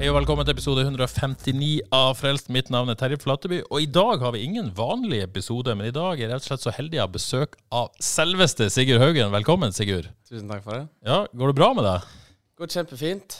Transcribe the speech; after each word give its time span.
Hei 0.00 0.06
og 0.08 0.14
velkommen 0.16 0.46
til 0.48 0.54
episode 0.54 0.80
159 0.80 1.82
av 1.92 2.14
Frelst. 2.16 2.46
Mitt 2.48 2.70
navn 2.72 2.88
er 2.88 2.96
Terje 2.96 3.18
Flateby, 3.20 3.58
og 3.68 3.82
i 3.84 3.88
dag 3.92 4.22
har 4.22 4.32
vi 4.32 4.46
ingen 4.46 4.70
vanlig 4.72 5.18
episode, 5.20 5.74
men 5.76 5.90
i 5.90 5.92
dag 5.92 6.14
er 6.14 6.22
jeg 6.22 6.30
rett 6.30 6.46
og 6.46 6.48
slett 6.48 6.62
så 6.64 6.72
heldig 6.72 6.96
å 6.96 7.04
ha 7.04 7.10
besøk 7.12 7.58
av 7.68 7.90
selveste 8.00 8.70
Sigurd 8.72 9.04
Haugen. 9.04 9.28
Velkommen, 9.34 9.74
Sigurd. 9.76 10.08
Tusen 10.24 10.48
takk 10.48 10.64
for 10.64 10.78
det. 10.78 10.86
Ja, 11.04 11.18
Går 11.36 11.52
det 11.52 11.56
bra 11.58 11.68
med 11.76 11.84
deg? 11.84 12.16
Går 12.56 12.72
kjempefint. 12.78 13.36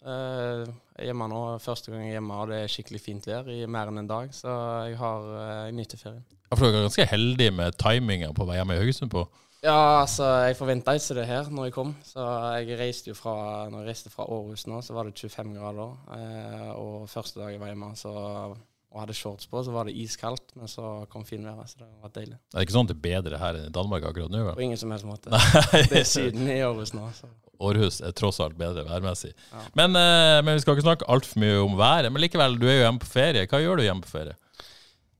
Eh, 0.00 0.64
jeg 0.64 1.04
er 1.04 1.10
hjemme 1.10 1.28
nå, 1.34 1.44
første 1.60 1.92
gang 1.92 2.06
jeg 2.06 2.14
er 2.14 2.18
hjemme, 2.22 2.40
og 2.40 2.54
det 2.54 2.62
er 2.62 2.72
skikkelig 2.72 3.02
fint 3.10 3.28
vær 3.28 3.52
i 3.52 3.60
mer 3.68 3.92
enn 3.92 4.00
en 4.00 4.08
dag, 4.14 4.32
så 4.32 4.56
jeg 4.88 4.96
har 5.02 5.28
uh, 5.28 5.68
nyter 5.76 6.00
ferien. 6.00 6.24
Jeg 6.24 6.56
for 6.56 6.70
jeg 6.70 6.72
er 6.72 6.88
ganske 6.88 7.10
heldig 7.12 7.52
med 7.60 7.76
timinga 7.84 8.32
på 8.32 8.48
vei 8.48 8.56
hjem 8.62 8.72
i 8.72 8.80
Haugesund 8.80 9.12
på. 9.12 9.28
Ja, 9.64 10.02
altså, 10.02 10.26
jeg 10.46 10.56
forventa 10.58 10.92
ikke 10.96 11.16
det 11.16 11.26
her 11.26 11.48
når 11.50 11.68
jeg 11.68 11.74
kom, 11.74 11.94
så 12.04 12.24
jeg 12.60 12.78
reiste 12.78 13.10
jo 13.10 13.16
fra 13.18 13.66
Når 13.72 13.82
jeg 13.82 13.88
reiste 13.88 14.12
fra 14.12 14.26
Århus 14.28 14.66
nå, 14.68 14.82
så 14.84 14.94
var 14.94 15.08
det 15.08 15.16
25 15.16 15.56
grader, 15.56 15.94
eh, 16.16 16.72
og 16.76 17.08
første 17.10 17.40
dag 17.40 17.54
jeg 17.54 17.62
var 17.62 17.72
hjemme 17.72 17.88
så, 17.98 18.12
og 18.12 19.00
hadde 19.00 19.16
shorts 19.16 19.48
på, 19.50 19.62
så 19.64 19.72
var 19.74 19.88
det 19.88 19.96
iskaldt, 19.96 20.54
men 20.56 20.70
så 20.70 21.06
kom 21.12 21.24
finværet, 21.28 21.72
så 21.72 21.82
det 21.82 21.88
var 22.02 22.12
deilig. 22.14 22.38
Det 22.52 22.60
er 22.60 22.68
ikke 22.68 22.76
sånn 22.76 22.86
at 22.88 22.92
det 22.92 22.98
er 22.98 23.06
bedre 23.08 23.40
her 23.40 23.58
enn 23.58 23.66
i 23.70 23.74
Danmark 23.74 24.06
akkurat 24.08 24.32
nå? 24.32 24.44
På 24.52 24.64
ingen 24.64 24.80
som 24.80 24.92
helst 24.94 25.08
måte. 25.08 25.32
Nei. 25.32 25.82
Det 25.90 26.02
er 26.02 26.08
Syden 26.08 26.48
i 26.52 26.60
Århus 26.64 26.94
nå, 26.96 27.08
så 27.16 27.32
Århus 27.56 28.02
er 28.04 28.12
tross 28.16 28.38
alt 28.44 28.56
bedre 28.58 28.84
værmessig. 28.84 29.32
Ja. 29.52 29.62
Men, 29.78 29.96
eh, 29.96 30.42
men 30.44 30.56
vi 30.56 30.64
skal 30.64 30.76
ikke 30.76 30.86
snakke 30.90 31.08
altfor 31.12 31.40
mye 31.40 31.62
om 31.64 31.76
været. 31.78 32.12
Men 32.12 32.20
likevel, 32.20 32.58
du 32.60 32.66
er 32.68 32.76
jo 32.76 32.82
hjemme 32.84 33.00
på 33.00 33.08
ferie. 33.08 33.46
Hva 33.48 33.62
gjør 33.62 33.80
du 33.80 33.86
hjemme 33.86 34.04
på 34.04 34.12
ferie? 34.12 34.36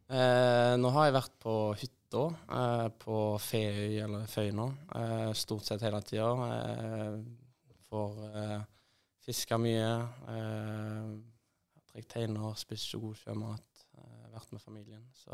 Eh, 0.06 0.74
nå 0.78 0.92
har 0.94 1.08
jeg 1.08 1.16
vært 1.16 1.32
på 1.42 1.54
hytta 1.80 1.95
eh, 2.14 2.88
på 2.98 3.38
Feøy 3.40 3.98
eller 4.04 4.26
Føyna 4.26 4.66
eh, 4.94 5.32
stort 5.32 5.64
sett 5.64 5.82
hele 5.82 6.00
tida. 6.02 6.28
Eh, 6.46 7.16
får 7.88 8.20
eh, 8.34 8.60
fiska 9.26 9.58
mye. 9.58 9.88
Eh, 10.28 11.16
Drikket 11.92 12.08
teiner, 12.12 12.54
spist 12.60 12.90
så 12.92 13.00
god 13.00 13.16
sjømat. 13.16 13.84
Eh, 13.96 14.26
vært 14.34 14.52
med 14.52 14.60
familien. 14.60 15.04
Så 15.16 15.32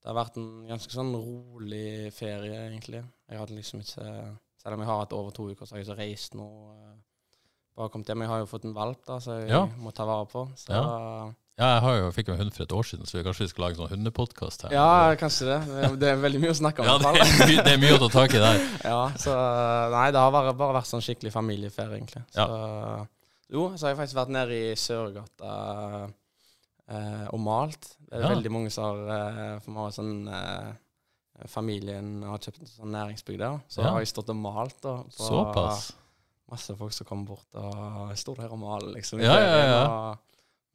det 0.00 0.08
har 0.08 0.16
vært 0.16 0.36
en 0.40 0.66
ganske 0.66 0.90
sånn 0.94 1.12
rolig 1.14 2.10
ferie, 2.16 2.62
egentlig. 2.70 3.02
Jeg 3.28 3.38
har 3.38 3.46
liksom 3.52 3.80
ikke 3.84 4.36
Selv 4.60 4.74
om 4.74 4.80
jeg 4.80 4.88
har 4.90 4.98
hatt 5.00 5.12
over 5.16 5.30
to 5.32 5.46
uker, 5.50 5.64
så 5.64 5.72
har 5.72 5.78
jeg 5.80 5.86
ikke 5.88 5.98
reist 6.02 6.34
noe. 6.36 6.74
eh, 6.76 6.96
bare 7.76 7.88
kommet 7.88 8.06
hjem. 8.08 8.20
Jeg 8.20 8.28
har 8.28 8.38
jo 8.42 8.46
fått 8.50 8.64
en 8.68 8.74
valp, 8.76 9.04
da, 9.06 9.16
så 9.18 9.38
jeg 9.40 9.48
Ja. 9.48 9.64
må 9.78 9.90
ta 9.94 10.04
vare 10.04 10.26
på. 10.26 10.42
Så 10.54 10.68
Ja, 10.68 11.32
jeg 11.60 11.80
har 11.84 11.96
jo, 11.98 12.10
fikk 12.16 12.28
jo 12.28 12.34
en 12.34 12.40
hund 12.40 12.52
for 12.56 12.62
et 12.64 12.72
år 12.72 12.86
siden, 12.88 13.06
så 13.06 13.18
vi 13.18 13.22
kanskje 13.26 13.44
vi 13.44 13.48
skal 13.52 13.64
lage 13.66 13.76
en 13.76 13.80
sånn 13.82 13.92
hundepodkast 13.94 14.62
her. 14.66 14.72
Ja, 14.72 15.14
kanskje 15.20 15.46
det. 15.50 15.58
Det- 16.00 16.08
er 16.12 16.16
veldig 16.22 16.40
mye 16.40 16.50
å 16.54 16.58
snakke 16.60 16.80
om. 16.80 16.86
Ja, 16.86 16.98
det 16.98 17.06
er, 17.10 17.46
mye, 17.48 17.64
det 17.66 17.72
er 17.74 17.78
mye 17.82 17.96
å 17.96 18.00
ta 18.04 18.08
tak 18.16 18.34
i 18.34 18.42
der. 18.42 18.60
Ja, 18.92 19.00
så 19.20 19.34
Nei, 19.92 20.06
det 20.14 20.20
har 20.24 20.30
bare, 20.32 20.54
bare 20.56 20.76
vært 20.80 20.88
sånn 20.90 21.02
skikkelig 21.04 21.32
familieferie, 21.34 21.98
egentlig. 22.00 22.22
Så, 22.34 22.46
Jo, 23.50 23.64
så 23.76 23.86
har 23.86 23.94
jeg 23.94 23.98
faktisk 23.98 24.16
vært 24.20 24.30
nede 24.36 24.54
i 24.54 24.74
Sørgata 24.78 25.54
eh, 26.90 27.26
og 27.34 27.40
malt. 27.42 27.96
Det 28.08 28.18
er 28.18 28.22
Ja. 28.24 28.34
veldig 28.34 28.50
mange 28.52 28.70
som 28.70 28.84
har 28.84 29.10
eh, 29.16 29.58
For 29.60 29.70
vi 29.72 29.78
har 29.78 29.90
sånn 29.90 30.28
eh, 30.28 30.70
Familien 31.48 32.22
har 32.22 32.38
kjøpt 32.38 32.60
en 32.60 32.66
sånn 32.68 32.92
næringsbygg 32.92 33.38
der. 33.40 33.60
Så 33.68 33.80
Ja. 33.82 33.90
har 33.94 34.00
jeg 34.00 34.08
stått 34.12 34.28
og 34.28 34.36
malt. 34.36 34.76
Da, 34.82 34.96
på 35.04 35.10
Såpass. 35.28 35.92
Masse 36.50 36.74
folk 36.76 36.92
som 36.92 37.06
kommer 37.06 37.26
bort 37.26 37.54
og 37.54 38.08
jeg 38.10 38.18
står 38.18 38.36
der 38.42 38.52
og 38.52 38.58
maler, 38.58 38.92
liksom. 38.96 39.20
Ja, 39.22 39.36
ja, 39.38 39.56
ja. 39.64 39.84
og 39.86 40.18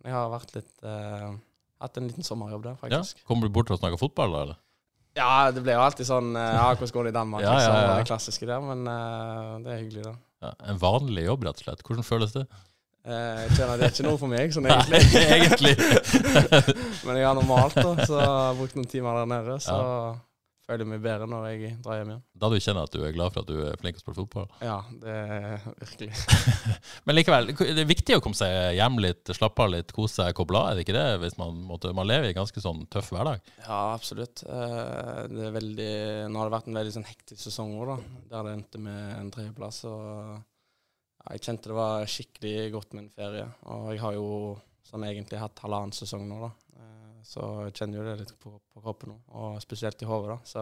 Jeg 0.05 0.13
har 0.13 0.29
vært 0.31 0.53
litt 0.57 0.85
uh, 0.85 1.33
Hatt 1.81 1.97
en 1.99 2.05
liten 2.07 2.23
sommerjobb 2.23 2.63
der, 2.63 2.75
Ja. 2.77 2.81
faktisk. 2.83 3.23
Kommer 3.27 3.49
du 3.49 3.55
bort 3.57 3.71
og 3.73 3.81
snakker 3.81 3.99
fotball, 3.99 4.31
da? 4.31 4.43
eller? 4.45 4.61
Ja, 5.15 5.51
det 5.55 5.63
blir 5.63 5.75
jo 5.77 5.81
alltid 5.83 6.07
sånn 6.07 6.31
uh, 6.35 6.43
Ja, 6.43 6.69
hvordan 6.75 6.93
går 6.95 7.07
det 7.07 7.11
i 7.13 7.17
Danmark? 7.17 7.43
Ja, 7.43 7.49
ja, 7.49 7.57
liksom, 7.57 7.75
ja. 7.81 7.97
Det 7.99 8.07
klassiske 8.11 8.47
der, 8.49 8.63
men 8.69 8.85
uh, 8.87 9.57
det 9.65 9.73
er 9.73 9.81
hyggelig, 9.83 10.05
da. 10.07 10.15
Ja, 10.45 10.53
en 10.71 10.79
vanlig 10.81 11.25
jobb, 11.25 11.45
rett 11.47 11.61
og 11.61 11.67
slett. 11.67 11.83
Hvordan 11.87 12.05
føles 12.07 12.33
det? 12.35 12.45
Eh, 13.05 13.41
jeg 13.45 13.51
kjenner 13.59 13.77
det 13.77 13.85
er 13.85 13.91
ikke 13.93 14.05
noe 14.07 14.17
for 14.17 14.31
meg, 14.31 14.53
sånn 14.53 14.65
egentlig. 14.71 15.01
egentlig. 15.37 15.73
men 17.05 17.19
jeg 17.19 17.27
har 17.27 17.35
normalt, 17.37 17.75
da, 17.77 17.91
så 18.01 18.17
jeg 18.17 18.31
har 18.31 18.55
brukt 18.57 18.77
noen 18.79 18.89
timer 18.89 19.19
der 19.21 19.29
nede, 19.29 19.57
så 19.61 19.75
føler 20.65 20.87
meg 20.89 21.01
bedre 21.03 21.27
når 21.29 21.45
jeg 21.49 21.73
drar 21.83 21.99
hjem 21.99 22.11
igjen. 22.11 22.23
Da 22.41 22.49
du 22.49 22.55
kjenner 22.57 22.87
at 22.87 22.95
du 22.95 23.03
er 23.05 23.13
glad 23.15 23.33
for 23.33 23.43
at 23.43 23.49
du 23.49 23.59
er 23.67 23.77
flink 23.81 23.97
til 23.97 24.01
å 24.01 24.05
spille 24.05 24.17
fotball. 24.23 24.47
Ja, 24.65 24.77
det 25.01 25.13
er 25.13 25.67
virkelig. 25.81 26.09
Men 27.05 27.17
likevel, 27.17 27.51
det 27.53 27.83
er 27.83 27.89
viktig 27.89 28.17
å 28.17 28.23
komme 28.25 28.39
seg 28.39 28.77
hjem 28.79 28.97
litt, 29.03 29.33
slappe 29.37 29.65
av 29.65 29.71
litt, 29.75 29.93
kose 29.95 30.21
seg, 30.21 30.33
koble 30.37 30.61
av. 30.61 30.71
Er 30.71 30.79
det 30.79 30.85
ikke 30.87 30.97
det? 30.97 31.05
Hvis 31.21 31.37
man, 31.41 31.61
måtte, 31.69 31.93
man 31.97 32.09
lever 32.09 32.29
i 32.29 32.33
en 32.33 32.39
ganske 32.41 32.65
sånn 32.65 32.83
tøff 32.93 33.13
hverdag. 33.13 33.45
Ja, 33.61 33.79
absolutt. 33.93 34.45
Eh, 34.45 35.21
det 35.31 35.47
er 35.49 35.55
veldig 35.55 35.93
Nå 36.31 36.41
har 36.41 36.49
det 36.49 36.57
vært 36.57 36.69
en 36.71 36.81
veldig 36.81 36.97
sånn 36.97 37.09
hektisk 37.09 37.45
sesong 37.45 37.77
òg, 37.77 37.93
da. 37.93 38.19
Der 38.33 38.49
det 38.49 38.57
endte 38.59 38.81
med 38.81 39.01
en 39.19 39.33
tredjeplass. 39.35 39.83
Og 39.89 40.05
ja, 40.35 41.33
jeg 41.35 41.45
kjente 41.45 41.71
det 41.71 41.77
var 41.77 42.09
skikkelig 42.09 42.55
godt 42.73 42.95
med 42.97 43.05
en 43.05 43.13
ferie. 43.13 43.49
Og 43.73 43.91
jeg 43.93 44.01
har 44.01 44.17
jo 44.17 44.29
sånn 44.85 45.05
egentlig 45.07 45.41
hatt 45.41 45.61
halvannen 45.65 45.93
sesong 45.95 46.25
nå, 46.29 46.41
da. 46.45 46.51
Så 47.25 47.41
jeg 47.65 47.73
kjenner 47.79 47.99
jo 47.99 48.05
det 48.07 48.15
litt 48.21 48.35
på, 48.39 48.53
på 48.73 48.85
kroppen 48.85 49.15
nå, 49.15 49.19
og 49.41 49.59
spesielt 49.63 50.01
i 50.05 50.09
hodet. 50.09 50.39
Så 50.45 50.61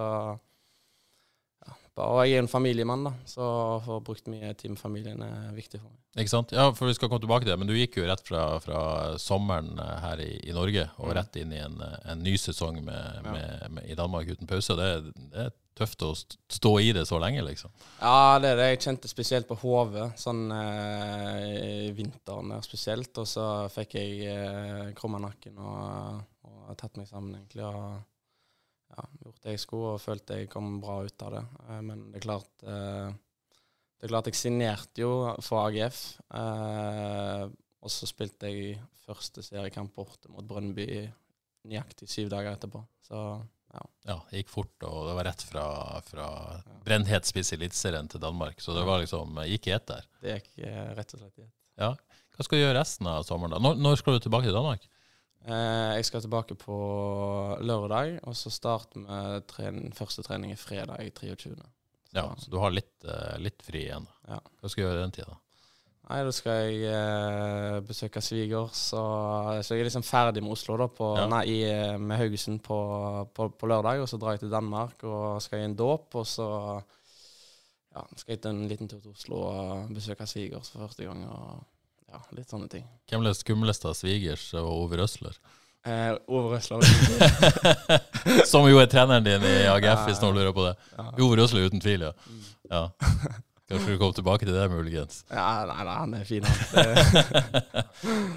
ja, 1.64 1.74
Og 2.04 2.22
jeg 2.26 2.36
er 2.36 2.42
en 2.44 2.50
familiemann, 2.52 3.04
da, 3.08 3.12
så 3.30 3.44
å 3.46 3.82
få 3.86 4.00
brukt 4.04 4.26
mye 4.32 4.54
tid 4.60 4.74
med 4.74 4.80
familien 4.82 5.22
er 5.24 5.52
viktig 5.56 5.80
for 5.80 5.88
meg. 5.92 6.00
Ikke 6.20 6.32
sant? 6.34 6.52
Ja, 6.54 6.68
for 6.76 6.90
vi 6.90 6.94
skal 6.98 7.10
komme 7.10 7.24
tilbake 7.24 7.46
til 7.46 7.54
det, 7.54 7.60
men 7.62 7.70
du 7.70 7.76
gikk 7.78 7.96
jo 7.98 8.08
rett 8.10 8.22
fra, 8.28 8.42
fra 8.62 8.82
sommeren 9.22 9.72
eh, 9.82 10.00
her 10.04 10.24
i, 10.26 10.32
i 10.50 10.56
Norge 10.56 10.88
og 10.98 11.08
Mm. 11.10 11.14
rett 11.20 11.38
inn 11.42 11.54
i 11.56 11.62
en, 11.64 11.78
eh, 11.82 12.00
en 12.12 12.24
ny 12.26 12.34
sesong 12.38 12.82
med, 12.84 13.22
med, 13.26 13.68
med, 13.78 13.86
i 13.90 13.96
Danmark 13.98 14.28
uten 14.34 14.50
pause. 14.50 14.76
Det, 14.78 14.90
det 15.34 15.46
er 15.48 15.54
tøft 15.80 16.04
å 16.06 16.12
stå 16.14 16.74
i 16.84 16.92
det 16.94 17.06
så 17.10 17.18
lenge, 17.22 17.42
liksom. 17.48 17.72
Ja, 18.02 18.38
det 18.42 18.52
er 18.52 18.60
det. 18.60 18.68
Jeg 18.76 18.84
kjente 18.86 19.10
spesielt 19.10 19.48
på 19.50 19.58
hodet, 19.64 20.12
sånn 20.22 20.44
eh, 20.54 21.88
i 21.88 21.92
vinteren 21.98 22.54
spesielt. 22.66 23.14
Og 23.18 23.26
så 23.30 23.48
fikk 23.74 23.96
jeg 23.98 24.28
eh, 24.30 24.92
krumma 24.98 25.22
nakken 25.24 25.58
og, 25.58 26.22
og 26.68 26.78
tatt 26.80 26.98
meg 27.00 27.08
sammen, 27.10 27.36
egentlig. 27.38 27.66
Og 27.68 28.94
ja, 28.94 29.06
gjort 29.24 29.42
det 29.44 29.56
jeg 29.56 29.64
skulle, 29.64 29.96
og 29.96 30.04
følte 30.04 30.40
jeg 30.42 30.52
kom 30.54 30.78
bra 30.84 31.00
ut 31.06 31.26
av 31.26 31.38
det. 31.38 31.44
Eh, 31.68 31.82
men 31.86 32.08
det 32.12 32.22
er 32.22 32.28
klart 32.28 32.66
eh, 32.68 33.16
Det 33.98 34.08
er 34.08 34.14
klart 34.14 34.30
jeg 34.30 34.40
signerte 34.40 35.04
jo 35.04 35.14
for 35.46 35.66
AGF. 35.68 36.04
Eh, 36.36 37.48
og 37.84 37.92
så 37.92 38.08
spilte 38.08 38.52
jeg 38.52 38.78
første 39.04 39.44
seriekamp 39.44 39.96
borte 39.96 40.32
mot 40.32 40.46
Brønnby 40.48 40.88
nøyaktig 41.68 42.08
syv 42.12 42.30
dager 42.32 42.56
etterpå. 42.56 42.84
Så 43.08 43.18
Ja, 43.74 43.82
ja. 44.06 44.16
det 44.30 44.44
gikk 44.44 44.52
fort, 44.54 44.76
og 44.86 45.08
det 45.08 45.14
var 45.18 45.26
rett 45.26 45.44
fra, 45.50 45.66
fra 46.06 46.28
brennhet 46.86 47.26
spiss 47.26 47.50
i 47.52 47.56
Eliteserien 47.58 48.08
til 48.12 48.22
Danmark. 48.22 48.62
Så 48.62 48.76
det 48.78 48.84
var 48.86 49.02
liksom, 49.02 49.40
gikk 49.50 49.68
i 49.68 49.74
ett 49.74 49.88
der. 49.90 50.06
det 50.22 50.36
gikk 50.38 50.52
rett 51.00 51.16
og 51.16 51.24
slett 51.24 51.40
i 51.40 51.48
ett. 51.48 51.56
Ja. 51.82 51.96
Hva 52.38 52.46
skal 52.46 52.60
du 52.60 52.64
gjøre 52.64 52.78
resten 52.78 53.10
av 53.10 53.26
sommeren? 53.26 53.56
da? 53.56 53.62
Når, 53.62 53.82
når 53.82 53.98
skal 53.98 54.18
du 54.18 54.28
tilbake 54.28 54.46
til 54.46 54.56
Danmark? 54.56 54.86
Eh, 55.44 55.94
jeg 55.98 56.06
skal 56.08 56.24
tilbake 56.24 56.56
på 56.56 56.76
lørdag, 57.60 58.20
og 58.24 58.36
så 58.40 58.52
starter 58.54 59.04
vi 59.04 59.40
tren 59.52 59.80
første 59.96 60.24
trening 60.24 60.54
i 60.54 60.60
fredag 60.60 61.10
23. 61.20 61.56
Ja, 62.14 62.30
Så 62.38 62.50
du 62.52 62.60
har 62.62 62.72
litt, 62.72 62.94
eh, 63.04 63.38
litt 63.42 63.62
fri 63.66 63.88
igjen. 63.88 64.08
Ja. 64.28 64.40
Hva 64.62 64.70
skal 64.70 64.84
du 64.84 64.88
gjøre 64.90 65.02
den 65.04 65.12
tida? 65.12 65.38
Nei, 66.10 66.20
da 66.28 66.32
skal 66.36 66.52
jeg 66.68 66.84
eh, 66.92 67.80
besøke 67.88 68.22
svigers, 68.22 68.82
og 68.94 69.64
så 69.64 69.74
jeg 69.74 69.82
er 69.82 69.88
liksom 69.88 70.04
ferdig 70.04 70.44
med 70.44 70.52
Oslo 70.52 70.76
da, 70.78 70.88
på, 70.88 71.16
Ja. 71.18 71.28
nei, 71.32 71.44
i, 71.48 71.64
eh, 71.64 71.98
med 71.98 72.20
Haugesund 72.20 72.62
på, 72.62 72.78
på, 73.34 73.50
på 73.58 73.68
lørdag, 73.72 74.02
og 74.04 74.08
så 74.12 74.20
drar 74.20 74.36
jeg 74.36 74.42
til 74.42 74.52
Danmark 74.52 75.04
og 75.04 75.42
skal 75.42 75.60
i 75.60 75.64
en 75.70 75.76
dåp, 75.80 76.14
og 76.16 76.26
så 76.28 76.48
ja, 77.96 78.04
skal 78.16 78.34
jeg 78.36 78.42
til 78.42 78.52
en 78.52 78.68
liten 78.68 78.88
tur 78.92 79.00
til 79.00 79.12
Oslo 79.12 79.36
og 79.48 79.94
besøke 79.96 80.28
svigers 80.28 80.70
for 80.72 80.84
første 80.88 81.06
gang, 81.08 81.24
og 81.30 81.64
ja, 82.14 82.22
litt 82.38 82.54
sånne 82.54 82.70
ting. 82.72 82.86
Hvem 83.10 83.24
er 83.24 83.32
det 83.32 83.40
skumleste 83.40 83.90
av 83.90 83.98
svigers 83.98 84.46
og 84.60 84.70
Ove 84.70 85.02
Røsler? 85.02 85.38
Eh, 85.84 86.14
Ove 86.32 86.56
Røsler. 86.56 86.86
Som 88.52 88.70
jo 88.70 88.80
er 88.80 88.92
treneren 88.92 89.26
din 89.26 89.44
i 89.50 89.56
AGF, 89.72 90.06
hvis 90.08 90.22
noen 90.24 90.38
lurer 90.40 90.54
på 90.56 90.68
det. 90.70 90.76
Ove 91.18 91.42
Røsler 91.42 91.68
uten 91.68 91.84
tvil, 91.84 92.06
ja. 92.08 92.14
ja. 92.72 92.86
Kanskje 93.68 93.96
du 93.96 94.00
kommer 94.00 94.16
tilbake 94.16 94.48
til 94.48 94.56
det, 94.56 94.68
muligens. 94.72 95.24
Ja, 95.32 95.64
nei, 95.68 95.82
nei, 95.88 95.96
han 95.98 96.18
er 96.20 96.28
fin, 96.30 96.46
han. 96.48 96.58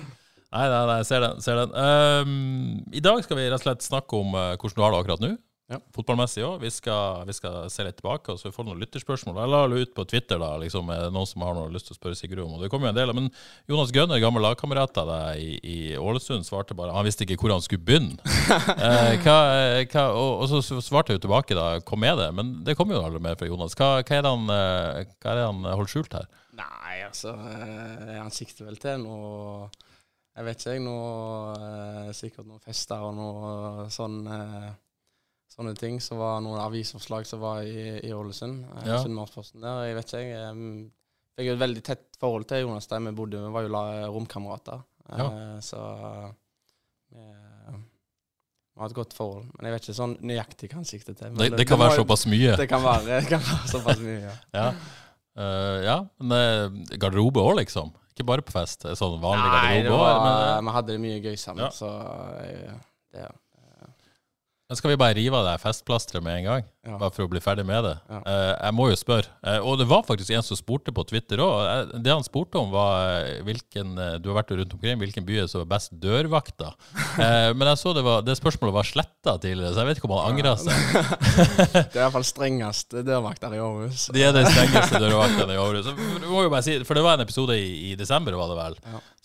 Nei, 0.57 0.69
nei, 0.71 0.83
nei, 0.89 1.01
ser 1.05 1.21
den. 1.21 1.41
Ser 1.45 1.59
den. 1.59 1.73
Um, 1.75 2.77
I 2.95 3.03
dag 3.05 3.19
skal 3.27 3.37
vi 3.37 3.49
rett 3.51 3.59
og 3.59 3.65
slett 3.65 3.85
snakke 3.85 4.17
om 4.17 4.31
uh, 4.33 4.55
hvordan 4.55 4.77
du 4.79 4.85
har 4.85 4.95
det 4.95 5.01
akkurat 5.03 5.25
nå. 5.25 5.31
Ja. 5.67 5.81
Fotballmessig 5.97 6.45
òg. 6.47 6.61
Vi, 6.63 6.71
vi 6.71 7.35
skal 7.35 7.57
se 7.75 7.85
litt 7.87 7.97
tilbake, 7.99 8.31
og 8.31 8.39
så 8.39 8.53
får 8.55 8.63
vi 8.63 8.69
noen 8.69 8.83
lytterspørsmål. 8.85 9.41
Jeg 9.43 9.51
la 9.51 9.63
det 9.73 9.81
ut 9.83 9.95
på 9.97 10.05
Twitter, 10.07 10.39
da, 10.39 10.53
liksom, 10.63 10.93
noen 11.11 11.27
som 11.27 11.43
har 11.43 11.57
noe 11.59 11.73
lyst 11.75 11.89
til 11.91 11.97
å 11.97 11.99
spørre 11.99 12.19
Sigurd 12.19 12.45
om. 12.45 12.55
Og 12.55 12.63
det 12.63 12.71
kommer 12.71 12.89
jo 12.89 12.93
en 12.95 13.01
del. 13.01 13.13
Men 13.19 13.27
Jonas 13.67 13.91
Grønner, 13.95 14.23
gammel 14.23 14.47
lagkamerat 14.47 15.03
av 15.03 15.11
deg 15.11 15.43
i, 15.43 15.59
i 15.67 15.79
Ålesund, 15.99 16.47
svarte 16.47 16.77
bare 16.79 16.95
Han 16.95 17.07
visste 17.09 17.27
ikke 17.27 17.41
hvor 17.43 17.57
han 17.57 17.65
skulle 17.65 17.87
begynne. 17.87 18.19
Eh, 18.87 19.17
hva, 19.25 19.37
hva, 19.91 20.03
og, 20.15 20.43
og 20.45 20.63
så 20.63 20.79
svarte 20.85 21.13
jeg 21.13 21.19
jo 21.19 21.25
tilbake, 21.25 21.57
da. 21.57 21.81
Kom 21.87 22.01
med 22.03 22.21
det. 22.21 22.29
Men 22.37 22.53
det 22.67 22.77
kommer 22.79 22.97
jo 22.97 23.03
aldri 23.03 23.23
mer 23.25 23.39
fra 23.39 23.49
Jonas. 23.49 23.75
Hva, 23.79 23.89
hva, 24.03 24.19
er 24.19 24.23
det 24.23 24.31
han, 24.31 24.51
eh, 24.53 25.15
hva 25.23 25.33
er 25.33 25.41
det 25.41 25.47
han 25.49 25.67
holder 25.67 25.93
skjult 25.93 26.15
her? 26.15 26.29
Nei, 26.57 26.95
altså 27.05 27.35
eh, 27.35 28.17
Han 28.21 28.33
sikter 28.35 28.69
vel 28.69 28.79
til 28.81 29.03
noe 29.03 29.67
Jeg 30.37 30.47
vet 30.47 30.63
ikke, 30.63 30.77
jeg. 30.77 30.85
Noe, 30.87 31.57
eh, 31.57 32.11
sikkert 32.17 32.47
noen 32.47 32.63
fester 32.65 33.03
og 33.07 33.17
noe 33.19 33.89
sånn 33.93 34.21
eh, 34.31 34.71
Sånne 35.57 35.73
ting. 35.79 35.99
Så 36.05 36.19
var 36.21 36.41
noen 36.45 36.61
avisoppslag 36.61 37.25
som 37.27 37.41
var 37.41 37.63
i, 37.65 38.01
i 38.05 38.13
Ålesund. 38.13 38.65
Eh, 38.77 38.87
Ja. 38.91 38.99
Sunnmørsposten 39.03 39.63
der. 39.65 39.87
Jeg 39.89 39.97
vet 39.97 40.13
ikke, 40.13 40.21
jeg. 40.27 40.53
eh, 40.53 40.93
Fikk 41.37 41.47
jo 41.51 41.53
et 41.57 41.61
veldig 41.61 41.83
tett 41.85 42.05
forhold 42.21 42.47
til 42.49 42.63
Jonas 42.65 42.87
der 42.89 43.01
vi 43.05 43.11
bodde. 43.13 43.41
Vi 43.45 43.53
var 43.53 43.67
jo 44.01 44.13
romkamerater. 44.15 44.79
Ja. 45.11 45.27
Så 45.61 45.77
vi, 47.13 47.21
vi 47.21 48.81
har 48.81 48.87
et 48.91 48.95
godt 48.97 49.13
forhold. 49.17 49.45
Men 49.57 49.69
jeg 49.69 49.75
vet 49.77 49.87
ikke 49.89 49.97
sånn 50.01 50.15
nøyaktig 50.27 50.71
hva 50.73 50.79
han 50.81 50.89
sikter 50.89 51.17
til. 51.17 51.33
Men 51.33 51.43
Det, 51.51 51.59
det 51.61 51.67
kan 51.69 51.79
være 51.81 51.95
jo- 51.97 52.03
såpass 52.05 52.25
mye. 52.29 52.57
Det 52.57 52.69
kan 52.69 52.83
være, 52.85 53.05
det 53.21 53.29
kan 53.29 53.41
være 53.45 53.69
såpass 53.73 54.01
mye, 54.05 54.21
ja. 54.29 54.37
Ja, 54.61 54.71
Uh, 55.37 55.83
ja 55.85 55.95
men 56.17 56.33
eh, 56.33 56.97
garderobe 56.97 57.43
òg, 57.45 57.59
liksom. 57.59 57.91
Ikke 58.15 58.25
bare 58.25 58.41
på 58.41 58.55
fest. 58.55 58.87
Sånn 58.97 59.19
vanlig 59.21 59.51
Nei, 59.53 59.83
garderobe 59.83 60.07
òg. 60.09 60.29
Eh, 60.31 60.61
vi 60.65 60.73
hadde 60.79 60.95
det 60.95 61.01
mye 61.03 61.19
gøy 61.21 61.35
sammen, 61.37 61.67
Ja. 61.67 61.69
så 61.77 61.91
jeg, 62.41 62.71
det, 63.13 63.27
men 64.69 64.79
skal 64.79 64.93
vi 64.93 64.99
bare 65.01 65.15
rive 65.19 65.39
av 65.39 65.47
det 65.47 65.59
festplasteret 65.63 66.25
med 66.27 66.41
en 66.41 66.49
gang? 66.51 66.67
Ja. 66.87 66.99
Bare 67.01 67.13
for 67.15 67.27
å 67.27 67.31
bli 67.31 67.43
ferdig 67.43 67.67
med 67.67 67.83
det. 67.85 67.95
Ja. 68.09 68.21
Eh, 68.31 68.53
jeg 68.55 68.77
må 68.79 68.89
jo 68.91 68.99
spørre. 68.99 69.33
Eh, 69.43 69.59
og 69.59 69.81
det 69.81 69.89
var 69.91 70.05
faktisk 70.07 70.33
en 70.37 70.45
som 70.47 70.59
spurte 70.59 70.95
på 70.95 71.05
Twitter 71.09 71.43
òg. 71.43 71.93
Det 72.05 72.13
han 72.13 72.25
spurte 72.27 72.61
om, 72.61 72.71
var 72.75 73.19
eh, 73.25 73.41
hvilken 73.47 73.97
eh, 73.99 74.15
Du 74.23 74.31
har 74.31 74.39
vært 74.41 74.55
rundt 74.55 74.77
omkring. 74.77 75.01
Hvilken 75.03 75.27
by 75.27 75.43
som 75.51 75.65
er 75.65 75.71
best 75.77 75.95
dørvakter? 76.03 76.77
Eh, 77.17 77.51
men 77.57 77.65
jeg 77.71 77.79
så 77.81 77.95
det, 77.97 78.03
var, 78.05 78.21
det 78.27 78.35
spørsmålet 78.37 78.75
var 78.77 78.85
sletta 78.85 79.33
tidligere, 79.41 79.71
så 79.73 79.81
jeg 79.81 79.89
vet 79.89 79.99
ikke 79.99 80.09
om 80.11 80.13
han 80.19 80.35
angra 80.35 80.51
seg. 80.61 80.75
det 81.73 81.81
er 81.81 81.87
i 81.87 82.03
hvert 82.03 82.13
fall 82.13 82.27
strengest 82.29 82.93
dørvakter 83.07 83.55
i 83.57 83.61
Århus. 83.63 84.03
De 84.13 84.21
er 84.21 84.35
de 84.37 84.43
strengeste 84.45 85.01
dørvaktene 85.01 85.57
i 85.57 85.61
bare 86.57 86.63
si, 86.67 86.77
for 86.85 86.99
det 86.99 87.05
var 87.07 87.17
en 87.17 87.25
episode 87.25 87.57
i, 87.57 87.71
i 87.91 87.95
desember, 87.99 88.37
var 88.37 88.53
det 88.53 88.59
vel. 88.59 88.77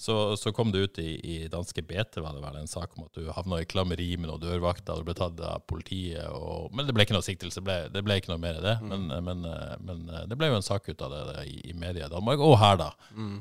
Så, 0.01 0.37
så 0.39 0.53
kom 0.55 0.71
det 0.71 0.79
ut 0.79 0.99
i, 1.03 1.09
i 1.19 1.35
danske 1.51 1.83
BT, 1.83 2.21
var 2.23 2.33
det 2.33 2.41
vel, 2.41 2.61
en 2.61 2.71
sak 2.71 2.95
om 2.97 3.05
at 3.05 3.17
du 3.17 3.27
havna 3.35 3.59
i 3.61 3.67
klammeri 3.69 4.15
med 4.17 4.31
noen 4.31 4.41
dørvakter. 4.41 4.97
Du 4.97 5.05
ble 5.05 5.17
tatt 5.17 5.43
av 5.45 5.65
politiet. 5.69 6.23
Og, 6.31 6.71
men 6.73 6.87
det 6.87 6.95
ble 6.95 7.05
ikke 7.05 7.13
noe 7.13 7.25
siktelse. 7.25 7.50
Det 7.57 7.63
ble, 7.65 7.77
det 7.93 8.03
ble 8.05 8.17
ikke 8.19 8.31
noe 8.33 8.41
mer 8.41 8.59
i 8.59 8.63
det. 8.63 8.77
Men, 8.85 9.07
men, 9.25 9.45
men 9.85 10.03
det 10.29 10.37
ble 10.39 10.51
jo 10.51 10.59
en 10.59 10.65
sak 10.65 10.89
ut 10.89 11.01
av 11.05 11.13
det, 11.13 11.21
det 11.31 11.45
i, 11.51 11.57
i 11.71 11.77
media 11.77 12.07
i 12.07 12.13
Danmark, 12.13 12.43
og 12.43 12.57
her, 12.61 12.79
da. 12.81 12.91
Mm. 13.15 13.39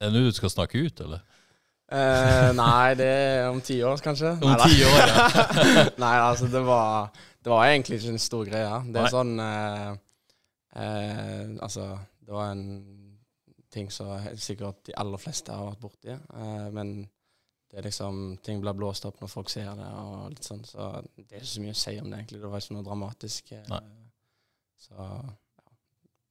Er 0.00 0.10
det 0.10 0.20
nå 0.20 0.28
du 0.28 0.36
skal 0.36 0.52
snakke 0.52 0.82
ut, 0.86 1.02
eller? 1.06 1.24
Eh, 1.86 2.50
nei, 2.58 2.94
det 2.98 3.06
er 3.06 3.48
om 3.48 3.60
ti 3.62 3.78
år, 3.86 4.00
kanskje. 4.02 4.34
Om 4.42 4.56
ti 4.64 4.80
år, 4.82 4.96
ja. 5.06 5.26
nei, 6.04 6.14
altså, 6.18 6.48
det 6.50 6.62
var, 6.66 7.12
det 7.44 7.52
var 7.52 7.68
egentlig 7.70 8.00
ikke 8.00 8.14
en 8.16 8.22
stor 8.22 8.48
greie. 8.48 8.80
Det 8.90 9.00
er 9.00 9.06
Nei. 9.06 9.12
sånn 9.14 9.34
eh, 9.44 9.90
eh, 10.82 11.44
Altså, 11.62 11.92
det 12.26 12.34
var 12.34 12.50
en 12.56 12.64
ting 13.70 13.92
som 13.92 14.10
sikkert 14.40 14.82
de 14.88 14.96
aller 14.98 15.20
fleste 15.22 15.54
har 15.54 15.68
vært 15.70 15.84
borti. 15.84 16.16
Eh, 16.16 16.66
men 16.74 16.96
det 17.76 17.82
er 17.82 17.88
liksom 17.90 18.38
Ting 18.40 18.60
blir 18.62 18.72
blåst 18.72 19.04
opp 19.04 19.18
når 19.20 19.28
folk 19.28 19.50
ser 19.52 19.66
det, 19.76 19.84
og 20.00 20.30
litt 20.32 20.46
sånn, 20.46 20.62
så 20.64 21.02
det 21.12 21.26
er 21.28 21.42
ikke 21.42 21.50
så 21.50 21.60
mye 21.60 21.74
å 21.74 21.76
si 21.76 21.92
om 22.00 22.06
det, 22.08 22.20
egentlig. 22.22 22.38
Det 22.40 22.48
var 22.54 22.62
ikke 22.64 22.76
noe 22.78 22.86
dramatisk. 22.86 23.52
eh, 23.52 23.66
Nei. 23.68 23.80
Så 24.80 24.94
ja. 24.96 25.10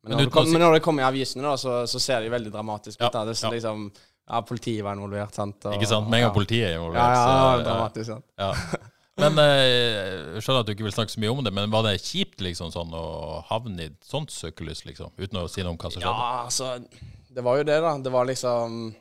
Men, 0.01 0.09
Men 0.09 0.17
når, 0.17 0.25
det 0.25 0.33
kom, 0.33 0.49
men 0.51 0.61
når 0.61 0.73
det 0.77 0.81
kommer 0.85 1.01
i 1.03 1.05
avisene, 1.05 1.43
da, 1.45 1.53
så, 1.57 1.75
så 1.89 1.99
ser 2.01 2.21
de 2.25 2.29
veldig 2.33 2.51
dramatisk 2.53 2.97
ut. 2.99 3.05
Ja. 3.07 3.23
Det 3.25 3.35
er 3.35 3.39
så 3.43 3.47
ja. 3.51 3.53
liksom 3.59 3.87
Ja, 4.25 4.39
politiet 4.41 4.81
var 4.83 4.95
involvert, 4.97 5.35
sant. 5.37 5.65
og- 5.69 5.73
Ikke 5.77 5.85
sant? 5.89 6.09
Med 6.09 6.17
en 6.19 6.23
gang 6.27 6.33
politiet 6.33 6.65
er 6.65 6.71
Ja, 6.73 6.79
involvert. 6.79 7.13
ja, 7.13 7.25
så- 7.29 7.57
ja. 7.59 7.63
dramatisk. 7.69 8.05
sant? 8.09 8.25
Ja. 8.37 8.51
Men 9.17 9.37
eh, 9.39 10.33
jeg 10.35 10.41
skjønner 10.43 10.59
at 10.59 10.65
du 10.65 10.73
ikke 10.73 10.83
vil 10.89 10.91
snakke 10.97 11.13
så 11.13 11.19
mye 11.21 11.31
om 11.31 11.43
det, 11.45 11.53
men 11.53 11.69
var 11.71 11.83
det 11.83 12.01
kjipt 12.01 12.41
liksom 12.41 12.71
sånn 12.73 12.89
å 12.91 13.43
havne 13.47 13.79
i 13.79 13.85
et 13.93 14.01
sånt 14.03 14.33
søkelys, 14.33 14.81
liksom? 14.85 15.13
Uten 15.17 15.39
å 15.39 15.47
si 15.49 15.61
noe 15.63 15.71
om 15.71 15.77
hva 15.77 15.91
som 15.93 16.01
skjedde? 16.01 16.09
Ja, 16.09 16.43
altså 16.49 16.85
Det 17.35 17.43
var 17.43 17.57
jo 17.57 17.63
det, 17.69 17.79
da. 17.81 17.97
Det 17.97 18.11
var 18.11 18.25
liksom 18.25 18.95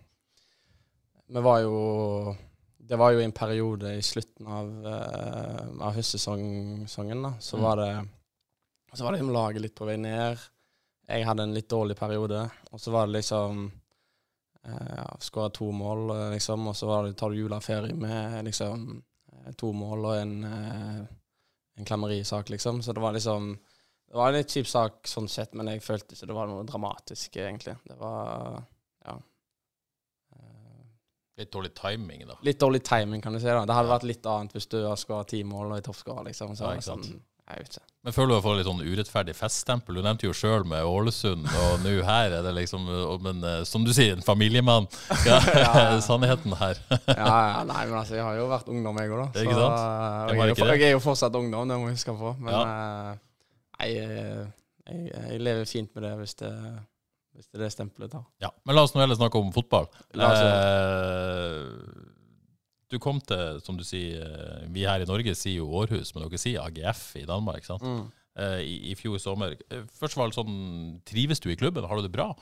Vi 1.26 1.40
var 1.40 1.60
jo 1.64 2.34
Det 2.78 2.96
var 3.00 3.14
jo 3.14 3.20
en 3.24 3.32
periode 3.32 3.94
i 3.96 4.02
slutten 4.02 4.46
av, 4.46 4.66
uh, 4.84 5.86
av 5.86 5.94
høstsesongen, 5.96 7.22
da. 7.22 7.32
Så 7.40 7.56
var 7.56 7.80
det 7.80 7.92
Så 8.92 9.04
var 9.04 9.12
det 9.12 9.18
liksom 9.18 9.32
laget 9.34 9.62
litt 9.62 9.74
på 9.74 9.88
vei 9.88 9.96
ned. 9.96 10.38
Jeg 11.08 11.24
hadde 11.24 11.42
en 11.42 11.54
litt 11.56 11.68
dårlig 11.68 11.96
periode. 11.96 12.44
Og 12.72 12.80
så 12.80 12.92
var 12.92 13.08
det 13.08 13.18
liksom 13.18 13.64
uh, 14.68 14.92
ja, 14.96 15.08
Skåra 15.20 15.48
to 15.50 15.70
mål, 15.72 16.10
eh, 16.10 16.30
liksom. 16.36 16.68
Og 16.68 16.76
så 16.76 16.86
var 16.86 17.04
det 17.04 17.16
tar 17.16 17.32
du 17.32 17.40
juleferie 17.40 17.96
med 17.96 18.44
liksom 18.44 19.02
eh, 19.32 19.52
to 19.56 19.72
mål 19.72 20.04
og 20.10 20.18
en, 20.20 20.36
uh, 20.44 21.00
en 21.80 21.88
klammerisak, 21.88 22.52
liksom. 22.52 22.82
Så 22.82 22.92
det 22.92 23.00
var 23.00 23.16
liksom 23.16 23.54
det 24.14 24.18
var 24.18 24.30
en 24.30 24.36
litt 24.38 24.52
kjip 24.54 24.68
sak 24.70 25.08
sånn 25.10 25.24
sett, 25.26 25.56
men 25.58 25.66
jeg 25.72 25.80
følte 25.82 26.14
ikke 26.14 26.28
det 26.30 26.34
var 26.36 26.46
noe 26.46 26.62
dramatisk, 26.68 27.34
egentlig. 27.34 27.72
Det 27.82 27.96
var 27.98 28.28
eh, 28.30 28.60
Litt 31.38 31.50
dårlig 31.50 31.72
timing, 31.74 32.26
da. 32.28 32.36
Litt 32.46 32.60
dårlig 32.62 32.82
timing, 32.86 33.20
kan 33.24 33.32
du 33.34 33.40
si. 33.42 33.46
da. 33.50 33.64
Det 33.66 33.74
hadde 33.74 33.90
vært 33.90 34.04
litt 34.06 34.26
annet 34.30 34.52
hvis 34.54 34.68
du 34.70 34.84
har 34.86 34.96
skåra 35.00 35.24
ti 35.26 35.40
mål 35.44 35.72
og 35.74 35.78
i 35.80 35.86
toppskårer, 35.86 36.28
liksom. 36.30 36.52
Så 36.54 36.68
Ja, 36.68 36.76
ikke 36.78 36.86
sant. 36.86 37.08
sånn, 37.08 37.20
jeg 37.50 37.58
vet 37.64 37.74
ikke. 37.74 37.82
Men 38.04 38.12
føler 38.12 38.28
du 38.28 38.34
har 38.36 38.42
fått 38.44 38.56
litt 38.60 38.66
sånn 38.68 38.82
urettferdig 38.84 39.34
feststempel? 39.34 39.96
Du 39.96 40.02
nevnte 40.04 40.26
jo 40.28 40.32
sjøl 40.36 40.64
med 40.68 40.84
Ålesund, 40.84 41.46
og 41.48 41.80
nå 41.82 41.94
her 42.04 42.34
er 42.38 42.42
det 42.44 42.52
liksom 42.54 42.84
Men 43.24 43.42
eh, 43.42 43.64
som 43.64 43.82
du 43.84 43.92
sier, 43.96 44.12
en 44.14 44.22
familiemann. 44.22 44.86
Ja, 45.26 45.40
Ja. 45.56 46.00
Sannheten 46.08 46.54
her. 46.60 46.78
Ja, 47.08 47.26
ja, 47.26 47.64
nei, 47.64 47.82
men 47.88 47.98
altså, 47.98 48.14
jeg 48.20 48.22
har 48.28 48.36
jo 48.38 48.46
vært 48.52 48.68
ungdom, 48.68 48.98
jeg 49.00 49.10
òg, 49.10 49.22
da. 49.24 49.42
Ikke 49.42 49.58
sant? 49.58 49.78
eh, 49.78 50.34
Jeg 50.34 50.38
jeg, 50.38 50.44
er 50.44 50.54
jo, 50.54 50.72
jeg 50.78 50.88
er 50.88 50.94
jo 50.98 51.02
fortsatt 51.10 51.34
ungdom, 51.40 51.66
det 51.68 51.78
må 51.80 51.88
jeg 51.90 51.96
huske 51.98 52.14
på. 52.22 52.34
Men 52.38 52.52
ja. 52.54 52.64
eh, 53.80 53.88
jeg, 53.90 54.50
jeg 54.86 55.40
lever 55.40 55.64
fint 55.66 55.90
med 55.96 56.04
det 56.06 56.14
hvis 56.20 56.34
det, 56.44 56.52
hvis 57.34 57.48
det 57.50 57.58
er 57.58 57.64
det 57.66 57.72
stempelet 57.74 58.14
da. 58.14 58.22
Ja, 58.44 58.50
Men 58.64 58.78
la 58.78 58.84
oss 58.86 58.94
nå 58.94 59.02
heller 59.02 59.18
snakke 59.18 59.40
om 59.40 59.52
fotball. 59.54 59.88
Eh, 60.14 61.60
du 62.92 62.98
kom 63.02 63.20
til, 63.26 63.60
som 63.64 63.78
du 63.78 63.84
sier, 63.86 64.22
eh, 64.22 64.66
vi 64.72 64.86
her 64.86 65.02
i 65.02 65.08
Norge 65.08 65.34
sier 65.34 65.58
jo 65.58 65.72
Århus, 65.80 66.14
men 66.14 66.24
dere 66.24 66.40
sier 66.40 66.62
AGF 66.62 67.16
i 67.20 67.26
Danmark, 67.28 67.66
sant? 67.66 67.82
Mm. 67.82 68.04
Eh, 68.34 68.60
i, 68.66 68.74
I 68.90 68.94
fjor 68.98 69.18
sommer. 69.22 69.54
Eh, 69.70 69.84
Først 69.98 70.18
var 70.18 70.30
det 70.30 70.38
sånn, 70.38 71.00
trives 71.06 71.42
du 71.42 71.50
i 71.52 71.58
klubben? 71.58 71.86
Har 71.86 71.98
du 71.98 72.06
det 72.06 72.14
bra? 72.14 72.32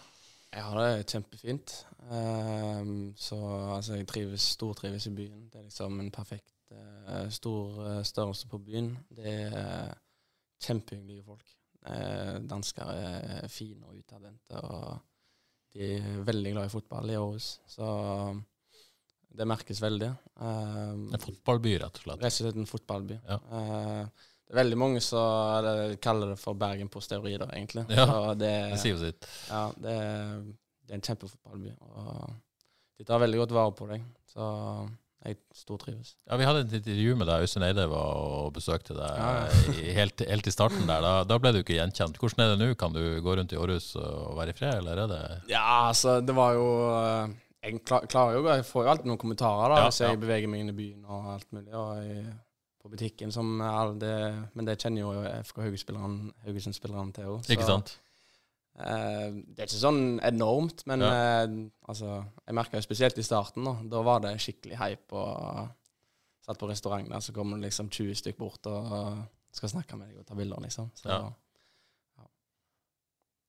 Jeg 0.53 0.65
har 0.67 0.77
det 0.77 1.09
kjempefint. 1.09 1.75
Um, 2.13 3.13
så 3.17 3.39
altså, 3.77 3.97
jeg 3.97 4.09
trives, 4.09 4.51
stortrives 4.57 5.07
i 5.09 5.15
byen. 5.17 5.47
Det 5.49 5.61
er 5.61 5.69
liksom 5.69 6.01
en 6.01 6.11
perfekt 6.13 6.53
uh, 6.73 7.29
stor 7.33 7.79
uh, 7.81 8.03
størrelse 8.05 8.49
på 8.51 8.61
byen. 8.61 8.91
Det 9.17 9.37
er 9.49 9.95
kjempehyggelige 10.65 11.25
folk. 11.25 11.47
Uh, 11.83 12.37
dansker 12.47 12.91
er 12.95 13.49
fine 13.51 13.83
og 13.89 13.97
utadvendte, 13.99 14.61
og 14.63 15.01
de 15.75 15.89
er 15.97 16.21
veldig 16.29 16.53
glad 16.55 16.69
i 16.69 16.73
fotball 16.73 17.11
i 17.11 17.17
Aarhus. 17.19 17.47
Så 17.67 17.87
det 19.33 19.47
merkes 19.49 19.81
veldig. 19.81 20.11
Ehm, 20.45 21.07
En 21.17 21.23
fotballby, 21.23 21.79
rett 21.81 21.97
og 21.97 22.05
slett. 22.05 22.21
Rett 22.21 22.35
og 22.37 22.45
slett 22.45 22.59
en 22.61 22.69
fotballby. 22.69 23.17
Ja. 23.27 23.39
Eh, 23.57 24.03
det 24.45 24.53
er 24.53 24.59
veldig 24.61 24.77
mange 24.79 25.01
som 25.01 25.65
kaller 26.05 26.35
det 26.35 26.39
for 26.43 26.55
Bergen 26.61 26.91
på 26.93 27.01
steroider, 27.01 27.49
egentlig. 27.57 27.87
Ja, 27.97 28.35
det, 28.37 28.51
Det 28.75 28.81
sier 28.83 28.93
jo 28.99 29.01
sitt. 29.01 29.29
ja, 29.49 29.63
det, 29.81 29.97
det 30.85 30.93
er 30.93 30.99
en 31.01 31.07
kjempefotballby. 31.09 31.73
Og 31.81 32.35
de 33.01 33.07
tar 33.09 33.23
veldig 33.25 33.41
godt 33.41 33.57
vare 33.57 33.73
på 33.79 33.89
deg. 33.95 34.05
Så 34.29 34.45
jeg 35.25 35.37
stortrives. 35.55 36.15
Ja, 36.31 36.37
Vi 36.37 36.45
hadde 36.49 36.61
et 36.67 36.73
intervju 36.81 37.15
med 37.17 37.27
deg. 37.29 37.43
Øystein 37.47 37.63
Eide 37.69 37.85
var 37.91 38.17
og 38.17 38.53
besøkte 38.57 38.95
deg 38.97 39.19
Ja, 39.19 39.47
i- 39.71 39.93
helt, 39.95 40.21
helt 40.29 40.47
i 40.47 40.51
starten 40.55 40.87
der. 40.89 41.01
Da, 41.05 41.13
da 41.25 41.39
ble 41.39 41.53
du 41.53 41.59
ikke 41.63 41.77
gjenkjent. 41.79 42.19
Hvordan 42.19 42.45
er 42.45 42.57
det 42.57 42.59
nå? 42.67 42.75
Kan 42.79 42.93
du 42.93 43.01
gå 43.23 43.37
rundt 43.39 43.53
i 43.53 43.57
Århus 43.61 43.95
og 43.97 44.37
være 44.37 44.51
i 44.51 44.59
fred, 44.59 44.75
eller 44.83 45.05
er 45.05 45.07
det 45.13 45.23
Ja, 45.55 45.89
altså, 45.89 46.21
det 46.27 46.35
var 46.35 46.53
jo 46.59 46.67
eh, 46.97 47.29
Jeg 47.63 47.85
klar, 47.85 48.07
klarer 48.11 48.35
jo 48.41 48.47
Jeg 48.49 48.65
får 48.67 48.83
jo 48.85 48.91
alltid 48.91 49.07
noen 49.07 49.19
kommentarer 49.23 49.69
da 49.77 49.77
Ja, 49.85 49.89
hvis 49.91 50.01
jeg 50.03 50.11
ja. 50.17 50.17
beveger 50.27 50.49
meg 50.49 50.61
inn 50.65 50.73
i 50.75 50.79
byen 50.81 51.05
og 51.07 51.33
alt 51.37 51.47
mulig. 51.53 51.73
Og 51.75 52.03
jeg, 52.03 52.25
på 52.83 52.91
butikken, 52.91 53.31
som 53.31 53.61
er 53.63 53.93
det, 53.95 54.15
Men 54.57 54.65
det 54.67 54.79
kjenner 54.83 55.01
jo 55.07 55.13
FK 55.47 55.63
Haugesund-spilleren 55.63 57.13
til 57.15 57.25
òg. 57.37 57.47
Ikke 57.49 57.65
sant? 57.69 57.99
Eh, 58.83 59.29
det 59.55 59.63
er 59.63 59.69
ikke 59.69 59.79
sånn 59.79 60.03
enormt, 60.27 60.83
men 60.91 61.05
eh, 61.07 61.45
altså, 61.87 62.19
jeg 62.47 62.57
merka 62.59 62.81
jo 62.81 62.87
spesielt 62.87 63.21
i 63.21 63.27
starten. 63.27 63.69
Da, 63.69 63.77
da 63.95 64.03
var 64.07 64.25
det 64.25 64.35
skikkelig 64.43 64.81
hype. 64.81 65.15
og 65.15 65.71
Satt 66.43 66.59
på 66.59 66.67
restaurant 66.71 67.07
der, 67.07 67.23
så 67.23 67.35
kommer 67.37 67.61
det 67.61 67.71
liksom 67.71 67.93
20 67.93 68.19
stykk 68.19 68.41
bort 68.41 68.67
og 68.67 69.23
skal 69.55 69.71
snakke 69.71 69.95
med 69.99 70.11
deg 70.11 70.25
og 70.25 70.27
ta 70.27 70.39
bilder, 70.39 70.65
liksom. 70.65 70.91
Så, 70.99 71.09
Ja. 71.09 71.31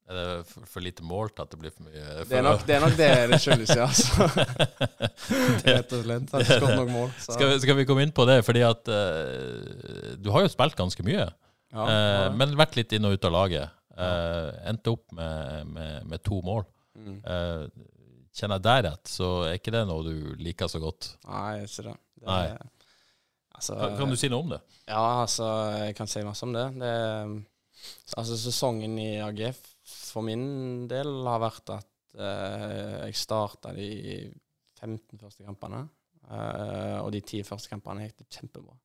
Er 0.04 0.18
det 0.18 0.48
for, 0.50 0.66
for 0.68 0.84
lite 0.84 1.04
målt 1.08 1.38
at 1.40 1.48
det 1.54 1.58
blir 1.62 1.72
for 1.72 1.86
mye? 1.88 2.02
For 2.04 2.28
Det 2.28 2.36
er 2.36 2.44
nok 2.44 2.66
det, 2.68 2.76
er 2.76 2.82
nok 2.84 2.96
det, 3.00 3.08
det 3.32 3.38
skyldes, 3.40 3.72
ja. 3.72 3.86
Altså. 3.88 4.26
Rett 5.70 5.96
og 5.96 6.02
slett. 6.04 6.34
Har 6.34 6.44
ikke 6.44 6.58
skåret 6.60 6.82
nok 6.82 6.92
mål. 6.92 7.14
Skal, 7.24 7.46
vi, 7.48 7.62
skal 7.64 7.78
vi 7.78 7.86
komme 7.88 8.04
inn 8.04 8.12
på 8.12 8.26
det? 8.28 8.42
Fordi 8.44 8.66
at 8.68 8.92
uh, 8.92 10.18
du 10.20 10.28
har 10.36 10.44
jo 10.44 10.52
spilt 10.52 10.76
ganske 10.76 11.08
mye, 11.08 11.30
Ja, 11.74 11.86
eh, 11.88 12.26
men 12.36 12.58
vært 12.60 12.76
litt 12.78 12.92
inn 12.94 13.08
og 13.08 13.16
ut 13.16 13.30
av 13.30 13.34
laget. 13.34 13.80
Eh, 13.94 14.50
endte 14.72 14.94
opp 14.96 15.12
med, 15.14 15.68
med, 15.70 16.08
med 16.10 16.24
to 16.26 16.40
mål. 16.46 16.64
Mm. 16.94 17.18
Uh, 17.26 17.66
kjenner 18.34 18.60
jeg 18.60 18.66
deg 18.66 18.80
rett, 18.88 19.10
så 19.10 19.28
er 19.48 19.58
ikke 19.58 19.74
det 19.74 19.84
noe 19.90 20.06
du 20.06 20.34
liker 20.42 20.70
så 20.70 20.82
godt. 20.82 21.12
Nei, 21.26 21.64
ikke 21.66 21.88
det. 21.90 21.96
det 22.22 22.28
Nei. 22.30 22.46
Altså, 23.54 23.78
Kan, 23.78 23.98
kan 24.00 24.14
du 24.14 24.18
si 24.18 24.30
noe 24.34 24.46
om 24.46 24.54
det? 24.54 24.60
Ja, 24.90 25.04
altså, 25.24 25.50
jeg 25.84 25.98
kan 25.98 26.10
si 26.10 26.24
masse 26.26 26.46
om 26.46 26.54
det. 26.56 26.66
det 26.82 26.94
altså, 28.18 28.38
sesongen 28.38 28.98
i 29.02 29.12
AGF 29.22 29.62
for 29.84 30.26
min 30.26 30.88
del 30.90 31.12
har 31.28 31.42
vært 31.44 31.74
at 31.76 31.90
uh, 32.18 33.04
jeg 33.06 33.18
starta 33.18 33.74
de 33.78 33.92
15 34.84 35.20
første 35.22 35.46
kampene. 35.48 35.86
eh, 36.30 36.98
og 37.00 37.12
de 37.12 37.22
10 37.22 37.44
første 37.48 37.72
kampene 37.72 38.08
gikk 38.08 38.18
det 38.20 38.30
kjempebra. 38.36 38.76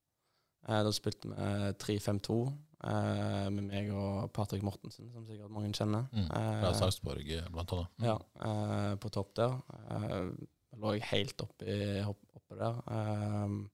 Eh, 0.69 0.83
da 0.87 0.93
spilte 0.95 1.31
vi 1.31 1.73
3-5-2 1.83 2.39
eh, 2.85 3.49
med 3.51 3.65
meg 3.71 3.91
og 3.95 4.29
Patrick 4.37 4.63
Mortensen, 4.67 5.11
som 5.15 5.25
sikkert 5.27 5.51
mange 5.55 5.73
kjenner. 5.75 6.07
Mm. 6.13 6.29
Fra 6.29 6.69
Eh, 6.71 6.77
Sarpsborg, 6.79 7.33
blant 7.55 7.73
annet. 7.77 7.91
Mm. 7.99 8.05
ja, 8.11 8.19
uh, 8.45 8.95
på 9.03 9.11
topp 9.15 9.35
der. 9.39 9.57
Uh, 9.91 10.31
lå 10.79 10.93
jeg 10.99 11.03
helt 11.11 11.43
oppe, 11.43 11.67
i- 11.67 12.05
oppe 12.07 12.59
der. 12.61 12.79
Uh, 12.87 13.67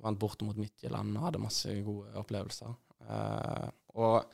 vant 0.00 0.18
borte 0.18 0.46
mot 0.48 0.56
Midtjylland 0.56 1.16
og 1.18 1.26
hadde 1.26 1.42
masse 1.42 1.74
gode 1.84 2.14
opplevelser. 2.16 2.70
Eh, 3.04 3.66
og 4.00 4.24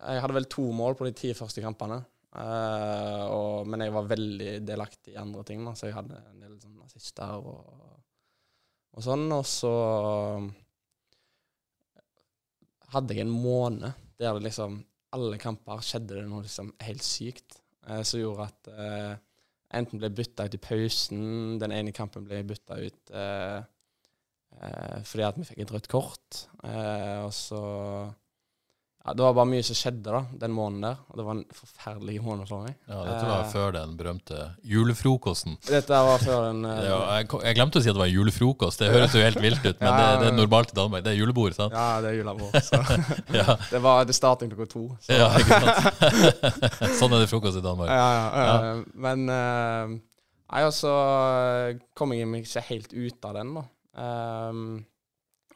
jeg 0.00 0.22
hadde 0.24 0.36
vel 0.38 0.46
to 0.48 0.62
mål 0.72 0.94
på 0.96 1.04
de 1.04 1.12
ti 1.12 1.34
første 1.36 1.60
kampene. 1.60 1.98
Eh, 2.32 3.24
og, 3.28 3.66
men 3.68 3.84
jeg 3.84 3.92
var 3.92 4.08
veldig 4.08 4.54
delaktig 4.64 5.12
i 5.12 5.18
andre 5.20 5.44
ting, 5.44 5.60
da, 5.68 5.74
så 5.76 5.90
jeg 5.90 5.96
hadde 5.98 6.16
en 6.30 6.40
del 6.40 6.54
sånn 6.62 6.78
assister 6.86 7.44
og, 7.44 7.92
og 8.96 9.04
sånn. 9.04 9.26
Og 9.36 9.44
så 9.48 9.74
hadde 12.94 13.16
jeg 13.16 13.26
en 13.26 13.34
måned 13.34 13.90
der 14.20 14.36
det 14.36 14.44
liksom 14.48 14.80
alle 15.16 15.40
kamper 15.42 15.82
skjedde 15.82 16.18
det 16.18 16.28
noe 16.28 16.44
liksom 16.44 16.70
helt 16.84 17.02
sykt, 17.02 17.58
eh, 17.88 18.02
som 18.06 18.20
gjorde 18.20 18.46
at 18.46 18.70
eh, 18.70 19.12
enten 19.80 20.02
ble 20.02 20.10
bytta 20.14 20.46
ut 20.46 20.56
i 20.56 20.62
pausen, 20.62 21.58
den 21.62 21.74
ene 21.74 21.94
kampen 21.94 22.26
ble 22.26 22.42
bytta 22.46 22.78
ut 22.78 23.12
eh, 23.14 23.58
eh, 24.60 24.98
fordi 25.06 25.26
at 25.26 25.40
vi 25.40 25.48
fikk 25.48 25.64
et 25.64 25.74
rødt 25.74 25.90
kort, 25.90 26.44
eh, 26.62 27.18
og 27.24 27.32
så 27.34 27.62
ja, 29.00 29.14
Det 29.16 29.22
var 29.24 29.32
bare 29.38 29.48
mye 29.48 29.62
som 29.64 29.76
skjedde 29.78 30.12
da, 30.12 30.18
den 30.42 30.52
måneden 30.52 30.82
der, 30.84 30.96
og 31.08 31.16
det 31.16 31.24
var 31.24 31.36
en 31.38 31.44
forferdelig 31.56 32.16
måned 32.22 32.48
for 32.50 32.66
meg. 32.66 32.74
Ja, 32.90 32.98
dette 33.06 33.22
var 33.30 33.38
Eh, 33.40 33.50
før 33.54 33.72
den 33.72 33.94
berømte 33.96 34.40
julefrokosten. 34.68 35.56
Dette 35.66 36.00
var 36.04 36.18
før 36.20 36.42
den... 36.50 36.60
eh, 36.68 36.82
Ja, 36.84 36.98
jeg, 37.16 37.28
jeg 37.48 37.56
glemte 37.56 37.80
å 37.80 37.82
si 37.84 37.88
at 37.88 37.96
det 37.96 38.02
var 38.02 38.10
en 38.10 38.14
julefrokost. 38.18 38.82
Det 38.84 38.90
høres 38.92 39.16
jo 39.16 39.22
helt 39.24 39.40
vilt 39.40 39.64
ut, 39.64 39.80
men 39.80 39.88
Ja, 39.88 39.94
det, 39.96 40.20
det 40.20 40.28
er 40.32 40.36
normalt 40.36 40.74
i 40.74 40.78
Danmark. 40.80 41.04
Det 41.06 41.14
er 41.14 41.18
julebord, 41.22 41.56
sant? 41.56 41.72
Ja, 41.72 41.86
det 42.04 42.12
er 42.12 42.18
julebord. 42.20 42.60
Så 42.60 42.82
Ja, 43.40 43.56
det 43.70 43.80
var 43.88 44.04
det 44.04 44.18
starten 44.20 44.52
klokka 44.52 44.68
to. 44.76 44.84
Så. 45.00 45.16
ja 45.16 45.30
ikke 45.40 45.62
sant? 45.64 46.94
sånn 47.00 47.16
er 47.16 47.24
det 47.24 47.30
frokost 47.32 47.56
i 47.60 47.64
Danmark. 47.64 47.88
Ja, 47.88 48.10
ja, 48.20 48.46
ja. 48.68 48.76
Men 49.08 49.24
eh, 49.32 49.96
jeg 50.50 50.66
også 50.70 50.92
kom 51.96 52.12
jeg 52.16 52.28
meg 52.28 52.44
ikke 52.46 52.62
helt 52.68 52.92
ut 52.92 53.26
av 53.28 53.36
den, 53.40 53.56
da. 53.56 53.64
Um, 54.00 54.62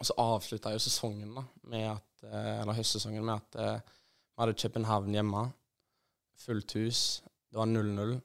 og 0.00 0.08
så 0.08 0.14
avslutta 0.18 0.72
jo 0.74 0.80
sesongen 0.82 1.36
da 1.36 1.44
med 1.70 1.84
at 1.92 2.03
eh, 2.30 2.60
Eller 2.62 2.76
høstsesongen 2.78 3.24
med 3.26 3.36
at 3.36 3.58
eh, 3.60 3.92
vi 4.34 4.42
hadde 4.42 4.56
København 4.62 5.14
hjemme. 5.14 5.44
Fullt 6.44 6.74
hus. 6.78 7.00
Det 7.50 7.58
var 7.60 7.70
0-0. 7.70 8.16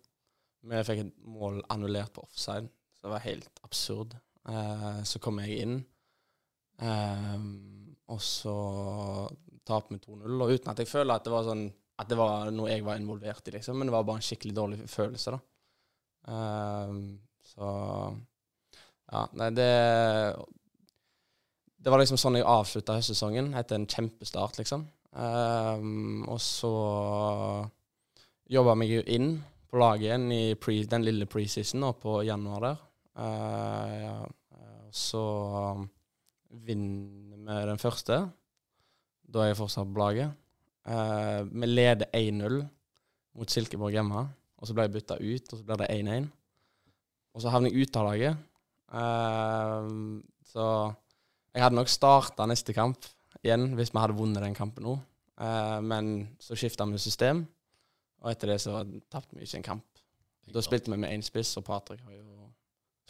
Vi 0.70 0.84
fikk 0.88 1.04
et 1.06 1.12
mål 1.24 1.62
annullert 1.72 2.12
på 2.16 2.24
offside, 2.26 2.68
så 2.98 3.08
det 3.08 3.14
var 3.14 3.28
helt 3.28 3.62
absurd. 3.64 4.16
Eh, 4.50 5.04
så 5.08 5.22
kom 5.24 5.40
jeg 5.44 5.62
inn, 5.64 5.78
og 8.10 8.20
så 8.24 8.56
taper 9.68 9.96
vi 9.96 10.02
2-0. 10.04 10.42
Og 10.42 10.56
uten 10.56 10.72
at 10.74 10.82
jeg 10.82 10.90
føler 10.90 11.14
at 11.16 11.28
det 11.28 11.34
var 11.34 11.46
sånn 11.48 11.68
at 12.00 12.10
det 12.10 12.18
var 12.20 12.50
noe 12.56 12.72
jeg 12.72 12.84
var 12.88 13.00
involvert 13.00 13.48
i, 13.52 13.54
liksom. 13.58 13.78
Men 13.78 13.90
det 13.90 13.96
var 13.96 14.06
bare 14.08 14.22
en 14.22 14.26
skikkelig 14.26 14.56
dårlig 14.56 14.82
følelse, 14.90 15.36
da. 15.36 15.40
Så 17.54 17.70
Ja, 19.10 19.24
nei, 19.34 19.50
det 19.58 19.70
Det 21.80 21.92
var 21.92 22.02
liksom 22.02 22.20
sånn 22.20 22.40
jeg 22.40 22.48
avslutta 22.48 22.98
høstsesongen, 22.98 23.54
etter 23.56 23.80
en 23.80 23.88
kjempestart, 23.88 24.60
liksom. 24.60 24.84
Um, 25.10 26.26
og 26.30 26.38
så 26.44 26.74
jobba 28.52 28.76
meg 28.78 28.92
jo 28.92 29.06
inn 29.10 29.32
på 29.70 29.80
laget 29.82 30.10
igjen 30.10 30.28
i 30.34 30.44
pre, 30.60 30.82
den 30.90 31.06
lille 31.06 31.28
preseason 31.30 31.82
nå 31.84 31.94
på 32.02 32.20
januar 32.28 32.66
der. 32.66 32.84
Uh, 33.20 33.96
ja, 34.00 34.14
eh, 34.56 34.86
så 34.96 35.24
vinner 36.66 37.62
vi 37.62 37.70
den 37.70 37.82
første. 37.82 38.20
Da 39.30 39.44
er 39.44 39.52
jeg 39.52 39.60
fortsatt 39.60 39.90
på 39.90 40.02
laget. 40.02 40.36
Uh, 40.90 41.46
vi 41.52 41.70
leder 41.70 42.10
1-0 42.18 42.62
mot 43.38 43.52
Silkeborg 43.52 43.94
hjemme, 43.94 44.26
og 44.58 44.68
så 44.68 44.76
ble 44.76 44.88
jeg 44.88 44.96
bytta 44.98 45.20
ut, 45.22 45.52
og 45.52 45.60
så 45.60 45.66
ble 45.68 45.82
det 45.84 45.92
1-1. 46.00 46.32
Og 47.36 47.44
så 47.44 47.54
havner 47.54 47.72
jeg 47.72 47.86
ute 47.86 48.02
av 48.02 48.10
laget. 48.10 48.48
Uh, 48.90 50.20
så 50.50 50.66
jeg 51.54 51.64
hadde 51.64 51.76
nok 51.80 51.88
starta 51.92 52.46
neste 52.50 52.74
kamp 52.74 53.06
igjen 53.44 53.76
hvis 53.78 53.94
vi 53.94 54.00
hadde 54.04 54.18
vunnet 54.18 54.44
den 54.44 54.56
kampen 54.58 54.84
nå. 54.84 54.98
Eh, 55.40 55.80
men 55.82 56.28
så 56.40 56.56
skifta 56.60 56.86
vi 56.92 56.98
system, 57.00 57.46
og 58.22 58.32
etter 58.32 58.48
det 58.54 58.60
så 58.62 58.82
tapte 59.10 59.36
vi 59.38 59.46
ikke 59.48 59.62
en 59.62 59.64
kamp. 59.64 59.86
Da 60.54 60.62
spilte 60.66 60.90
vi 60.92 60.98
med 60.98 61.12
én 61.14 61.22
spiss, 61.24 61.56
og 61.58 61.64
Patrick 61.66 62.02
har 62.04 62.12
jo 62.18 62.26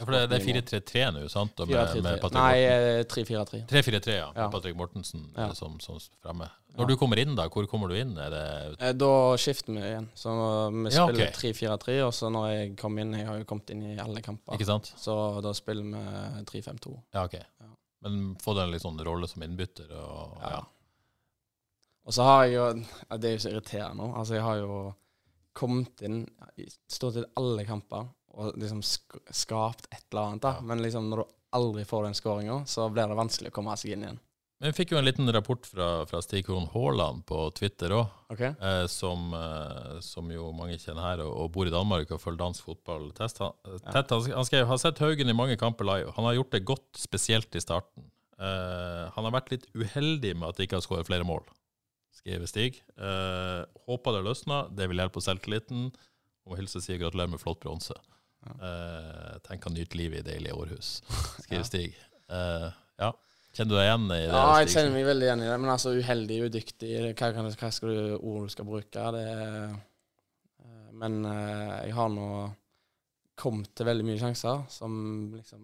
Ja, 0.00 0.06
for 0.06 0.12
det, 0.16 0.30
det 0.30 0.36
er 0.40 0.80
4-3-3 0.80 1.00
nå, 1.12 1.22
sant? 1.28 1.58
Og 1.60 1.68
med, 1.68 2.02
med 2.02 2.32
Nei, 2.32 2.60
eh, 2.64 3.02
3-4-3. 3.04 3.66
3-4-3, 3.68 4.14
ja. 4.16 4.28
Med 4.32 4.38
Ja. 4.44 4.48
Patrick 4.48 4.76
Mortensen 4.76 5.26
Ja. 5.36 5.48
eh, 5.48 5.52
som, 5.52 5.78
som 5.80 5.98
fremme. 6.22 6.48
Når 6.78 6.86
du 6.88 6.96
kommer 6.96 7.18
inn, 7.20 7.34
da, 7.36 7.48
hvor 7.52 7.66
kommer 7.68 7.88
du 7.88 7.96
inn? 7.98 8.14
Det 8.14 8.76
Eh, 8.80 8.92
Da 8.96 9.36
skifter 9.36 9.74
vi 9.74 9.80
igjen. 9.80 10.08
Så 10.14 10.30
vi 10.72 10.88
Ja, 10.94 11.04
spiller 11.06 11.28
ok. 11.28 11.34
3-4-3, 11.36 11.98
og 12.06 12.12
så 12.16 12.30
når 12.32 12.46
jeg 12.48 12.76
kom 12.78 12.96
inn 12.98 13.12
Jeg 13.12 13.26
har 13.26 13.38
jo 13.38 13.44
kommet 13.44 13.70
inn 13.70 13.82
i 13.82 13.98
alle 13.98 14.22
kamper. 14.22 14.54
Ikke 14.56 14.64
sant? 14.66 14.92
Så 14.96 15.42
da 15.42 15.52
spiller 15.52 15.82
vi 15.82 16.44
3-5-2. 16.48 16.94
Ja, 17.12 17.24
ok. 17.24 17.34
Ja. 17.34 17.66
Men 18.04 18.36
få 18.40 18.54
en 18.58 18.72
litt 18.72 18.84
sånn 18.84 19.00
rolle 19.04 19.28
som 19.28 19.42
innbytter 19.44 19.90
og 19.96 20.38
ja. 20.40 20.52
Ja. 20.56 20.60
Og 22.08 22.16
så 22.16 22.24
har 22.24 22.46
jeg 22.46 22.54
jo 22.54 22.64
Det 23.20 23.28
er 23.28 23.34
jo 23.34 23.42
så 23.44 23.50
irriterende. 23.52 24.06
Altså, 24.16 24.38
jeg 24.38 24.46
har 24.46 24.62
jo 24.62 24.78
kommet 25.56 26.00
inn 26.06 26.22
i 26.56 26.64
stort 26.88 27.18
sett 27.18 27.36
alle 27.36 27.66
kamper 27.68 28.08
og 28.38 28.56
liksom 28.60 28.80
sk 28.86 29.18
skapt 29.34 29.88
et 29.90 30.04
eller 30.12 30.30
annet, 30.30 30.42
da. 30.44 30.52
Ja. 30.60 30.66
Men 30.70 30.82
liksom 30.82 31.10
når 31.10 31.22
du 31.22 31.36
aldri 31.58 31.84
får 31.84 32.06
den 32.06 32.14
skåringa, 32.14 32.60
så 32.66 32.86
blir 32.88 33.10
det 33.10 33.18
vanskelig 33.18 33.50
å 33.50 33.56
komme 33.56 33.74
seg 33.78 33.96
inn 33.96 34.06
igjen. 34.06 34.20
Men 34.60 34.74
vi 34.74 34.76
fikk 34.76 34.90
jo 34.92 34.98
en 35.00 35.06
liten 35.06 35.30
rapport 35.32 35.64
fra, 35.64 35.86
fra 36.04 36.20
Stig 36.20 36.44
Krohn 36.44 36.66
Haaland 36.74 37.22
på 37.28 37.46
Twitter 37.56 37.94
òg, 37.96 38.10
okay. 38.28 38.52
eh, 38.60 38.84
som, 38.92 39.30
eh, 39.32 39.94
som 40.04 40.28
jo 40.28 40.50
mange 40.52 40.76
kjenner 40.76 41.06
her 41.06 41.22
og, 41.24 41.30
og 41.32 41.52
bor 41.54 41.70
i 41.70 41.72
Danmark 41.72 42.12
og 42.12 42.20
følger 42.20 42.42
dansk 42.42 42.66
fotball 42.68 43.06
tett. 43.16 43.40
Han, 43.40 43.56
ja. 43.64 44.02
han, 44.04 44.48
skrev 44.48 44.68
har 44.68 44.82
sett 44.82 45.00
Haugen 45.00 45.32
i 45.32 45.36
mange 45.36 45.56
kamper 45.60 45.88
live. 45.88 46.12
Han 46.18 46.28
har 46.28 46.36
gjort 46.36 46.52
det 46.52 46.60
godt, 46.68 46.90
spesielt 47.00 47.56
i 47.56 47.64
starten. 47.64 48.04
Eh, 48.36 49.06
han 49.16 49.30
har 49.30 49.32
vært 49.38 49.48
litt 49.54 49.64
uheldig 49.72 50.34
med 50.36 50.50
at 50.50 50.60
de 50.60 50.68
ikke 50.68 50.76
har 50.76 50.84
skåret 50.84 51.08
flere 51.08 51.24
mål, 51.24 51.48
skriver 52.20 52.52
Stig. 52.52 52.82
Eh, 53.00 53.64
håper 53.88 54.18
det 54.18 54.22
løsner. 54.28 54.68
Det 54.76 54.92
vil 54.92 55.00
hjelpe 55.00 55.16
på 55.16 55.24
selvtilliten. 55.24 55.88
Og 56.48 56.60
hilse 56.60 56.80
og 56.80 56.84
si 56.84 57.00
gratulerer 57.00 57.32
med 57.32 57.40
flott 57.40 57.64
bronse. 57.64 57.96
Eh, 58.48 59.34
tenk 59.48 59.64
han 59.64 59.76
nyter 59.76 60.00
livet 60.00 60.22
i 60.22 60.28
deilige 60.32 60.56
Århus, 60.56 60.94
skriver 61.44 61.64
Ja. 61.64 61.68
Stig. 61.68 61.98
Eh, 62.28 62.70
ja. 63.00 63.12
Kjenner 63.50 63.70
du 63.72 63.76
deg 63.76 63.88
igjen 63.88 64.06
i 64.06 64.16
det? 64.16 64.30
Ja, 64.30 64.46
jeg 64.60 64.70
kjenner 64.70 64.94
meg 64.94 65.06
veldig 65.08 65.26
igjen 65.26 65.42
i 65.42 65.50
det. 65.50 65.58
Men 65.58 65.72
altså, 65.72 65.92
uheldig, 65.98 66.40
udyktig 66.46 66.90
Hva, 67.08 67.30
kan, 67.34 67.50
hva 67.50 67.70
skal 67.74 67.90
du, 67.90 68.00
ord 68.20 68.46
du 68.46 68.54
skal 68.54 68.68
bruke? 68.68 69.06
Det 69.16 69.22
er, 69.26 69.76
eh, 70.62 70.88
Men 71.02 71.20
eh, 71.26 71.76
jeg 71.88 71.96
har 71.98 72.10
nå 72.14 72.30
kommet 73.40 73.72
til 73.74 73.88
veldig 73.88 74.04
mye 74.04 74.20
sjanser 74.20 74.66
som 74.70 74.96
liksom 75.32 75.62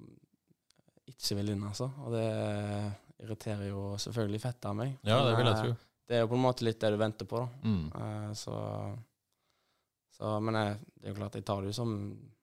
ikke 1.07 1.37
vil 1.39 1.53
inn, 1.53 1.67
altså. 1.69 1.91
Og 2.03 2.15
det 2.17 2.29
irriterer 3.23 3.69
jo 3.69 3.95
selvfølgelig 4.01 4.41
fettet 4.43 4.71
av 4.71 4.79
meg. 4.79 4.97
Ja, 5.07 5.21
det 5.25 5.37
vil 5.39 5.49
jeg 5.49 5.57
eh, 5.57 5.61
tro. 5.63 5.75
Det 6.07 6.17
er 6.17 6.25
jo 6.25 6.31
på 6.31 6.39
en 6.39 6.45
måte 6.45 6.67
litt 6.67 6.81
det 6.83 6.93
du 6.95 6.99
venter 7.01 7.29
på, 7.29 7.43
da. 7.43 7.69
Mm. 7.69 7.85
Eh, 8.01 8.33
så, 8.39 8.57
så 10.17 10.39
Men 10.43 10.59
jeg, 10.61 10.81
det 10.97 11.09
er 11.09 11.15
jo 11.15 11.21
klart, 11.21 11.39
jeg 11.39 11.47
tar 11.47 11.63
det 11.63 11.73
jo 11.73 11.79
som 11.81 11.95
eh, 12.11 12.35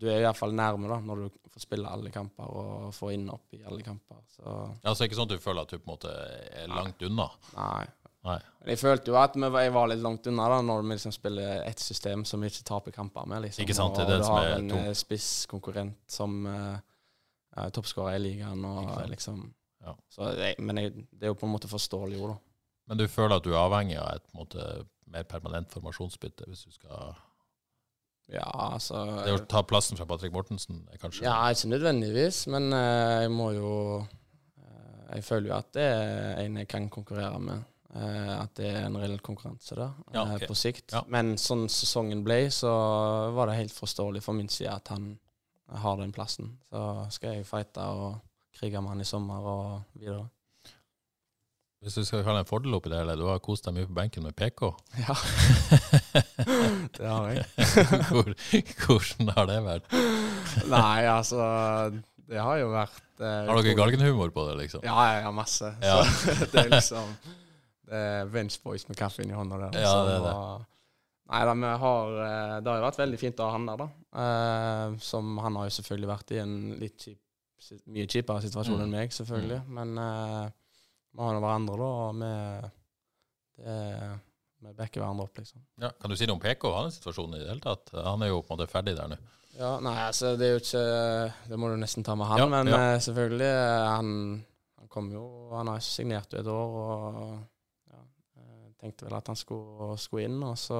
Du 0.00 0.08
er 0.08 0.22
i 0.22 0.24
hvert 0.24 0.38
fall 0.38 0.54
nærme 0.56 0.88
da, 0.88 0.96
når 1.04 1.24
du 1.26 1.38
får 1.52 1.64
spille 1.66 1.90
alle 1.92 2.10
kamper 2.14 2.50
og 2.56 2.90
får 2.96 3.14
innhopp 3.18 3.56
i 3.58 3.62
alle 3.68 3.84
kamper. 3.84 4.20
Så 4.32 4.44
Ja, 4.46 4.94
så 4.94 5.02
er 5.02 5.04
det 5.04 5.10
ikke 5.10 5.18
sånn 5.20 5.30
at 5.30 5.34
du 5.36 5.44
føler 5.44 5.66
at 5.66 5.72
du 5.72 5.78
på 5.78 5.88
en 5.88 5.94
måte 5.94 6.12
er 6.62 6.70
langt 6.72 7.02
unna? 7.06 7.30
nei. 7.56 7.88
Nei. 8.20 8.36
Jeg 8.68 8.76
følte 8.82 9.08
jo 9.08 9.16
at 9.16 9.32
jeg 9.32 9.72
var 9.72 9.88
litt 9.88 10.02
langt 10.04 10.26
unna 10.28 10.48
da, 10.52 10.58
når 10.64 10.82
vi 10.84 10.90
liksom 10.92 11.12
spiller 11.14 11.62
ett 11.64 11.80
system 11.80 12.26
som 12.28 12.42
vi 12.42 12.50
ikke 12.52 12.66
taper 12.68 12.92
kamper 12.92 13.24
med. 13.30 13.46
Liksom. 13.46 13.64
Ikke 13.64 13.76
sant, 13.78 13.96
det 13.96 14.04
er 14.04 14.10
og 14.10 14.12
det 14.12 14.18
du 14.20 14.28
har 14.28 14.48
en 14.58 14.74
eh, 14.76 14.90
spisskonkurrent 14.98 15.96
som 16.12 16.34
uh, 16.44 16.76
er 17.56 17.72
toppskårer 17.72 18.18
i 18.18 18.22
ligaen. 18.26 18.64
Og, 18.68 18.92
liksom, 19.08 19.40
Ja. 19.80 19.94
så 20.12 20.34
jeg, 20.36 20.58
men 20.60 20.76
jeg, 20.76 20.92
det 21.16 21.30
er 21.30 21.32
jo 21.32 21.38
på 21.40 21.48
en 21.48 21.54
måte 21.54 21.70
forståelig, 21.72 22.20
jo, 22.20 22.34
da. 22.34 22.36
Men 22.90 23.00
du 23.00 23.06
føler 23.08 23.38
at 23.38 23.46
du 23.46 23.54
er 23.54 23.62
avhengig 23.62 23.96
av 24.02 24.18
et 24.18 24.34
måte, 24.36 24.68
mer 25.10 25.24
permanent 25.24 25.72
formasjonsbytte 25.72 26.44
hvis 26.50 26.66
du 26.68 26.74
skal 26.74 27.14
Ja, 28.30 28.46
altså 28.76 29.00
Det 29.24 29.34
å 29.34 29.42
ta 29.50 29.62
plassen 29.66 29.98
fra 29.98 30.06
Patrick 30.08 30.32
Mortensen 30.34 30.84
kanskje 31.00 31.26
Ja, 31.26 31.34
ikke 31.50 31.72
nødvendigvis, 31.72 32.44
men 32.52 32.70
uh, 32.74 33.24
jeg 33.24 33.32
må 33.34 33.50
jo 33.56 33.72
uh, 33.98 35.02
Jeg 35.16 35.26
føler 35.26 35.50
jo 35.50 35.56
at 35.58 35.72
det 35.74 35.86
er 35.88 36.40
en 36.44 36.60
jeg 36.62 36.70
kan 36.70 36.86
konkurrere 36.92 37.40
med. 37.42 37.66
Uh, 37.90 38.36
at 38.36 38.54
det 38.54 38.68
er 38.70 38.84
en 38.86 39.00
reell 39.02 39.18
konkurranse 39.18 39.74
da, 39.74 39.88
Ja, 40.14 40.22
okay. 40.22 40.44
ok. 40.44 40.52
på 40.52 40.58
sikt. 40.58 40.86
Ja. 40.94 41.02
Men 41.10 41.34
sånn 41.42 41.66
sesongen 41.72 42.22
ble, 42.26 42.44
så 42.54 42.70
var 43.34 43.50
det 43.50 43.58
helt 43.58 43.74
forståelig 43.74 44.22
for 44.22 44.38
min 44.38 44.50
side 44.52 44.76
at 44.76 44.92
han 44.94 45.16
har 45.82 45.98
den 45.98 46.14
plassen. 46.14 46.52
Så 46.70 46.82
skal 47.14 47.38
jeg 47.38 47.46
fighte 47.46 47.82
og 47.82 48.20
krige 48.54 48.82
med 48.82 48.94
han 48.94 49.02
i 49.02 49.08
sommer 49.08 49.46
og 49.46 49.98
videre. 49.98 50.28
Hvis 51.80 51.94
du 51.96 52.04
skal 52.04 52.20
kalle 52.26 52.42
en 52.42 52.48
fordel 52.48 52.74
oppi 52.76 52.90
det 52.92 52.98
hele, 53.00 53.14
du 53.16 53.22
har 53.24 53.38
kost 53.40 53.64
deg 53.64 53.72
mye 53.78 53.86
på 53.88 53.94
benken 53.96 54.26
med 54.26 54.34
PK. 54.36 54.66
Ja, 55.00 55.14
det 56.98 57.06
har 57.08 57.30
jeg. 57.32 57.46
Hvor, 58.10 58.28
hvordan 58.84 59.30
har 59.36 59.48
det 59.48 59.58
vært? 59.64 59.94
Nei, 60.68 60.98
altså 61.08 61.40
Det 62.30 62.36
har 62.42 62.58
jo 62.60 62.68
vært 62.74 63.22
eh, 63.24 63.46
Har 63.48 63.60
dere 63.62 63.76
galgenhumor 63.78 64.32
på 64.34 64.44
det, 64.50 64.58
liksom? 64.64 64.84
Ja, 64.84 64.98
jeg 65.14 65.24
har 65.24 65.32
masse. 65.36 65.72
Ja. 65.80 66.02
Så 66.04 66.36
det 66.52 66.66
er 66.66 66.70
liksom 66.74 67.14
Det 67.88 68.02
er 68.10 68.28
Vince 68.34 68.60
Boys 68.64 68.84
med 68.90 69.00
kaffe 69.00 69.24
i 69.24 69.32
hånda 69.32 69.62
der. 69.64 69.80
Ja, 69.80 69.94
det 70.06 70.18
er 70.18 70.26
det. 70.28 70.36
Nei 71.30 71.40
da, 71.46 71.56
vi 71.64 71.72
har 71.86 72.14
eh, 72.26 72.54
Det 72.60 72.70
har 72.74 72.78
jo 72.82 72.86
vært 72.90 73.00
veldig 73.06 73.18
fint 73.24 73.40
å 73.40 73.48
ha 73.48 73.56
han 73.56 73.66
der, 73.72 73.80
da. 73.86 73.88
Eh, 74.20 75.00
som 75.06 75.32
han 75.46 75.56
har 75.62 75.68
jo 75.70 75.76
selvfølgelig 75.80 76.12
vært 76.12 76.36
i 76.36 76.40
en 76.44 76.54
litt 76.80 77.08
kjip, 77.08 77.20
mye 77.88 78.08
kjipere 78.10 78.44
situasjon 78.44 78.76
Mm. 78.80 78.84
enn 78.86 78.94
meg, 79.00 79.12
selvfølgelig. 79.16 79.60
Men 79.80 79.98
eh, 80.04 80.48
vi 81.10 81.22
har 81.24 81.34
nå 81.36 81.40
hverandre, 81.42 81.76
da, 81.80 81.88
og 82.06 82.20
vi 82.20 82.32
det, 83.60 83.78
Vi 84.60 84.72
backer 84.76 85.00
hverandre 85.00 85.24
opp, 85.24 85.38
liksom. 85.40 85.60
Ja, 85.80 85.90
kan 85.96 86.12
du 86.12 86.16
si 86.16 86.26
noe 86.28 86.36
om 86.36 86.42
PK, 86.42 86.66
hans 86.76 86.98
situasjon 86.98 87.36
i 87.36 87.40
det 87.42 87.48
hele 87.48 87.64
tatt? 87.64 87.92
Han 87.96 88.22
er 88.22 88.28
jo 88.28 88.42
på 88.44 88.52
en 88.52 88.58
måte 88.60 88.70
ferdig 88.70 88.92
der 88.98 89.08
nå. 89.08 89.16
Ja, 89.60 89.72
nei, 89.82 89.96
altså 90.06 90.34
det 90.38 90.46
er 90.46 90.52
jo 90.54 90.60
ikke 90.62 90.82
Det 91.50 91.56
må 91.58 91.68
du 91.72 91.78
nesten 91.80 92.04
ta 92.06 92.14
med 92.16 92.28
han, 92.30 92.38
Ja, 92.38 92.46
men 92.48 92.70
ja. 92.70 92.78
eh, 92.92 93.00
selvfølgelig 93.02 93.48
eh, 93.50 93.88
Han, 93.90 94.12
han 94.78 94.90
kom 94.92 95.08
jo 95.12 95.24
Han 95.50 95.72
har 95.72 95.82
signert 95.84 96.32
jo 96.32 96.40
et 96.40 96.50
år 96.52 96.76
og 96.78 97.32
ja, 97.90 98.02
eh, 98.38 98.68
tenkte 98.80 99.08
vel 99.08 99.16
at 99.18 99.32
han 99.32 99.36
skulle, 99.36 99.96
skulle 100.00 100.28
inn, 100.28 100.38
og 100.46 100.54
så 100.60 100.78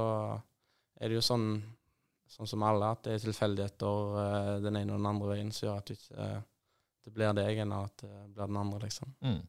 er 1.01 1.11
det 1.11 1.19
jo 1.19 1.25
sånn 1.27 1.51
Sånn 2.31 2.47
som 2.47 2.63
alle, 2.63 2.93
at 2.95 3.03
det 3.09 3.17
er 3.17 3.23
tilfeldigheter 3.25 4.61
den 4.63 4.77
ene 4.79 4.95
og 4.95 5.01
den 5.01 5.09
andre 5.11 5.33
veien 5.33 5.49
som 5.51 5.65
gjør 5.67 5.81
at 5.81 5.89
du 5.89 5.97
ikke 5.97 6.29
det 7.03 7.11
blir 7.17 7.33
deg, 7.35 7.59
enn 7.65 7.73
at 7.75 8.05
det 8.05 8.11
blir 8.31 8.47
den 8.47 8.59
andre, 8.61 8.79
liksom. 8.85 9.11
Mm. 9.27 9.41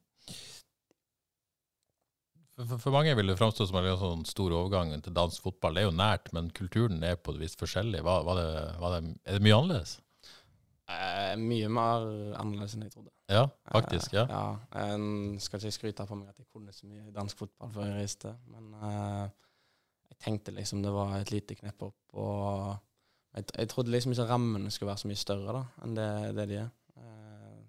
For, 2.68 2.78
for, 2.78 2.94
mange 2.94 3.16
vil 3.18 3.32
det 3.32 3.38
framstå 3.40 3.68
som 3.68 3.80
en 3.80 3.90
sånn 4.00 4.24
stor 4.30 4.54
overgang 4.58 4.94
til 5.02 5.16
dansk 5.16 5.44
fotball. 5.46 5.76
Det 5.76 5.84
er 5.84 5.90
jo 5.90 5.98
nært, 5.98 6.32
men 6.36 6.52
kulturen 6.56 7.04
er 7.06 7.18
på 7.18 7.34
et 7.36 7.42
vis 7.42 7.58
forskjellig. 7.60 8.04
Hva, 8.06 8.22
var 8.28 8.40
det, 8.40 8.50
var 8.82 8.96
det, 8.96 9.14
er 9.26 9.38
det 9.38 9.46
mye 9.46 9.58
annerledes? 9.58 9.98
Eh, 10.92 11.34
mye 11.40 11.70
mer 11.72 12.06
annerledes 12.40 12.76
enn 12.76 12.86
jeg 12.86 12.94
trodde. 12.96 13.14
Ja, 13.32 13.46
faktisk. 13.72 14.16
ja. 14.18 14.26
Eh, 14.26 14.34
ja. 14.36 14.88
En 14.88 15.40
skal 15.42 15.62
ikke 15.62 15.78
skryte 15.78 16.08
på 16.08 16.18
meg 16.20 16.34
at 16.34 16.42
jeg 16.42 16.50
kunne 16.52 16.76
så 16.76 16.90
mye 16.90 17.14
dansk 17.16 17.44
fotball 17.44 17.72
før 17.76 17.88
jeg 17.88 18.02
reiste, 18.02 18.34
men 18.52 18.74
eh, 18.76 19.26
jeg 20.12 20.20
tenkte 20.26 20.56
liksom 20.56 20.84
det 20.84 20.94
var 20.96 21.16
et 21.20 21.32
lite 21.32 21.58
knepp 21.60 21.88
opp, 21.88 22.00
og 22.20 22.76
jeg, 23.38 23.48
jeg 23.56 23.72
trodde 23.72 23.94
liksom 23.94 24.16
ikke 24.16 24.28
rammene 24.28 24.72
skulle 24.74 24.92
være 24.92 25.04
så 25.06 25.12
mye 25.12 25.22
større 25.22 25.56
da, 25.56 25.64
enn 25.86 25.98
det, 25.98 26.10
det 26.40 26.48
de 26.52 26.60
er. 26.66 26.70
Eh, 27.00 27.60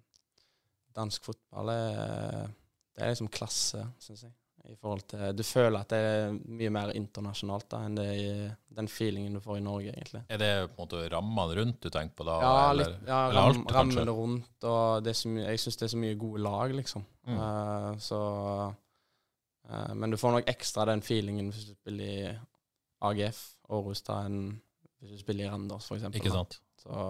dansk 0.97 1.31
fotball 1.31 1.71
er, 1.71 2.55
det 2.93 3.05
er 3.05 3.13
liksom 3.13 3.31
klasse, 3.33 3.87
syns 4.03 4.27
jeg. 4.27 4.35
I 4.63 4.77
forhold 4.79 5.01
til, 5.11 5.23
du 5.35 5.43
føler 5.43 5.75
at 5.81 5.91
det 5.91 5.97
er 5.99 6.35
mye 6.55 6.69
mer 6.71 6.91
internasjonalt 6.95 7.65
da, 7.73 7.81
enn 7.83 7.97
det 7.97 8.05
i, 8.15 8.27
den 8.77 8.87
feelingen 8.87 9.35
du 9.35 9.41
får 9.43 9.57
i 9.59 9.63
Norge, 9.65 9.91
egentlig. 9.91 10.21
Er 10.31 10.39
det 10.39 10.51
på 10.71 10.77
en 10.77 10.85
måte 10.85 11.01
rammene 11.11 11.57
rundt 11.59 11.81
du 11.83 11.89
tenker 11.91 12.15
på 12.21 12.27
da? 12.29 12.37
Ja, 12.39 12.53
eller, 12.69 12.93
litt, 12.93 13.09
ja 13.09 13.19
eller 13.27 13.39
ram, 13.41 13.59
alt, 13.65 13.73
rammene 13.75 14.15
rundt, 14.15 14.67
og 14.69 15.11
mye, 15.33 15.49
jeg 15.49 15.61
syns 15.65 15.81
det 15.81 15.87
er 15.89 15.93
så 15.93 15.99
mye 16.05 16.19
gode 16.21 16.45
lag, 16.45 16.75
liksom. 16.79 17.03
Mm. 17.27 17.35
Uh, 17.41 17.89
så 18.03 18.21
uh, 18.71 19.93
Men 19.99 20.15
du 20.15 20.19
får 20.19 20.37
nok 20.37 20.49
ekstra 20.55 20.87
den 20.89 21.03
feelingen 21.03 21.51
hvis 21.51 21.67
du 21.67 21.75
spiller 21.75 22.15
i 22.15 22.33
AGF, 23.03 23.43
Århus, 23.75 24.03
da, 24.07 24.21
enn 24.29 24.55
hvis 25.03 25.17
du 25.17 25.25
spiller 25.25 25.49
i 25.49 25.51
Randers, 25.51 25.91
eksempel. 25.91 26.23
Ikke 26.23 26.31
da. 26.31 26.39
sant? 26.39 26.61
Så 26.79 27.03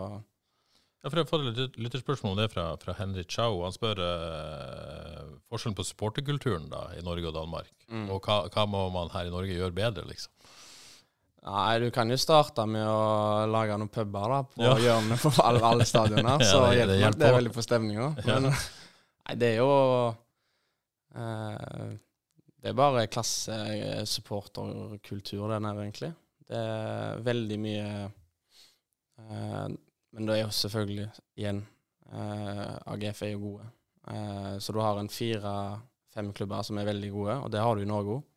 Ja, 1.04 1.10
for 1.12 1.20
Jeg 1.20 1.26
har 1.26 1.32
fått 1.34 1.58
et 1.60 1.76
lytterspørsmål 1.84 2.32
om 2.32 2.38
det 2.40 2.46
fra, 2.54 2.64
fra 2.80 2.94
Henry 2.96 3.26
Chau. 3.28 3.58
Han 3.66 3.74
spør 3.76 4.00
uh, 4.00 5.34
forskjellen 5.52 5.76
på 5.76 5.84
supporterkulturen 5.84 6.70
da, 6.72 6.86
i 6.96 7.02
Norge 7.04 7.28
og 7.28 7.34
Danmark. 7.36 7.68
mm. 7.92 8.06
Og 8.14 8.24
hva, 8.24 8.38
hva 8.54 8.64
må 8.72 8.86
man 8.94 9.12
her 9.12 9.28
i 9.28 9.34
Norge 9.34 9.52
gjøre 9.58 9.76
bedre, 9.76 10.06
liksom? 10.08 10.32
Nei, 11.44 11.76
du 11.84 11.90
kan 11.92 12.08
jo 12.08 12.16
starte 12.16 12.64
med 12.72 12.88
å 12.88 13.44
lage 13.52 13.76
noen 13.76 13.92
puber 13.92 14.32
da, 14.32 14.38
på 14.48 14.64
Ja. 14.64 14.78
hjørnet 14.80 15.20
på 15.20 15.28
alle, 15.44 15.60
alle 15.74 15.84
stadioner, 15.90 16.40
Ja, 16.46 16.48
så 16.48 16.72
det- 16.72 16.88
det 16.88 16.88
hjelper 17.02 17.04
hjelper 17.04 17.20
det 17.20 17.28
er 17.28 17.36
veldig 17.42 17.52
på 17.60 17.64
stemninga. 17.68 18.08
Ja. 18.24 18.40
Men 18.40 18.48
nei, 18.54 19.36
det 19.42 19.48
er 19.50 19.58
jo 19.60 19.68
uh, 21.20 21.92
Det 22.64 22.68
er 22.72 22.78
bare 22.80 23.10
klassesupporterkultur, 23.12 25.44
eh, 25.50 25.52
den 25.58 25.68
her, 25.68 25.76
egentlig. 25.84 26.14
Det 26.48 26.56
er 26.64 27.20
veldig 27.28 27.60
mye 27.60 28.08
eh, 29.20 29.68
Men 30.14 30.28
det 30.30 30.36
er 30.38 30.44
jo 30.44 30.52
selvfølgelig, 30.54 31.08
igjen 31.42 31.64
eh, 32.14 32.76
AGF 32.94 33.24
er 33.26 33.32
jo 33.34 33.40
gode. 33.48 33.70
Eh, 34.14 34.52
så 34.62 34.76
du 34.76 34.80
har 34.84 35.00
en 35.02 35.10
fire-fem 35.10 36.30
klubber 36.38 36.62
som 36.68 36.78
er 36.78 36.86
veldig 36.92 37.10
gode, 37.16 37.38
og 37.46 37.50
det 37.54 37.64
har 37.64 37.76
du 37.76 37.82
i 37.86 37.90
Norge 37.90 38.20
òg. 38.20 38.28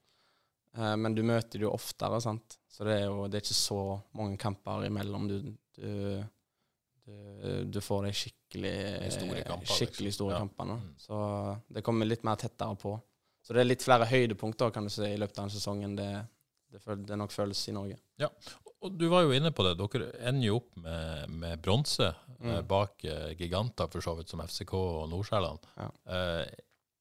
Eh, 0.79 0.95
men 1.03 1.17
du 1.17 1.21
møter 1.27 1.59
det 1.61 1.67
jo 1.67 1.75
oftere, 1.77 2.21
sant. 2.25 2.57
Så 2.73 2.85
det 2.89 2.95
er 3.03 3.05
jo 3.11 3.27
det 3.29 3.39
er 3.41 3.45
ikke 3.45 3.59
så 3.59 3.81
mange 4.17 4.39
kamper 4.41 4.87
imellom. 4.89 5.29
Du, 5.29 5.37
du, 5.77 5.91
du, 7.05 7.13
du 7.73 7.81
får 7.85 8.07
de 8.09 8.15
skikkelig 8.23 8.73
store 9.15 9.45
kamper, 9.47 9.71
skikkelig 9.73 10.09
liksom. 10.11 10.17
store 10.19 10.35
Ja. 10.35 10.41
kampene. 10.45 10.79
Mm. 10.81 10.95
Så 11.01 11.21
det 11.77 11.85
kommer 11.87 12.09
litt 12.09 12.25
mer 12.25 12.37
tettere 12.41 12.77
på. 12.81 12.97
Så 13.47 13.55
det 13.55 13.63
er 13.63 13.69
litt 13.71 13.85
flere 13.85 14.09
høydepunkter 14.11 14.73
kan 14.75 14.89
du 14.89 14.91
si, 14.91 15.05
i 15.07 15.19
løpet 15.21 15.39
av 15.39 15.47
en 15.47 15.55
sesong 15.55 15.85
enn 15.87 15.95
det, 16.01 16.09
det, 16.85 16.97
det 17.09 17.17
nok 17.19 17.33
føles 17.33 17.63
i 17.69 17.75
Norge. 17.77 17.97
Ja, 18.21 18.29
Og 18.85 18.93
du 18.99 19.09
var 19.09 19.23
jo 19.25 19.33
inne 19.33 19.51
på 19.57 19.65
det. 19.65 19.75
Dere 19.81 20.11
ender 20.29 20.47
jo 20.51 20.57
opp 20.61 20.77
med, 20.77 21.31
med 21.43 21.63
bronse 21.65 22.13
Mm. 22.37 22.51
eh, 22.53 22.63
bak 22.69 23.05
eh, 23.09 23.31
giganter, 23.39 23.89
for 23.89 24.05
så 24.05 24.13
vidt, 24.19 24.29
som 24.29 24.43
FCK 24.45 24.75
og 24.77 25.07
Nordsjælland. 25.09 25.63
Ja. 25.81 25.87
Eh, 26.13 26.51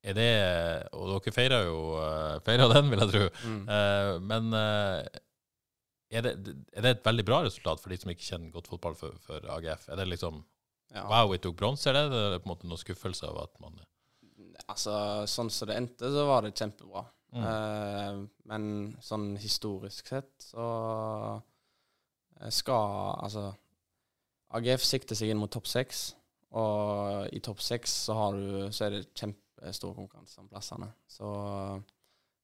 er 0.06 0.14
det 0.16 0.88
Og 0.96 1.10
dere 1.10 1.34
feirer 1.34 1.66
jo 1.66 1.98
uh, 2.00 2.40
feirer 2.46 2.72
den, 2.72 2.88
vil 2.94 3.02
jeg 3.04 3.10
tro. 3.12 3.24
Mm. 3.50 3.64
Eh, 3.76 4.12
men 4.22 4.48
eh, 4.54 5.20
er, 6.16 6.22
det, 6.24 6.34
er 6.72 6.86
det 6.86 6.92
et 6.96 7.04
veldig 7.06 7.26
bra 7.28 7.42
resultat 7.44 7.82
for 7.84 7.90
de 7.92 7.98
som 8.00 8.14
ikke 8.14 8.24
kjenner 8.30 8.54
godt 8.54 8.70
fotball 8.72 8.96
for, 8.96 9.18
for 9.26 9.44
AGF? 9.58 9.90
Er 9.90 10.00
det 10.00 10.08
liksom 10.14 10.44
Ja. 10.94 11.04
Wow, 11.10 11.32
vi 11.34 11.42
tok 11.44 11.58
bronse, 11.60 11.90
eller 11.90 12.08
er 12.14 12.32
det 12.36 12.44
på 12.44 12.48
en 12.48 12.54
måte 12.54 12.68
noen 12.70 12.80
skuffelse 12.80 13.28
av 13.28 13.42
at 13.44 13.60
man 13.60 13.82
Altså, 14.70 14.94
sånn 15.28 15.50
som 15.52 15.68
det 15.68 15.76
endte, 15.76 16.08
så 16.14 16.24
var 16.30 16.46
det 16.46 16.54
kjempebra. 16.56 17.04
Mm. 17.36 17.46
Eh, 17.46 18.20
men 18.50 18.68
sånn 19.04 19.34
historisk 19.42 20.08
sett 20.08 20.32
så 20.40 20.66
eh, 22.40 22.52
skal 22.54 23.18
Altså 23.26 23.50
AGF 24.56 24.86
sikter 24.88 25.18
seg 25.20 25.34
inn 25.34 25.42
mot 25.42 25.52
topp 25.52 25.68
seks, 25.68 26.14
og 26.56 27.28
i 27.36 27.42
topp 27.44 27.60
seks 27.66 27.92
så, 28.06 28.16
har 28.16 28.38
du, 28.38 28.70
så 28.72 28.86
er 28.86 28.94
det 28.94 29.02
kjempestor 29.18 29.96
konkurranse 29.98 30.40
om 30.40 30.48
plassene. 30.48 30.88
Så 31.12 31.28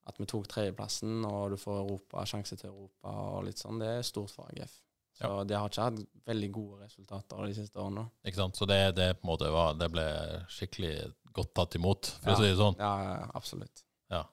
at 0.10 0.20
vi 0.20 0.28
tok 0.28 0.50
tredjeplassen, 0.52 1.22
og 1.30 1.54
du 1.54 1.58
får 1.62 1.78
Europa, 1.86 2.26
sjanse 2.28 2.58
til 2.60 2.72
Europa 2.72 3.14
og 3.36 3.46
litt 3.48 3.62
sånn, 3.62 3.80
det 3.80 3.94
er 3.94 4.04
stort 4.04 4.34
for 4.34 4.50
AGF. 4.52 4.74
Så 5.22 5.30
de 5.46 5.56
har 5.56 5.70
ikke 5.70 5.86
hatt 5.86 6.04
veldig 6.26 6.50
gode 6.56 6.86
resultater 6.86 7.48
de 7.48 7.56
siste 7.56 7.80
årene. 7.80 8.08
Ikke 8.26 8.40
sant? 8.42 8.58
Så 8.58 8.68
det, 8.70 8.80
det 8.98 9.12
var 9.22 9.76
Det 9.78 9.90
ble 9.94 10.06
skikkelig 10.50 10.94
godt 11.36 11.54
tatt 11.56 11.78
imot, 11.78 12.14
for 12.24 12.34
å 12.34 12.40
si 12.40 12.50
det 12.50 12.60
sånn. 12.60 12.80
Ja, 12.82 13.30
absolutt. 13.38 13.84
ja. 14.12 14.26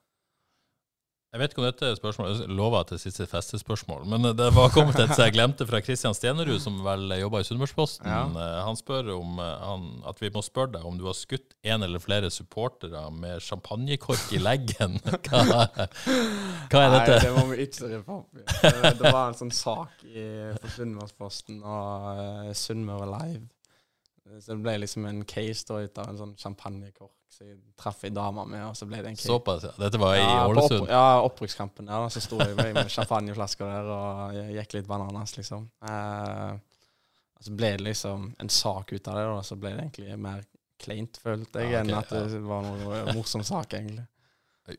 Jeg 1.29 1.43
vet 1.43 1.51
ikke 1.53 1.61
om 1.61 1.65
dette 1.67 1.85
er 1.85 1.97
spørsmål 1.97 2.29
Jeg 2.31 2.53
lover 2.57 2.79
at 2.79 2.89
det 2.89 2.97
siste 3.03 3.27
festespørsmål, 3.29 4.01
men 4.09 4.23
det 4.33 4.47
var 4.55 4.71
kommet 4.73 4.97
et 4.97 5.11
som 5.11 5.27
jeg 5.27 5.35
glemte 5.35 5.67
fra 5.69 5.77
Kristian 5.85 6.15
Stenerud, 6.17 6.55
som 6.63 6.79
vel 6.81 7.13
jobber 7.19 7.43
i 7.43 7.45
Sunnmørsposten. 7.45 8.07
Ja. 8.09 8.23
Han 8.65 8.79
spør 8.79 9.11
om 9.13 9.37
eh, 9.37 9.51
han, 9.61 9.83
at 10.09 10.23
vi 10.23 10.31
må 10.33 10.41
spørre 10.45 10.73
deg 10.79 10.87
om 10.89 10.97
du 10.97 11.05
har 11.05 11.13
skutt 11.17 11.53
en 11.69 11.85
eller 11.85 12.01
flere 12.01 12.31
supportere 12.33 13.03
med 13.13 13.45
champagnekork 13.45 14.33
i 14.33 14.41
leggen. 14.41 14.97
Hva, 15.29 15.43
hva 16.71 16.81
er 16.81 16.95
dette? 16.95 17.13
Nei, 17.13 17.21
det 17.21 17.35
må 17.35 17.45
vi 17.51 17.61
ikke 17.67 17.91
rippe 17.91 18.03
på. 18.09 18.17
det 19.03 19.13
var 19.13 19.21
en 19.27 19.37
sånn 19.37 19.53
sak 19.53 20.01
i, 20.09 20.25
for 20.57 20.73
Sunnmørsposten 20.79 21.61
og 21.61 22.09
uh, 22.09 22.51
Sunnmøre 22.57 23.05
Live. 23.13 23.45
Så 24.39 24.55
det 24.55 24.61
ble 24.65 24.79
liksom 24.81 25.05
en 25.09 25.21
case 25.29 25.69
da 25.69 25.83
ut 25.85 26.01
av 26.01 26.09
en 26.09 26.21
sånn 26.23 26.35
champagnekork 26.41 27.13
som 27.29 27.47
jeg 27.47 27.57
traff 27.79 28.01
ei 28.07 28.11
dame 28.13 28.43
med, 28.49 28.63
og 28.67 28.75
så 28.77 28.87
ble 28.89 28.99
det 29.03 29.11
en 29.11 29.17
krig. 29.17 29.27
Såpass, 29.29 29.63
ja. 29.67 29.71
Dette 29.79 29.99
var 30.01 30.15
i 30.17 30.21
Ja, 30.23 30.47
Ålesund. 30.49 30.81
opp, 30.83 30.89
ja, 30.91 31.03
opprykkskampen 31.27 31.85
der, 31.89 32.03
da, 32.05 32.09
så 32.13 32.23
sto 32.25 32.39
jeg 32.41 32.55
med 32.57 32.79
champagneflasker 32.91 33.69
der 33.69 33.91
og 33.93 34.39
gikk 34.57 34.75
litt 34.79 34.89
bananas, 34.89 35.35
liksom. 35.37 35.67
Eh, 35.85 36.53
så 37.39 37.53
ble 37.55 37.69
det 37.77 37.85
liksom 37.85 38.31
en 38.43 38.49
sak 38.51 38.91
ut 38.91 39.07
av 39.07 39.19
det, 39.19 39.27
og 39.37 39.43
så 39.47 39.55
ble 39.61 39.75
det 39.77 39.85
egentlig 39.85 40.17
mer 40.19 40.41
kleint, 40.79 41.19
følte 41.23 41.61
jeg, 41.63 41.71
Ja, 41.75 41.83
okay, 41.83 41.91
enn 41.93 41.99
at 42.01 42.11
ja. 42.15 42.23
det 42.33 42.41
var 42.49 42.65
noe 42.65 43.13
morsom 43.15 43.43
sak, 43.47 43.73
egentlig. 43.77 44.07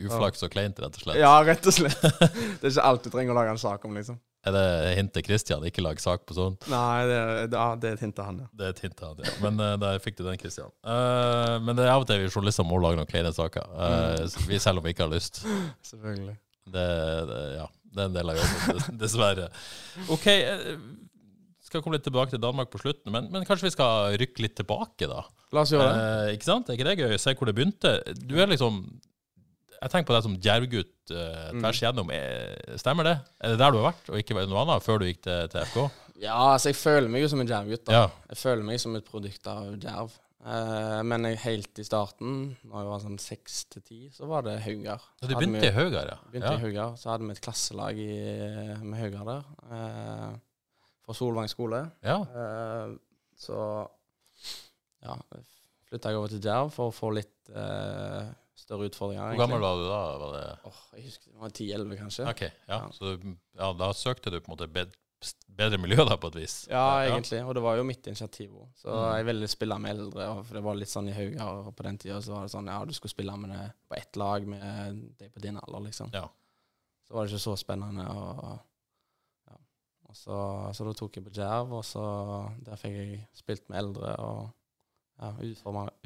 Uflaks 0.07 0.45
og 0.47 0.53
kleint, 0.53 0.79
rett 0.79 0.95
og 1.01 1.03
slett. 1.03 1.19
Ja, 1.19 1.33
rett 1.43 1.65
og 1.67 1.75
slett. 1.75 1.97
Det 2.03 2.69
er 2.69 2.71
ikke 2.75 2.85
alt 2.91 3.07
du 3.07 3.11
trenger 3.11 3.33
å 3.35 3.39
lage 3.41 3.55
en 3.57 3.59
sak 3.63 3.85
om, 3.89 3.97
liksom. 3.99 4.21
Er 4.41 4.55
det 4.57 4.93
hint 4.97 5.13
til 5.13 5.25
Christian? 5.27 5.65
Ikke 5.69 5.83
lag 5.85 5.99
sak 6.01 6.23
på 6.29 6.37
sånt? 6.37 6.65
Nei, 6.73 7.01
det, 7.09 7.17
det, 7.53 7.65
det 7.83 7.91
er 7.91 7.99
et 7.99 8.05
hint 8.07 8.15
til 8.17 8.25
han, 8.25 8.39
ja. 8.41 8.47
Det 8.57 8.67
er 8.67 8.73
et 8.73 8.79
hint 8.87 8.95
til 8.97 9.11
han, 9.11 9.19
ja. 9.27 9.33
Men 9.45 9.61
uh, 9.61 9.73
der 9.83 10.01
fikk 10.01 10.17
du 10.17 10.23
den, 10.25 10.39
Christian. 10.41 10.73
Uh, 10.81 11.59
men 11.61 11.77
det 11.77 11.85
er 11.85 11.93
av 11.93 12.07
og 12.07 12.09
til 12.09 12.23
vi 12.23 12.31
journalister 12.31 12.65
må 12.65 12.79
lage 12.81 12.97
noen 12.97 13.11
kleine 13.11 13.35
saker. 13.37 13.69
Uh, 13.77 14.25
vi, 14.49 14.61
selv 14.63 14.81
om 14.81 14.87
vi 14.87 14.95
ikke 14.95 15.05
har 15.05 15.13
lyst. 15.13 15.43
Selvfølgelig. 15.91 16.39
Det, 16.71 16.87
det, 17.29 17.43
ja, 17.59 17.69
det 17.91 18.03
er 18.03 18.09
en 18.09 18.17
del 18.17 18.33
av 18.33 18.41
jobben, 18.41 18.99
dessverre. 19.03 19.51
OK. 20.17 20.27
Skal 21.69 21.85
komme 21.85 21.99
litt 21.99 22.09
tilbake 22.09 22.33
til 22.33 22.41
Danmark 22.43 22.73
på 22.73 22.81
slutten, 22.81 23.13
men, 23.13 23.29
men 23.35 23.45
kanskje 23.45 23.69
vi 23.69 23.75
skal 23.77 24.17
rykke 24.23 24.47
litt 24.47 24.57
tilbake, 24.57 25.11
da? 25.11 25.21
La 25.53 25.67
oss 25.67 25.75
gjøre 25.75 25.93
det. 25.93 26.35
ikke 26.39 26.49
sant? 26.49 26.71
Er 26.71 26.81
ikke 26.81 26.89
det 26.89 26.97
gøy? 27.03 27.21
Se 27.21 27.37
hvor 27.37 27.51
det 27.51 27.59
begynte. 27.61 27.99
Du 28.25 28.39
er 28.41 28.49
liksom 28.49 28.87
jeg 29.81 29.93
tenker 29.93 30.11
på 30.11 30.17
deg 30.17 30.25
som 30.27 30.37
djervgutt 30.45 31.13
uh, 31.15 31.51
tvers 31.57 31.81
igjennom. 31.81 32.11
Stemmer 32.81 33.07
det? 33.09 33.17
Er 33.41 33.55
det 33.55 33.61
der 33.63 33.73
du 33.73 33.81
har 33.81 33.91
vært, 33.91 34.11
og 34.13 34.21
ikke 34.21 34.37
noe 34.37 34.65
annet, 34.65 34.85
før 34.85 35.01
du 35.01 35.07
gikk 35.09 35.23
til, 35.25 35.47
til 35.53 35.69
FK? 35.71 36.09
Ja, 36.21 36.37
altså 36.53 36.69
jeg 36.69 36.77
føler 36.77 37.09
meg 37.09 37.25
jo 37.25 37.31
som 37.33 37.41
en 37.41 37.49
djervgutt. 37.49 37.89
Ja. 37.93 38.09
Jeg 38.29 38.41
føler 38.41 38.67
meg 38.67 38.81
som 38.83 38.97
et 38.99 39.07
produkt 39.09 39.49
av 39.49 39.71
djerv. 39.81 40.19
Uh, 40.41 41.01
men 41.05 41.27
jeg, 41.29 41.39
helt 41.43 41.81
i 41.81 41.85
starten, 41.85 42.37
når 42.65 42.83
jeg 42.83 42.91
var 42.91 43.01
sånn 43.03 43.19
seks 43.21 43.57
til 43.73 43.85
ti, 43.85 44.01
så 44.13 44.29
var 44.29 44.45
det 44.47 44.59
Haugar. 44.65 45.03
Så 45.21 45.29
du 45.29 45.35
begynte 45.37 45.69
i 45.69 45.75
Haugar, 45.77 46.13
ja. 46.15 46.19
Begynte 46.29 46.53
ja. 46.53 46.59
i 46.61 46.65
Haugar, 46.65 46.95
Så 47.01 47.13
hadde 47.13 47.29
vi 47.29 47.37
et 47.37 47.43
klasselag 47.45 48.01
i, 48.01 48.13
med 48.85 48.97
Haugar 49.01 49.29
der. 49.29 49.49
Uh, 49.69 50.85
fra 51.05 51.17
Solvang 51.17 51.49
skole. 51.49 51.83
Ja. 52.05 52.21
så 53.41 53.57
ja, 55.01 55.15
flytta 55.89 56.13
jeg 56.13 56.21
over 56.21 56.33
til 56.33 56.43
Djerv 56.45 56.73
for 56.75 56.93
å 56.93 56.95
få 56.95 57.09
litt 57.17 57.51
større 58.61 58.89
utfordringer. 58.91 59.33
Hvor 59.33 59.43
gammel 59.45 59.63
var 59.65 59.79
du 59.79 59.85
da? 59.89 60.01
Var 60.23 60.35
det? 60.37 60.47
Oh, 60.69 60.81
jeg 60.97 61.07
husker 61.09 61.31
det 61.31 61.43
var 61.43 61.55
10-11, 61.55 61.95
kanskje. 62.01 62.27
Ok, 62.31 62.43
ja. 62.47 62.77
ja. 62.77 62.81
Så 62.97 63.15
ja, 63.17 63.71
da 63.81 63.93
søkte 63.97 64.33
du 64.33 64.41
på 64.41 64.51
en 64.51 64.55
måte 64.55 64.69
bed, 64.73 64.95
bedre 65.61 65.79
miljø 65.81 66.05
da, 66.09 66.17
på 66.21 66.31
et 66.33 66.39
vis? 66.41 66.57
Ja, 66.71 66.85
ja, 67.05 67.13
egentlig. 67.15 67.43
Og 67.45 67.55
det 67.57 67.63
var 67.65 67.79
jo 67.81 67.87
mitt 67.89 68.07
initiativ 68.09 68.55
òg. 68.55 68.69
Så 68.81 68.91
mm. 68.93 69.07
jeg 69.19 69.29
ville 69.31 69.51
spille 69.53 69.79
med 69.83 69.97
eldre. 69.97 70.29
For 70.41 70.59
det 70.59 70.65
var 70.65 70.79
litt 70.81 70.93
sånn 70.93 71.11
i 71.11 71.17
Haugar 71.17 71.73
på 71.77 71.87
den 71.89 72.01
tida. 72.01 72.21
Så 72.25 72.37
var 72.37 72.47
det 72.47 72.55
sånn 72.55 72.71
ja, 72.73 72.79
du 72.89 72.95
skulle 72.97 73.15
spille 73.15 73.37
med 73.41 73.55
det 73.55 73.65
på 73.89 73.99
ett 74.01 74.21
lag 74.21 74.49
med 74.49 75.03
de 75.21 75.31
på 75.33 75.45
din 75.45 75.61
alder, 75.61 75.87
liksom. 75.89 76.13
Ja. 76.17 76.27
Så 77.09 77.17
var 77.17 77.27
det 77.27 77.35
ikke 77.35 77.49
så 77.49 77.57
spennende. 77.59 78.07
Og, 78.07 78.55
ja. 79.51 79.59
og 80.09 80.17
så, 80.17 80.39
så 80.77 80.89
da 80.89 80.97
tok 80.97 81.19
jeg 81.19 81.27
på 81.27 81.35
Djerv, 81.41 81.77
og 81.81 81.85
så 81.87 82.07
der 82.65 82.81
fikk 82.81 82.97
jeg 83.01 83.21
spilt 83.43 83.69
med 83.73 83.85
eldre. 83.85 84.17
og 84.23 84.49
ja, 85.21 85.31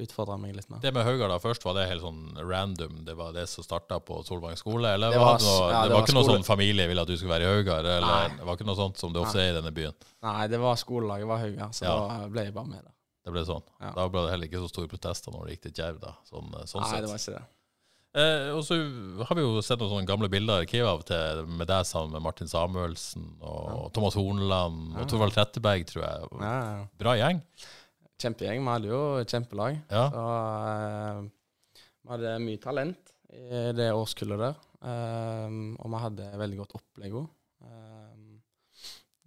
utfordra 0.03 0.35
meg 0.37 0.57
litt 0.57 0.67
mer. 0.67 0.81
Det 0.83 0.91
med 0.91 1.05
Haugar 1.07 1.31
da 1.31 1.37
først, 1.39 1.63
var 1.63 1.77
det 1.77 1.85
helt 1.87 2.03
sånn 2.03 2.35
random? 2.35 2.97
Det 3.07 3.15
var 3.15 3.31
det 3.35 3.45
som 3.47 3.63
starta 3.63 4.01
på 4.03 4.17
Solvang 4.27 4.57
skole? 4.59 4.91
Eller 4.97 5.15
det 5.15 5.21
var, 5.21 5.39
noe, 5.39 5.69
ja, 5.71 5.83
det, 5.85 5.93
det 5.93 5.95
var, 5.95 6.03
ikke 6.03 6.17
noe 6.17 6.27
sånn 6.27 6.47
familie 6.47 6.87
ville 6.91 7.05
at 7.05 7.11
du 7.11 7.15
skulle 7.15 7.31
være 7.31 7.47
i 7.47 7.53
Haugar? 7.53 7.87
Eller 7.87 8.09
Nei. 8.09 8.35
det 8.41 8.49
var 8.49 8.59
ikke 8.59 8.67
noe 8.67 8.79
sånt 8.81 8.99
som 8.99 9.15
det 9.15 9.21
ofte 9.23 9.39
er 9.39 9.53
i 9.53 9.55
denne 9.55 9.71
byen? 9.75 9.95
Nei, 10.27 10.49
det 10.51 10.59
var 10.59 10.75
skolelaget 10.81 11.31
var 11.31 11.41
Haugar, 11.45 11.71
så 11.77 11.87
ja. 11.87 11.95
da 11.95 12.29
ble 12.33 12.47
jeg 12.49 12.57
bare 12.57 12.71
med. 12.73 12.83
Da. 12.83 12.95
Det 13.25 13.33
ble 13.37 13.45
sånn? 13.47 13.63
Ja. 13.79 13.93
Da 13.95 14.09
ble 14.11 14.25
det 14.25 14.33
heller 14.35 14.51
ikke 14.51 14.65
så 14.65 14.71
store 14.73 14.91
protester 14.91 15.33
når 15.33 15.47
det 15.47 15.55
gikk 15.55 15.63
til 15.69 15.77
Djerv, 15.79 16.01
da? 16.03 16.11
Sånn, 16.27 16.51
sånn 16.67 16.83
Nei, 16.83 16.91
sett. 16.91 17.05
det 17.05 17.13
var 17.13 17.23
ikke 17.23 17.37
det. 17.37 17.45
Eh, 18.15 18.49
og 18.55 18.61
så 18.63 18.77
har 19.27 19.35
vi 19.35 19.43
jo 19.43 19.63
sett 19.63 19.79
noen 19.79 19.91
sånne 19.91 20.07
gamle 20.07 20.29
bilder 20.31 20.61
i 20.61 20.67
arkivet 20.67 20.87
av 20.87 21.01
til 21.07 21.41
med 21.55 21.67
deg 21.71 21.87
sammen 21.87 22.13
med 22.15 22.23
Martin 22.23 22.51
Samuelsen 22.51 23.25
og 23.43 23.89
Thomas 23.95 24.15
Hornland 24.15 24.93
og 24.99 25.09
Torvald 25.11 25.35
Tretteberg, 25.35 25.87
tror 25.89 26.05
jeg. 26.05 26.85
Bra 26.99 27.15
gjeng. 27.19 27.41
Kjempegjeng. 28.21 28.61
Vi 28.63 28.71
hadde 28.71 28.91
jo 28.91 29.01
kjempelag. 29.25 29.81
Ja. 29.91 30.05
Så 30.13 30.23
uh, 30.23 31.25
vi 32.05 32.13
hadde 32.13 32.37
mye 32.43 32.61
talent 32.61 33.11
i 33.33 33.71
det 33.75 33.89
årskullet 33.95 34.41
der. 34.41 34.59
Um, 34.85 35.73
og 35.81 35.89
vi 35.89 36.01
hadde 36.03 36.29
veldig 36.37 36.59
godt 36.61 36.75
opplegg 36.77 37.15
òg. 37.17 37.25
Um, 37.65 38.35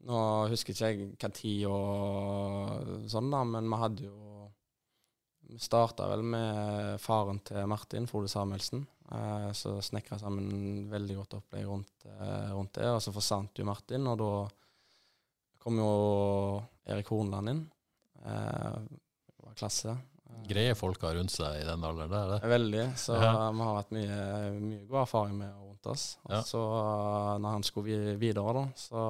nå 0.06 0.20
husker 0.52 0.76
ikke 0.76 0.90
jeg 1.18 1.34
tid 1.34 1.64
og 1.66 3.08
sånn, 3.10 3.32
da, 3.32 3.42
men 3.48 3.66
vi 3.66 3.80
hadde 3.82 4.06
jo 4.06 4.24
Vi 5.48 5.56
starta 5.64 6.04
vel 6.10 6.20
med 6.28 6.98
faren 7.00 7.38
til 7.40 7.64
Martin, 7.70 8.06
Frode 8.06 8.28
Samuelsen. 8.28 8.82
Uh, 9.08 9.48
så 9.56 9.78
snekra 9.80 10.18
sammen 10.20 10.90
veldig 10.90 11.14
godt 11.16 11.38
opplegg 11.38 11.64
rundt, 11.64 12.04
uh, 12.04 12.52
rundt 12.52 12.74
det. 12.76 12.90
Og 12.92 13.00
så 13.00 13.14
forsvant 13.14 13.56
jo 13.56 13.64
Martin, 13.64 14.06
og 14.12 14.18
da 14.20 14.32
kom 15.64 15.80
jo 15.80 15.92
Erik 16.84 17.08
Hornland 17.08 17.54
inn. 17.54 17.62
Uh, 18.24 18.78
var 19.44 19.58
klasse. 19.58 19.96
Greie 20.48 20.74
folka 20.76 21.10
rundt 21.16 21.32
seg 21.32 21.62
i 21.62 21.66
den 21.66 21.84
alderen 21.84 22.12
der? 22.12 22.32
Det. 22.34 22.50
Veldig. 22.52 22.84
Så 23.00 23.16
ja. 23.16 23.32
vi 23.52 23.64
har 23.64 23.78
hatt 23.78 23.94
mye, 23.96 24.18
mye, 24.60 24.82
god 24.88 25.02
erfaring 25.02 25.38
med 25.40 25.52
rundt 25.56 25.88
oss. 25.92 26.06
Og 26.28 26.34
ja. 26.36 26.42
så 26.46 26.62
når 27.40 27.56
han 27.56 27.66
skulle 27.66 28.16
videre, 28.20 28.54
da, 28.56 28.64
så 28.78 29.04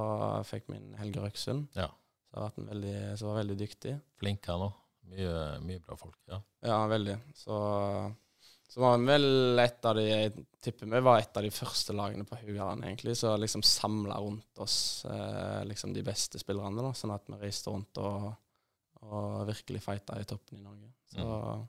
fikk 0.49 0.71
vi 0.71 0.79
inn 0.79 0.95
Helge 0.99 1.25
Røksund. 1.25 1.69
Ja. 1.79 1.89
Så 2.29 2.39
har 2.39 2.49
vært 2.49 2.63
en 2.63 2.71
veldig, 2.71 2.97
så 3.19 3.29
var 3.29 3.41
veldig 3.43 3.59
dyktig. 3.59 3.97
Flink 4.21 4.49
han 4.51 4.67
òg. 4.69 4.81
Mye, 5.09 5.35
mye, 5.65 5.83
bra 5.85 5.97
folk. 5.97 6.19
Ja, 6.29 6.41
ja 6.69 6.81
veldig. 6.91 7.15
Så, 7.39 7.59
så 8.69 8.83
var 8.85 8.99
vi 8.99 9.09
vel 9.09 9.63
et 9.63 9.87
av 9.89 9.97
de 9.97 10.05
Jeg 10.05 10.35
tipper 10.65 10.91
vi 10.91 11.01
var 11.07 11.23
et 11.23 11.39
av 11.41 11.47
de 11.47 11.53
første 11.55 11.97
lagene 11.97 12.27
på 12.29 12.37
Haugaland, 12.43 12.85
egentlig, 12.85 13.17
så 13.17 13.33
liksom 13.41 13.65
samla 13.65 14.19
rundt 14.21 14.61
oss 14.61 15.07
eh, 15.09 15.63
liksom 15.71 15.95
de 15.97 16.05
beste 16.05 16.41
spillerne. 16.41 16.85
da, 16.85 16.93
Sånn 16.97 17.15
at 17.15 17.25
vi 17.31 17.41
reiste 17.41 17.73
rundt 17.73 18.03
og 18.03 18.29
og 19.09 19.49
virkelig 19.49 19.83
fighta 19.85 20.21
i 20.21 20.29
toppen 20.29 20.61
i 20.61 20.63
Norge. 20.63 20.93
Så, 21.13 21.25
mm. 21.25 21.67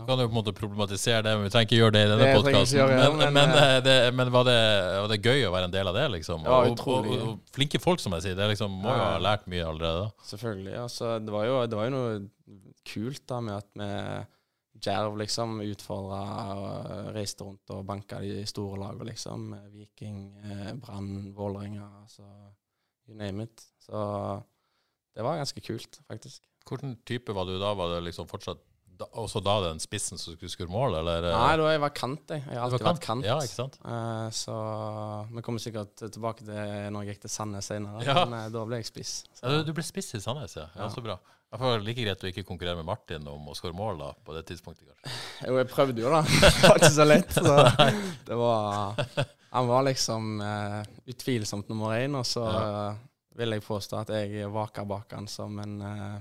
Så 0.00 0.06
kan 0.06 0.18
du 0.18 0.24
på 0.24 0.30
en 0.30 0.38
måte 0.38 0.52
problematisere 0.56 1.20
det, 1.26 1.32
men 1.36 1.44
vi 1.44 1.50
trenger 1.52 1.66
ikke 1.66 1.78
gjøre 1.80 1.94
det 1.96 2.02
i 2.06 2.10
denne 2.12 2.28
podkasten. 2.38 2.78
Men, 2.88 3.16
men, 3.18 3.32
men, 3.36 3.54
eh, 3.58 3.76
det, 3.84 3.96
men 4.16 4.32
var, 4.32 4.46
det, 4.48 4.58
var, 4.96 5.08
det, 5.12 5.18
gøy 5.20 5.44
å 5.48 5.52
være 5.52 5.68
en 5.68 5.74
del 5.74 5.90
av 5.90 5.98
det, 5.98 6.04
liksom? 6.14 6.46
Ja, 6.46 6.60
og, 6.70 6.84
og, 6.86 7.08
og, 7.10 7.24
og 7.26 7.56
flinke 7.56 7.80
folk, 7.82 8.00
som 8.00 8.14
jeg 8.16 8.28
sier. 8.28 8.38
Det 8.38 8.48
liksom, 8.54 8.78
må 8.80 8.94
jo 8.94 9.02
ha 9.02 9.18
lært 9.20 9.48
mye 9.50 9.66
allerede. 9.66 10.06
Selvfølgelig. 10.30 10.76
Altså, 10.86 11.16
det, 11.20 11.34
var 11.34 11.48
jo, 11.50 11.58
det 11.68 11.80
var 11.80 11.90
jo 11.90 11.94
noe 11.96 12.20
kult 12.88 13.24
da 13.28 13.40
med 13.44 13.58
at 13.58 13.82
vi 13.82 13.90
Jerv 14.80 15.18
liksom 15.20 15.58
utfordra 15.60 16.20
og 16.54 17.10
reiste 17.12 17.44
rundt 17.44 17.72
og 17.74 17.82
banka 17.84 18.22
de 18.22 18.46
store 18.48 18.78
lagene, 18.80 19.10
liksom. 19.10 19.50
Viking, 19.74 20.22
eh, 20.46 20.70
Brann, 20.80 21.34
Vålerenga, 21.36 21.90
altså 22.06 22.24
you 23.10 23.18
name 23.18 23.42
it. 23.42 23.62
Så 23.78 24.00
det 25.16 25.26
var 25.26 25.40
ganske 25.40 25.62
kult, 25.64 26.00
faktisk. 26.08 26.44
Hvilken 26.68 26.98
type 27.08 27.34
var 27.34 27.48
du 27.48 27.56
da? 27.58 27.72
Var 27.74 27.96
det 27.96 28.02
liksom 28.10 28.28
fortsatt 28.30 28.60
da, 29.00 29.06
også 29.22 29.40
da 29.40 29.56
den 29.64 29.80
spissen 29.80 30.20
som 30.20 30.34
skulle 30.34 30.52
skåre 30.52 30.70
mål, 30.72 30.98
eller? 31.00 31.24
Nei, 31.32 31.56
da 31.56 31.72
jeg 31.72 31.82
var 31.82 31.92
kant, 31.96 32.32
jeg. 32.34 32.44
Jeg 32.44 32.58
har 32.58 32.66
alltid 32.66 32.86
vært 32.86 33.02
kant. 33.04 33.26
Ja, 33.26 33.38
ikke 33.40 33.56
sant? 33.56 33.78
Uh, 33.80 34.28
så 34.34 34.54
vi 35.32 35.44
kommer 35.46 35.62
sikkert 35.62 36.04
tilbake 36.04 36.44
til 36.44 36.92
når 36.92 37.06
jeg 37.06 37.14
gikk 37.14 37.24
til 37.24 37.32
Sandnes 37.32 37.70
senere, 37.72 38.04
ja. 38.04 38.24
men 38.26 38.36
uh, 38.36 38.46
da 38.52 38.64
ble 38.68 38.82
jeg 38.82 38.90
spiss. 38.90 39.14
Ja, 39.40 39.60
du, 39.64 39.72
ble 39.76 39.84
spiss 39.86 40.12
i 40.18 40.22
Sandnes, 40.22 40.56
ja. 40.60 40.68
ja. 40.76 40.90
Så 40.92 41.04
bra. 41.04 41.16
Det 41.50 41.58
var 41.58 41.82
like 41.82 42.04
greit 42.04 42.22
å 42.22 42.28
ikke 42.30 42.46
konkurrere 42.46 42.78
med 42.78 42.86
Martin 42.86 43.24
om 43.26 43.48
å 43.50 43.56
skåre 43.58 43.74
mål 43.74 44.04
da, 44.04 44.12
på 44.26 44.36
det 44.36 44.44
tidspunktet, 44.52 44.86
kanskje. 44.86 45.16
Jo, 45.48 45.56
jeg 45.56 45.70
prøvde 45.72 46.04
jo, 46.04 46.12
da. 46.12 46.20
Det 46.60 46.68
var 46.68 46.82
ikke 46.82 46.94
så 46.94 47.06
lett. 47.08 47.32
Så 47.32 47.94
det 48.28 48.36
var 48.38 49.06
Han 49.56 49.70
var 49.70 49.86
liksom 49.88 50.34
uh, 50.44 50.82
utvilsomt 51.10 51.72
nummer 51.72 51.96
én, 51.96 52.14
og 52.20 52.28
så 52.28 52.44
vil 53.40 53.56
jeg 53.56 53.64
påstå 53.64 54.02
at 54.02 54.12
jeg 54.14 54.50
vaker 54.52 54.88
bak 54.88 55.16
han 55.16 55.28
som 55.30 55.58
en 55.62 55.78
uh, 55.82 56.16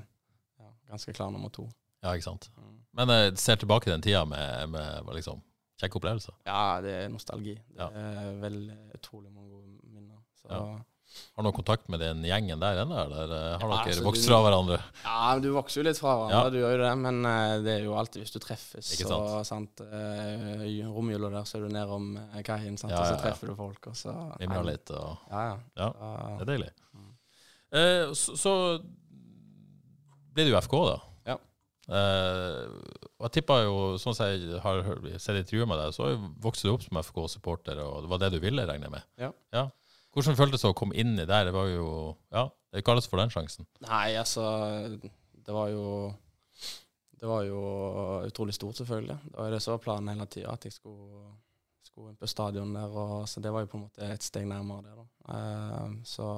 ja, 0.60 0.73
ganske 0.93 1.15
klar 1.15 1.32
nummer 1.36 1.51
to. 1.53 1.67
Ja, 2.03 2.13
ikke 2.15 2.29
sant. 2.29 2.49
Mm. 2.55 2.75
Men 2.99 3.15
jeg 3.15 3.34
uh, 3.34 3.39
ser 3.43 3.60
tilbake 3.62 3.91
den 3.91 4.03
tida 4.03 4.25
med, 4.27 4.69
med 4.75 5.15
liksom, 5.17 5.41
kjekke 5.82 5.99
opplevelser? 5.99 6.38
Ja, 6.47 6.79
det 6.84 6.95
er 7.03 7.10
nostalgi. 7.12 7.58
Det 7.60 7.82
ja. 7.84 7.89
er 7.89 8.39
vel 8.43 8.62
utrolig 8.95 9.34
mange 9.34 9.51
gode 9.51 9.91
minner. 9.91 10.23
Så 10.39 10.53
ja. 10.53 10.62
Har 11.10 11.41
du 11.41 11.47
noen 11.47 11.55
kontakt 11.58 11.88
med 11.89 12.03
den 12.03 12.19
gjengen 12.21 12.62
der 12.62 12.84
ennå, 12.84 12.93
eller 13.01 13.32
har 13.34 13.63
har 13.63 13.71
dere 13.71 13.95
altså, 13.95 14.03
vokst 14.05 14.27
fra 14.29 14.38
hverandre? 14.45 14.75
Ja, 15.01 15.32
du 15.41 15.47
vokser 15.55 15.82
jo 15.82 15.86
litt 15.88 15.97
fra 15.97 16.12
hverandre, 16.19 16.41
ja. 16.45 16.51
du 16.53 16.58
gjør 16.60 16.75
jo 16.75 16.82
det. 16.84 16.91
Men 17.01 17.17
det 17.65 17.71
er 17.73 17.88
jo 17.88 17.95
alltid 17.97 18.21
hvis 18.21 18.36
du 18.36 18.38
treffes. 18.43 18.91
Ikke 18.93 19.08
sant? 19.10 19.32
Og 19.39 19.47
sant, 19.47 19.82
uh, 19.89 20.67
romjula 20.93 21.32
der, 21.34 21.47
så 21.49 21.58
er 21.58 21.65
du 21.65 21.73
nedom 21.73 22.12
kaien? 22.45 22.77
Ja, 22.77 23.01
og 23.01 23.10
så 23.10 23.17
treffer 23.23 23.49
du 23.49 23.55
folk, 23.58 23.89
og 23.89 23.97
så 23.97 24.13
Mimrer 24.38 24.69
litt 24.69 24.93
og 24.93 25.34
Ja, 25.34 25.58
ja. 25.82 25.89
Det 26.38 26.45
er 26.45 26.51
deilig. 26.53 26.69
Eh, 27.75 28.13
så, 28.17 28.36
så 28.39 28.53
ble 30.34 30.45
det 30.45 30.53
jo 30.53 30.62
FK, 30.62 30.75
da. 30.89 30.97
Ja. 31.34 31.38
Eh, 31.89 32.62
og 33.19 33.27
jeg 33.27 33.36
tippa 33.39 33.60
jo, 33.65 33.75
sånn 34.01 34.15
som 34.17 34.29
jeg 34.29 34.62
har 34.63 34.82
sett 35.17 35.41
intervjuer 35.41 35.69
med 35.69 35.82
deg, 35.82 35.93
så 35.95 36.13
vokste 36.41 36.69
du 36.69 36.73
opp 36.75 36.86
som 36.86 37.01
FK-supporter, 37.01 37.82
og 37.84 38.05
det 38.05 38.13
var 38.13 38.23
det 38.23 38.32
du 38.36 38.39
ville, 38.43 38.65
regner 38.69 38.89
jeg 38.89 38.95
med? 38.95 39.10
Ja. 39.21 39.34
ja. 39.55 39.67
Hvordan 40.15 40.38
føltes 40.39 40.63
det 40.65 40.71
å 40.71 40.77
komme 40.77 40.97
inn 40.97 41.13
i 41.19 41.27
der? 41.27 41.49
Det 41.49 41.53
var 41.53 41.67
jo 41.69 41.89
Ja, 42.34 42.47
det 42.73 42.86
kalles 42.86 43.08
for 43.10 43.21
den 43.21 43.29
sjansen. 43.34 43.67
Nei, 43.86 44.15
altså 44.17 44.43
Det 44.89 45.53
var 45.53 45.69
jo 45.69 45.84
Det 47.19 47.27
var 47.29 47.43
jo 47.45 47.60
utrolig 48.25 48.55
stort, 48.55 48.79
selvfølgelig. 48.79 49.19
Det 49.27 49.38
var 49.38 49.53
det 49.53 49.62
som 49.62 49.75
var 49.75 49.84
planen 49.84 50.13
hele 50.13 50.25
tida, 50.32 50.53
at 50.53 50.65
jeg 50.65 50.73
skulle, 50.73 51.34
skulle 51.84 52.13
inn 52.13 52.19
på 52.19 52.29
stadion 52.32 52.71
der. 52.73 52.93
Og, 52.95 53.27
så 53.27 53.43
det 53.43 53.51
var 53.51 53.65
jo 53.65 53.71
på 53.73 53.77
en 53.77 53.84
måte 53.84 54.08
et 54.08 54.23
steg 54.23 54.47
nærmere 54.47 54.86
det, 54.88 54.93
da. 54.95 55.05
Uh, 55.27 55.97
så 56.08 56.29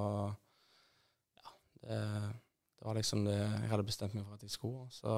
det, 1.81 1.99
det, 2.77 2.85
var 2.87 2.97
liksom 2.97 3.25
det 3.25 3.37
jeg 3.37 3.71
hadde 3.71 3.87
bestemt 3.87 4.15
meg 4.17 4.25
for 4.27 4.37
at 4.37 4.45
jeg 4.45 4.53
skulle, 4.53 4.87
så 4.95 5.15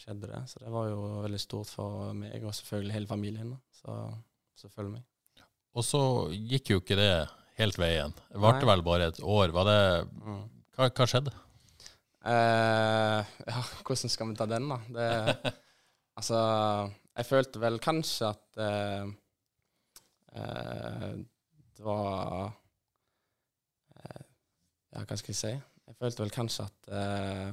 skjedde 0.00 0.30
det. 0.30 0.42
Så 0.50 0.62
det 0.62 0.72
var 0.72 0.88
jo 0.90 1.00
veldig 1.24 1.40
stort 1.42 1.70
for 1.72 2.12
meg 2.16 2.44
og 2.44 2.56
selvfølgelig 2.56 2.96
hele 2.96 3.10
familien. 3.10 3.54
Så 3.80 3.96
selvfølgelig. 4.62 5.02
Og 5.78 5.84
så 5.86 6.00
gikk 6.32 6.72
jo 6.72 6.80
ikke 6.82 6.96
det 6.98 7.12
helt 7.58 7.78
veien. 7.78 8.14
Det 8.30 8.40
varte 8.42 8.66
vel 8.66 8.82
bare 8.86 9.10
et 9.12 9.20
år. 9.22 9.52
Var 9.54 9.68
det, 9.68 9.82
Mm. 10.24 10.42
hva, 10.76 10.88
hva 10.90 11.06
skjedde? 11.10 11.34
Uh, 12.28 13.22
ja, 13.46 13.60
hvordan 13.86 14.10
skal 14.10 14.28
vi 14.28 14.36
ta 14.36 14.46
den, 14.50 14.68
da? 14.68 14.78
Det, 14.92 15.52
altså, 16.18 16.38
jeg 17.16 17.26
følte 17.28 17.62
vel 17.62 17.78
kanskje 17.82 18.32
at 18.34 18.58
uh, 18.58 19.06
uh, 20.34 21.12
det 21.78 21.86
var 21.86 22.50
eh, 23.94 24.22
Ja, 24.92 25.04
hva 25.04 25.16
skal 25.20 25.30
jeg 25.30 25.38
si? 25.38 25.52
Jeg 25.88 25.96
følte 26.02 26.22
vel 26.24 26.30
kanskje 26.34 26.66
at 26.68 26.90
eh, 26.92 27.48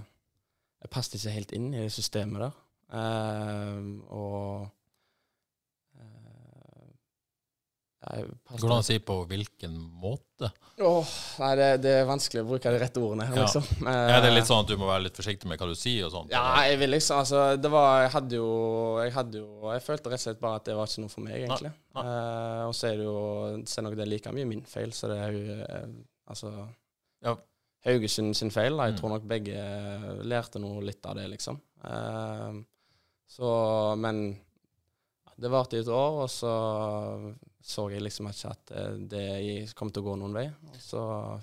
jeg 0.83 0.91
passet 0.93 1.15
ikke 1.17 1.35
helt 1.39 1.53
inn 1.57 1.69
i 1.73 1.83
det 1.85 1.91
systemet 1.95 2.43
der. 2.45 2.57
Eh, 2.99 3.85
og 4.13 4.67
eh, 5.97 6.89
jeg 8.05 8.27
passet- 8.45 8.61
Går 8.61 8.69
det 8.69 8.75
an 8.75 8.83
å 8.83 8.85
si 8.85 8.97
på 8.99 9.15
hvilken 9.31 9.77
måte? 10.03 10.51
Åh, 10.83 11.13
nei, 11.39 11.51
det, 11.55 11.67
det 11.85 11.93
er 12.01 12.05
vanskelig 12.09 12.43
å 12.43 12.47
bruke 12.49 12.71
de 12.75 12.79
rette 12.81 12.99
ordene 13.01 13.25
her, 13.29 13.37
Ja. 13.39 13.45
liksom. 13.47 13.87
Er 13.87 14.19
det 14.21 14.29
er 14.29 14.35
litt 14.35 14.49
sånn 14.49 14.65
at 14.65 14.67
du 14.69 14.75
må 14.77 14.89
være 14.91 15.05
litt 15.07 15.15
forsiktig 15.17 15.47
med 15.47 15.57
hva 15.61 15.69
du 15.71 15.75
sier 15.79 16.05
og 16.09 16.11
sånt? 16.11 16.29
ja, 16.35 16.43
eller? 16.43 16.67
jeg 16.73 16.79
vil 16.83 16.93
liksom 16.97 17.21
Altså, 17.23 17.45
det 17.63 17.71
var 17.71 18.01
Jeg 18.03 18.11
hadde 18.17 18.35
jo 18.41 18.49
Jeg 18.99 19.13
hadde 19.15 19.39
jo 19.39 19.71
Jeg 19.71 19.81
følte 19.87 20.11
rett 20.11 20.19
og 20.19 20.25
slett 20.27 20.41
bare 20.43 20.59
at 20.59 20.65
det 20.67 20.75
var 20.75 20.91
ikke 20.91 21.05
noe 21.05 21.13
for 21.15 21.21
meg, 21.25 21.35
egentlig. 21.47 21.71
Nei, 21.95 22.03
Eh, 22.05 22.63
og 22.67 22.73
så 22.75 22.89
er 22.91 22.97
det 22.99 23.05
jo 23.07 23.63
Så 23.63 23.79
er 23.79 23.83
nok 23.87 23.95
det 23.95 24.07
like 24.11 24.31
mye 24.35 24.45
min 24.51 24.65
feil, 24.67 24.91
så 24.91 25.07
det 25.07 25.17
er 25.23 25.31
jo 25.31 25.59
eh, 25.63 25.87
Altså 26.27 26.51
Ja. 27.23 27.37
Haugesund 27.85 28.35
sin 28.35 28.49
feil. 28.51 28.75
Da. 28.77 28.85
Jeg 28.89 28.95
Mm. 28.95 28.99
tror 29.01 29.09
nok 29.09 29.27
begge 29.27 30.23
lærte 30.25 30.59
noe 30.59 30.81
litt 30.81 31.05
av 31.05 31.15
det, 31.15 31.27
liksom. 31.29 31.59
Eh, 31.83 32.53
så 33.29 33.97
Men 33.97 34.39
det 35.37 35.51
varte 35.51 35.73
i 35.77 35.79
et 35.81 35.87
år, 35.87 36.23
og 36.23 36.29
så 36.29 37.35
så 37.65 37.89
jeg 37.91 38.01
liksom 38.01 38.27
ikke 38.29 38.49
at 38.51 38.71
eh, 38.71 38.97
det 39.09 39.75
kom 39.75 39.89
til 39.89 40.03
å 40.03 40.05
gå 40.05 40.17
noen 40.19 40.33
vei. 40.33 40.51
Så 40.79 41.41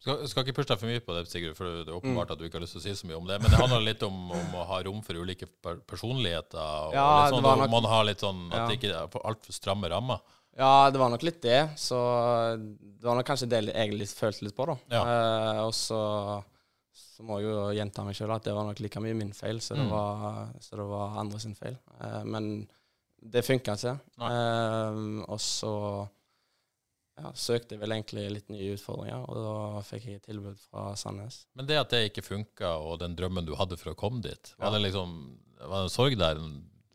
Skal, 0.00 0.28
skal 0.28 0.44
ikke 0.44 0.54
pushe 0.54 0.68
deg 0.70 0.78
for 0.78 0.86
mye 0.86 1.00
på 1.02 1.12
det, 1.16 1.24
Sigurd, 1.26 1.56
for 1.56 1.64
det 1.64 1.88
er 1.88 1.92
Mm. 1.92 1.98
åpenbart 2.00 2.30
at 2.30 2.38
du 2.38 2.44
ikke 2.44 2.52
har 2.54 2.60
lyst 2.62 2.72
til 2.76 2.80
å 2.80 2.84
si 2.84 2.90
så 2.94 3.04
mye 3.08 3.16
om 3.18 3.26
det. 3.26 3.40
Men 3.42 3.50
det 3.50 3.58
handler 3.58 3.80
litt 3.82 4.02
om, 4.06 4.30
om 4.30 4.52
å 4.54 4.64
ha 4.64 4.80
rom 4.86 5.02
for 5.02 5.12
ulike 5.14 5.48
personligheter. 5.88 6.54
Og 6.86 6.92
Ja, 6.94 7.28
sånn, 7.28 7.42
nok- 7.42 7.68
Man 7.68 7.82
har 7.82 8.04
litt 8.04 8.18
sånn 8.20 8.46
at 8.52 8.58
Ja. 8.58 8.68
det 8.68 8.78
ikke 8.80 8.94
er 8.94 9.08
for 9.08 9.20
altfor 9.26 9.52
stramme 9.52 9.90
rammer. 9.90 10.20
Ja, 10.58 10.90
det 10.90 10.98
var 10.98 11.10
nok 11.12 11.22
litt 11.22 11.40
det. 11.44 11.60
Så 11.78 11.94
det 12.58 13.06
var 13.06 13.14
nok 13.20 13.26
kanskje 13.28 13.46
det 13.52 13.60
jeg 13.70 13.92
litt, 13.94 14.10
følte 14.18 14.44
litt 14.48 14.56
på, 14.58 14.66
da. 14.66 14.74
Ja. 14.90 15.02
Eh, 15.06 15.60
og 15.68 15.72
så, 15.78 15.98
så 16.98 17.22
må 17.26 17.38
jeg 17.38 17.46
jo 17.52 17.68
gjenta 17.78 18.02
meg 18.06 18.18
sjøl 18.18 18.34
at 18.34 18.44
det 18.48 18.54
var 18.56 18.66
nok 18.66 18.80
like 18.82 19.02
mye 19.04 19.14
min 19.18 19.32
feil 19.36 19.60
så 19.62 19.76
det, 19.78 19.86
Mm. 19.86 19.92
var, 19.94 20.48
så 20.64 20.76
det 20.80 20.86
var 20.90 21.18
andre 21.22 21.40
sin 21.42 21.54
feil. 21.58 21.78
Eh, 22.00 22.22
men 22.26 22.50
det 23.22 23.44
funka 23.46 23.74
ikke. 23.78 23.94
Eh, 24.18 25.02
og 25.30 25.38
så 25.42 25.72
ja, 27.18 27.32
søkte 27.34 27.74
jeg 27.74 27.80
vel 27.82 27.94
egentlig 27.96 28.26
litt 28.30 28.50
nye 28.54 28.74
utfordringer, 28.76 29.24
og 29.26 29.38
da 29.42 29.80
fikk 29.82 30.04
jeg 30.06 30.20
et 30.20 30.26
tilbud 30.28 30.58
fra 30.68 30.92
Sandnes. 30.98 31.40
Men 31.58 31.66
det 31.66 31.78
at 31.80 31.90
det 31.90 32.02
ikke 32.12 32.22
funka, 32.22 32.76
og 32.78 33.00
den 33.02 33.16
drømmen 33.18 33.46
du 33.46 33.56
hadde 33.58 33.78
for 33.80 33.90
å 33.90 33.98
komme 33.98 34.22
dit, 34.22 34.52
var 34.58 34.70
det 34.74 34.84
liksom 34.88 35.16
Var 35.58 35.72
det 35.80 35.86
en 35.88 35.90
sorg 35.90 36.14
der? 36.20 36.38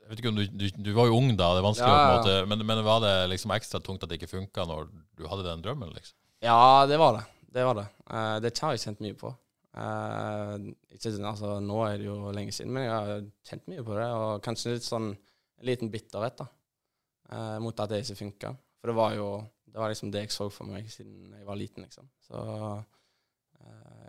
Jeg 0.04 0.12
vet 0.12 0.22
ikke 0.22 0.32
om 0.34 0.40
du, 0.40 0.44
du, 0.52 0.66
du 0.84 0.90
var 0.98 1.08
jo 1.08 1.16
ung 1.16 1.30
da, 1.40 1.54
det 1.56 1.62
er 1.62 1.66
vanskelig 1.66 1.88
Ja, 1.90 1.94
å 1.96 2.02
på 2.04 2.10
en 2.10 2.18
måte 2.20 2.50
Men, 2.52 2.66
men 2.68 2.82
var 2.86 3.00
det 3.06 3.14
liksom 3.32 3.54
ekstra 3.56 3.80
tungt 3.84 4.04
at 4.04 4.12
det 4.12 4.20
ikke 4.20 4.34
funka 4.34 4.66
når 4.68 4.90
du 5.16 5.24
hadde 5.30 5.46
den 5.48 5.64
drømmen, 5.64 5.94
liksom? 5.96 6.18
Ja, 6.44 6.84
det 6.90 6.98
var 7.00 7.16
det. 7.16 7.24
Det 7.56 7.64
var 7.64 7.78
det. 7.80 7.86
Uh, 8.10 8.38
det 8.44 8.52
har 8.60 8.74
jeg 8.76 8.84
kjent 8.84 9.04
mye 9.06 9.16
på. 9.16 9.32
Uh, 9.74 10.74
ikke, 10.92 11.08
sånn, 11.08 11.30
altså, 11.30 11.54
nå 11.64 11.78
er 11.88 12.02
det 12.02 12.10
jo 12.10 12.18
lenge 12.36 12.52
siden, 12.56 12.74
men 12.76 12.84
jeg 12.84 12.94
har 12.94 13.24
kjent 13.48 13.70
mye 13.72 13.86
på 13.88 13.96
det. 13.96 14.08
Og 14.20 14.44
kanskje 14.44 14.74
litt 14.76 14.88
sånn 14.88 15.08
en 15.14 15.70
liten 15.70 15.92
bitterhet 15.94 16.36
da, 16.42 16.50
uh, 17.32 17.58
mot 17.64 17.80
at 17.80 17.94
det 17.94 18.02
ikke 18.04 18.20
funka. 18.26 18.52
For 18.82 18.92
det 18.92 18.98
var 19.00 19.16
jo 19.16 19.30
det 19.74 19.80
var 19.80 19.94
liksom 19.94 20.12
det 20.14 20.26
jeg 20.26 20.36
så 20.36 20.50
for 20.54 20.70
meg 20.70 20.92
siden 20.92 21.32
jeg 21.34 21.48
var 21.48 21.58
liten, 21.58 21.88
liksom. 21.88 22.10
Så 22.28 22.44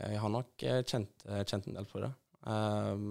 jeg 0.02 0.18
har 0.20 0.32
nok 0.34 0.60
kjent, 0.60 1.22
kjent 1.46 1.70
en 1.70 1.78
del 1.78 1.86
på 1.88 2.02
det. 2.02 2.10
Eh, 2.50 3.04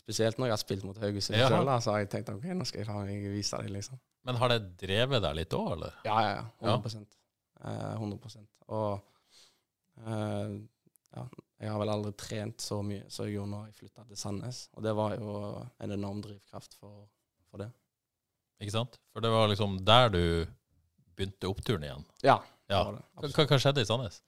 spesielt 0.00 0.38
når 0.40 0.48
jeg 0.50 0.54
har 0.56 0.62
spilt 0.64 0.84
mot 0.88 0.98
Haugesund 1.02 1.36
Ja. 1.38 1.48
da, 1.52 1.76
så 1.84 1.92
har 1.94 2.02
jeg 2.02 2.10
tenkt 2.14 2.32
ok, 2.32 2.44
nå 2.56 2.66
skal 2.68 2.80
jeg 2.82 2.88
faen 2.88 3.06
meg 3.06 3.28
vise 3.34 3.56
deg, 3.60 3.70
liksom. 3.76 4.00
Men 4.24 4.36
har 4.40 4.52
det 4.52 4.60
drevet 4.80 5.22
deg 5.24 5.36
litt 5.38 5.54
òg, 5.56 5.72
eller? 5.76 5.94
Ja, 6.04 6.16
ja, 6.24 6.30
ja. 6.40 6.44
Ja. 6.66 6.76
100 6.80 7.06
Eh, 7.60 7.94
100 8.00 8.46
Og 8.72 9.02
eh, 10.06 10.52
ja, 11.16 11.24
jeg 11.60 11.68
har 11.74 11.80
vel 11.82 11.92
aldri 11.92 12.12
trent 12.16 12.62
så 12.64 12.78
mye 12.86 13.04
som 13.12 13.26
jeg 13.26 13.34
gjorde 13.36 13.50
når 13.52 13.66
jeg 13.68 13.74
flytta 13.82 14.04
til 14.08 14.16
Sandnes. 14.16 14.60
Og 14.76 14.82
det 14.86 14.94
var 14.96 15.16
jo 15.18 15.34
en 15.84 15.92
enorm 15.96 16.22
drivkraft 16.24 16.76
for, 16.80 17.02
for 17.50 17.60
det. 17.64 17.68
Ikke 18.64 18.72
sant? 18.76 18.96
For 19.12 19.24
det 19.24 19.32
var 19.32 19.48
liksom 19.52 19.78
der 19.84 20.08
du 20.14 20.22
begynte 21.16 21.50
oppturen 21.50 21.84
igjen. 21.84 22.04
Ja. 22.24 22.38
Ja. 22.70 22.84
det 22.84 22.86
var 22.86 22.96
det. 22.96 23.04
Absolutt. 23.16 23.36
hva- 23.36 23.48
hva 23.50 23.58
skjedde 23.60 23.82
i 23.84 23.88
Sandnes? 23.88 24.20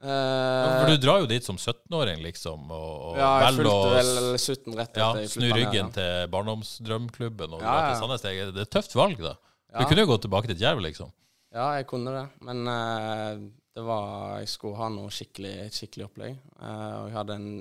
Eh, 0.00 0.80
For 0.80 0.88
du 0.88 0.96
drar 0.96 1.20
jo 1.20 1.28
dit 1.28 1.44
som 1.44 1.58
17-åring, 1.60 2.22
liksom, 2.24 2.70
og, 2.72 2.92
og 3.10 3.18
ja, 3.20 3.30
jeg 3.44 3.56
fulgte 3.58 3.90
vel 3.92 4.38
17 4.38 4.78
rett 4.78 5.00
ja, 5.02 5.08
jeg 5.20 5.32
snu 5.34 5.48
ryggen 5.52 5.90
ja. 5.90 5.92
til 5.92 6.30
barndomsdrømklubben 6.32 7.56
og 7.58 7.60
Ja, 7.60 7.74
ja. 7.74 7.90
til 7.90 7.98
Sandnes. 8.00 8.24
Det 8.24 8.32
er 8.32 8.62
et 8.64 8.72
tøft 8.72 8.96
valg, 8.96 9.20
da. 9.20 9.34
Ja. 9.68 9.82
Du 9.82 9.90
kunne 9.90 10.06
jo 10.06 10.10
gått 10.14 10.24
tilbake 10.24 10.48
til 10.48 10.56
Djerv, 10.62 10.80
liksom. 10.86 11.12
Ja, 11.52 11.66
jeg 11.76 11.84
kunne 11.90 12.14
det. 12.14 12.24
Men 12.46 12.64
uh, 12.64 13.42
det 13.76 13.84
var 13.84 14.40
Jeg 14.40 14.48
skulle 14.54 14.80
ha 14.80 14.88
noe 14.94 15.12
skikkelig, 15.12 15.68
skikkelig 15.76 16.08
opplegg. 16.08 16.40
Uh, 16.56 16.96
og 17.02 17.10
jeg 17.10 17.16
hadde 17.18 17.36
en 17.36 17.52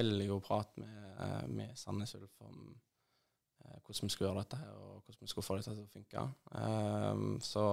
veldig 0.00 0.28
god 0.32 0.44
prat 0.48 0.74
med, 0.80 0.98
uh, 1.20 1.46
med 1.54 1.78
Sandnes 1.78 2.16
Ulf 2.18 2.34
om 2.48 2.60
hvordan 3.70 4.08
vi 4.08 4.12
skulle 4.12 4.30
gjøre 4.30 4.42
dette 4.42 4.58
her, 4.58 4.74
og 4.74 5.04
hvordan 5.04 5.22
vi 5.22 5.30
skulle 5.30 5.46
få 5.46 5.56
dette 5.58 5.72
til 5.76 5.86
å 5.86 5.92
funke. 5.94 6.22
Så 7.46 7.64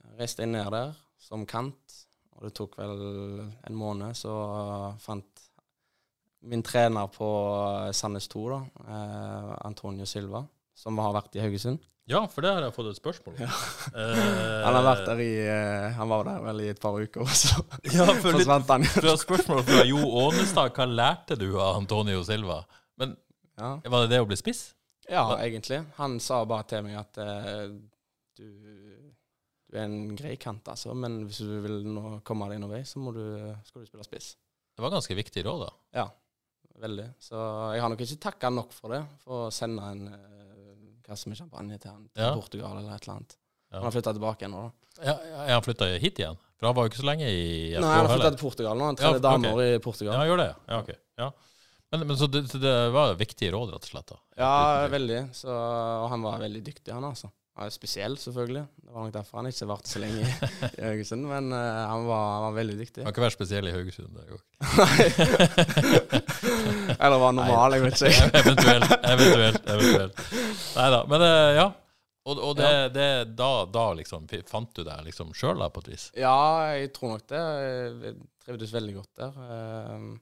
jeg 0.00 0.18
reiste 0.20 0.44
inn 0.46 0.54
ned 0.56 0.68
der 0.72 0.94
som 1.20 1.44
kant, 1.48 1.96
og 2.36 2.44
det 2.46 2.52
tok 2.54 2.76
vel 2.78 2.94
en 3.66 3.76
måned, 3.76 4.14
så 4.18 4.32
fant 5.02 5.42
min 6.46 6.62
trener 6.62 7.08
på 7.10 7.26
Sandnes 7.96 8.28
2, 8.30 8.42
da, 8.52 8.58
eh, 8.86 9.52
Antonio 9.66 10.04
Silva, 10.06 10.44
som 10.78 10.98
har 11.02 11.14
vært 11.16 11.34
i 11.38 11.42
Haugesund. 11.42 11.80
Ja, 12.06 12.20
for 12.30 12.44
det 12.44 12.52
har 12.54 12.62
jeg 12.62 12.74
fått 12.76 12.86
et 12.92 12.98
spørsmål 13.00 13.34
om. 13.34 13.48
Eh, 13.98 14.60
Han 14.62 14.76
har 14.76 14.84
vært 14.86 15.06
der 15.08 15.22
i 15.24 15.30
eh, 15.42 15.96
Han 15.96 16.08
var 16.12 16.22
der 16.28 16.44
vel 16.44 16.60
i 16.62 16.68
et 16.70 16.78
par 16.78 16.94
uker, 17.02 17.24
så 17.34 17.56
Ja, 17.90 18.04
for 18.20 18.36
forsvant 18.36 18.68
han. 18.70 18.84
fra 18.92 19.16
spørsmål 19.18 19.64
fra 19.66 19.82
Jo 19.88 19.98
Ånestad. 20.22 20.70
Hva 20.76 20.86
lærte 20.86 21.34
du 21.40 21.48
av 21.58 21.80
Antonio 21.80 22.22
Silva? 22.22 22.60
Men 23.00 23.16
Ja. 23.58 23.72
Var 23.82 24.04
det 24.06 24.10
det 24.14 24.20
å 24.22 24.28
bli 24.28 24.36
spiss? 24.38 24.68
ja, 25.08 25.24
egentlig. 25.38 25.80
Han 25.96 26.18
sa 26.20 26.44
bare 26.44 26.64
til 26.66 26.82
meg 26.86 26.96
at 26.98 27.18
eh, 27.22 27.74
du, 28.38 28.46
du 29.66 29.76
er 29.78 29.84
en 29.88 30.14
grei 30.18 30.36
kant, 30.38 30.68
altså, 30.70 30.94
men 30.94 31.24
hvis 31.26 31.40
du 31.42 31.56
vil 31.64 31.80
nå 31.90 32.20
komme 32.26 32.46
deg 32.52 32.60
noen 32.62 32.76
vei, 32.76 32.82
så 32.86 33.00
må 33.02 33.12
du, 33.16 33.22
skal 33.66 33.82
du 33.82 33.88
spille 33.88 34.06
spiss. 34.06 34.28
Det 34.76 34.84
var 34.84 34.92
ganske 34.94 35.16
viktig 35.18 35.42
råd, 35.46 35.64
da. 35.66 35.70
Ja, 36.02 36.06
veldig. 36.82 37.06
Så 37.22 37.40
jeg 37.74 37.82
har 37.82 37.90
nok 37.92 38.04
ikke 38.04 38.20
takka 38.28 38.50
nok 38.52 38.74
for 38.76 38.94
det, 38.94 39.02
for 39.24 39.46
å 39.46 39.52
sende 39.54 39.88
en 39.90 40.06
eh, 40.12 40.90
kasse 41.06 41.30
med 41.32 41.38
champagne 41.40 41.78
til 41.80 41.90
han 41.90 42.04
til 42.12 42.22
Ja. 42.22 42.32
Portugal 42.36 42.78
eller 42.78 42.94
et 42.94 43.06
eller 43.06 43.16
annet. 43.18 43.36
Ja. 43.72 43.78
Han 43.80 43.88
har 43.88 43.94
flytta 43.96 44.12
tilbake 44.14 44.44
igjen 44.44 44.54
nå, 44.54 44.66
da. 44.68 44.92
Ja, 45.04 45.14
har 45.42 45.50
han 45.56 45.64
flytta 45.66 45.88
hit 46.00 46.20
igjen? 46.22 46.38
For 46.56 46.70
han 46.70 46.76
var 46.76 46.86
jo 46.86 46.92
ikke 46.92 47.02
så 47.02 47.08
lenge 47.10 47.26
i 47.28 47.42
FK 47.74 47.82
Nei, 47.84 47.90
han 47.90 48.06
har 48.06 48.14
flytta 48.14 48.30
til 48.32 48.40
Portugal 48.40 48.78
nå. 48.78 48.86
Han 48.88 48.96
Ja, 49.02 49.10
okay. 49.12 49.24
damer 49.26 49.62
i 49.66 49.72
Portugal. 49.84 50.14
Ja, 50.14 50.20
han 50.22 50.30
gjør 50.30 50.40
det. 50.40 50.52
Ja, 50.70 50.78
ok. 50.80 50.92
Ja. 51.20 51.26
Men, 51.92 52.06
men 52.08 52.16
så, 52.18 52.26
det, 52.32 52.44
så 52.50 52.58
det 52.62 52.72
var 52.94 53.12
viktige 53.18 53.52
råd, 53.52 53.74
rett 53.74 53.84
og 53.84 53.90
slett? 53.90 54.08
da? 54.14 54.16
Ja, 54.40 54.54
veldig. 54.92 55.18
Så, 55.36 55.50
og 55.52 56.06
han 56.14 56.24
var 56.24 56.40
veldig 56.42 56.62
dyktig, 56.64 56.94
han 56.94 57.04
altså. 57.10 57.28
Han 57.56 57.66
er 57.70 57.72
spesiell, 57.72 58.18
selvfølgelig. 58.20 58.62
Det 58.84 58.90
var 58.92 59.06
nok 59.06 59.14
derfor 59.14 59.38
han 59.40 59.46
ikke 59.48 59.66
varte 59.70 59.88
så 59.88 60.00
lenge 60.02 60.20
i, 60.20 60.26
Haugesund, 60.84 61.24
men 61.24 61.46
uh, 61.54 61.58
han, 61.88 62.02
var, 62.08 62.24
han 62.34 62.42
var 62.50 62.56
veldig 62.58 62.76
dyktig. 62.82 63.00
Kan 63.06 63.14
ikke 63.14 63.24
være 63.24 63.34
spesiell 63.36 63.70
i 63.70 63.72
Haugesund. 63.72 64.12
Det 64.12 64.26
òg. 64.36 64.42
Eller 67.00 67.18
var 67.22 67.32
normal, 67.36 67.76
jeg 67.78 67.82
vet 67.86 68.02
ikke. 68.10 68.28
eventuelt. 68.42 68.92
Eventuelt. 69.14 69.68
eventuelt. 69.72 70.22
Nei 70.76 70.86
da. 70.94 71.00
Men 71.10 71.24
uh, 71.26 71.50
ja. 71.56 71.66
Og, 72.26 72.40
og 72.42 72.56
det, 72.58 72.66
Ja. 72.68 72.86
det, 72.90 73.08
da, 73.38 73.50
da 73.70 73.84
liksom 73.94 74.24
fant 74.50 74.72
du 74.74 74.82
deg 74.84 75.04
liksom 75.06 75.28
sjøl, 75.38 75.60
på 75.70 75.84
et 75.84 75.90
vis? 75.92 76.08
Ja, 76.18 76.36
jeg 76.74 76.90
tror 76.96 77.14
nok 77.14 77.26
det. 77.30 77.42
Jeg 78.02 78.16
trivdes 78.44 78.72
veldig 78.74 78.94
godt 78.98 79.20
der. 79.22 79.32
Uh, 79.38 80.16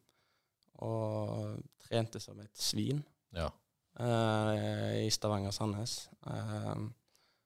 og 0.85 1.57
trente 1.87 2.20
som 2.20 2.38
et 2.42 2.51
svin 2.59 2.99
Ja. 3.37 3.47
eh, 4.03 5.05
i 5.07 5.11
Stavanger-Sandnes. 5.14 5.92
Eh, 6.27 6.75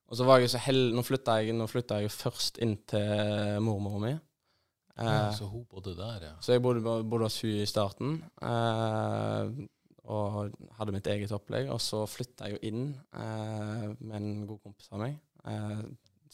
og 0.08 0.16
så 0.16 0.24
var 0.24 0.40
jeg 0.40 0.50
så 0.50 0.60
heldig 0.64 0.96
Nå 0.96 1.02
flytta 1.04 1.38
jeg, 1.42 1.52
nå 1.56 1.66
flytta 1.68 2.00
jeg 2.02 2.10
først 2.14 2.58
inn 2.64 2.76
til 2.88 3.60
mormora 3.64 4.00
mi. 4.06 4.14
Ja, 4.14 5.28
Eh, 5.28 5.34
så 5.36 5.46
hun 5.46 5.64
bodde 5.70 5.94
der, 5.94 6.24
ja. 6.26 6.32
Så 6.42 6.52
jeg 6.56 6.62
bodde, 6.62 6.82
bodde 6.82 7.28
hos 7.28 7.40
hun 7.42 7.50
i 7.62 7.66
starten, 7.70 8.16
eh, 8.42 9.66
og 10.10 10.54
hadde 10.78 10.94
mitt 10.94 11.06
eget 11.06 11.32
opplegg. 11.36 11.70
Og 11.70 11.80
så 11.80 12.02
flytta 12.10 12.48
jeg 12.48 12.56
jo 12.56 12.70
inn 12.70 12.84
eh, 13.14 13.84
med 14.00 14.16
en 14.18 14.46
god 14.48 14.58
kompis 14.64 14.90
av 14.90 15.04
meg. 15.04 15.18
Eh, 15.46 15.84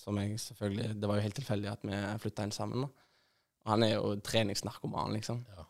som 0.01 0.17
jeg 0.19 0.41
selvfølgelig 0.41 1.01
Det 1.01 1.09
var 1.09 1.17
jo 1.19 1.23
helt 1.27 1.37
tilfeldig 1.39 1.71
at 1.71 1.85
vi 1.87 2.01
flytta 2.25 2.47
inn 2.47 2.55
sammen. 2.57 2.87
da. 2.87 3.07
Og 3.65 3.71
han 3.75 3.83
er 3.87 3.95
jo 3.95 4.15
treningsnarkoman, 4.25 5.13
liksom. 5.19 5.45
Ja. 5.57 5.67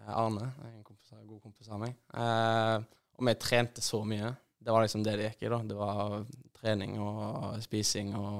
Eh, 0.00 0.12
Arne, 0.12 0.52
en 0.68 0.84
kompis, 0.84 1.12
god 1.24 1.40
kompis 1.40 1.68
av 1.72 1.80
meg. 1.80 1.96
Eh, 2.12 2.76
og 3.14 3.28
vi 3.28 3.34
trente 3.40 3.80
så 3.84 4.02
mye. 4.04 4.34
Det 4.64 4.72
var 4.72 4.84
liksom 4.84 5.04
det 5.04 5.16
det 5.16 5.30
gikk 5.30 5.46
i, 5.46 5.52
da. 5.52 5.62
Det 5.64 5.76
var 5.76 6.24
trening 6.64 6.96
og 7.02 7.60
spising 7.64 8.14
og 8.16 8.38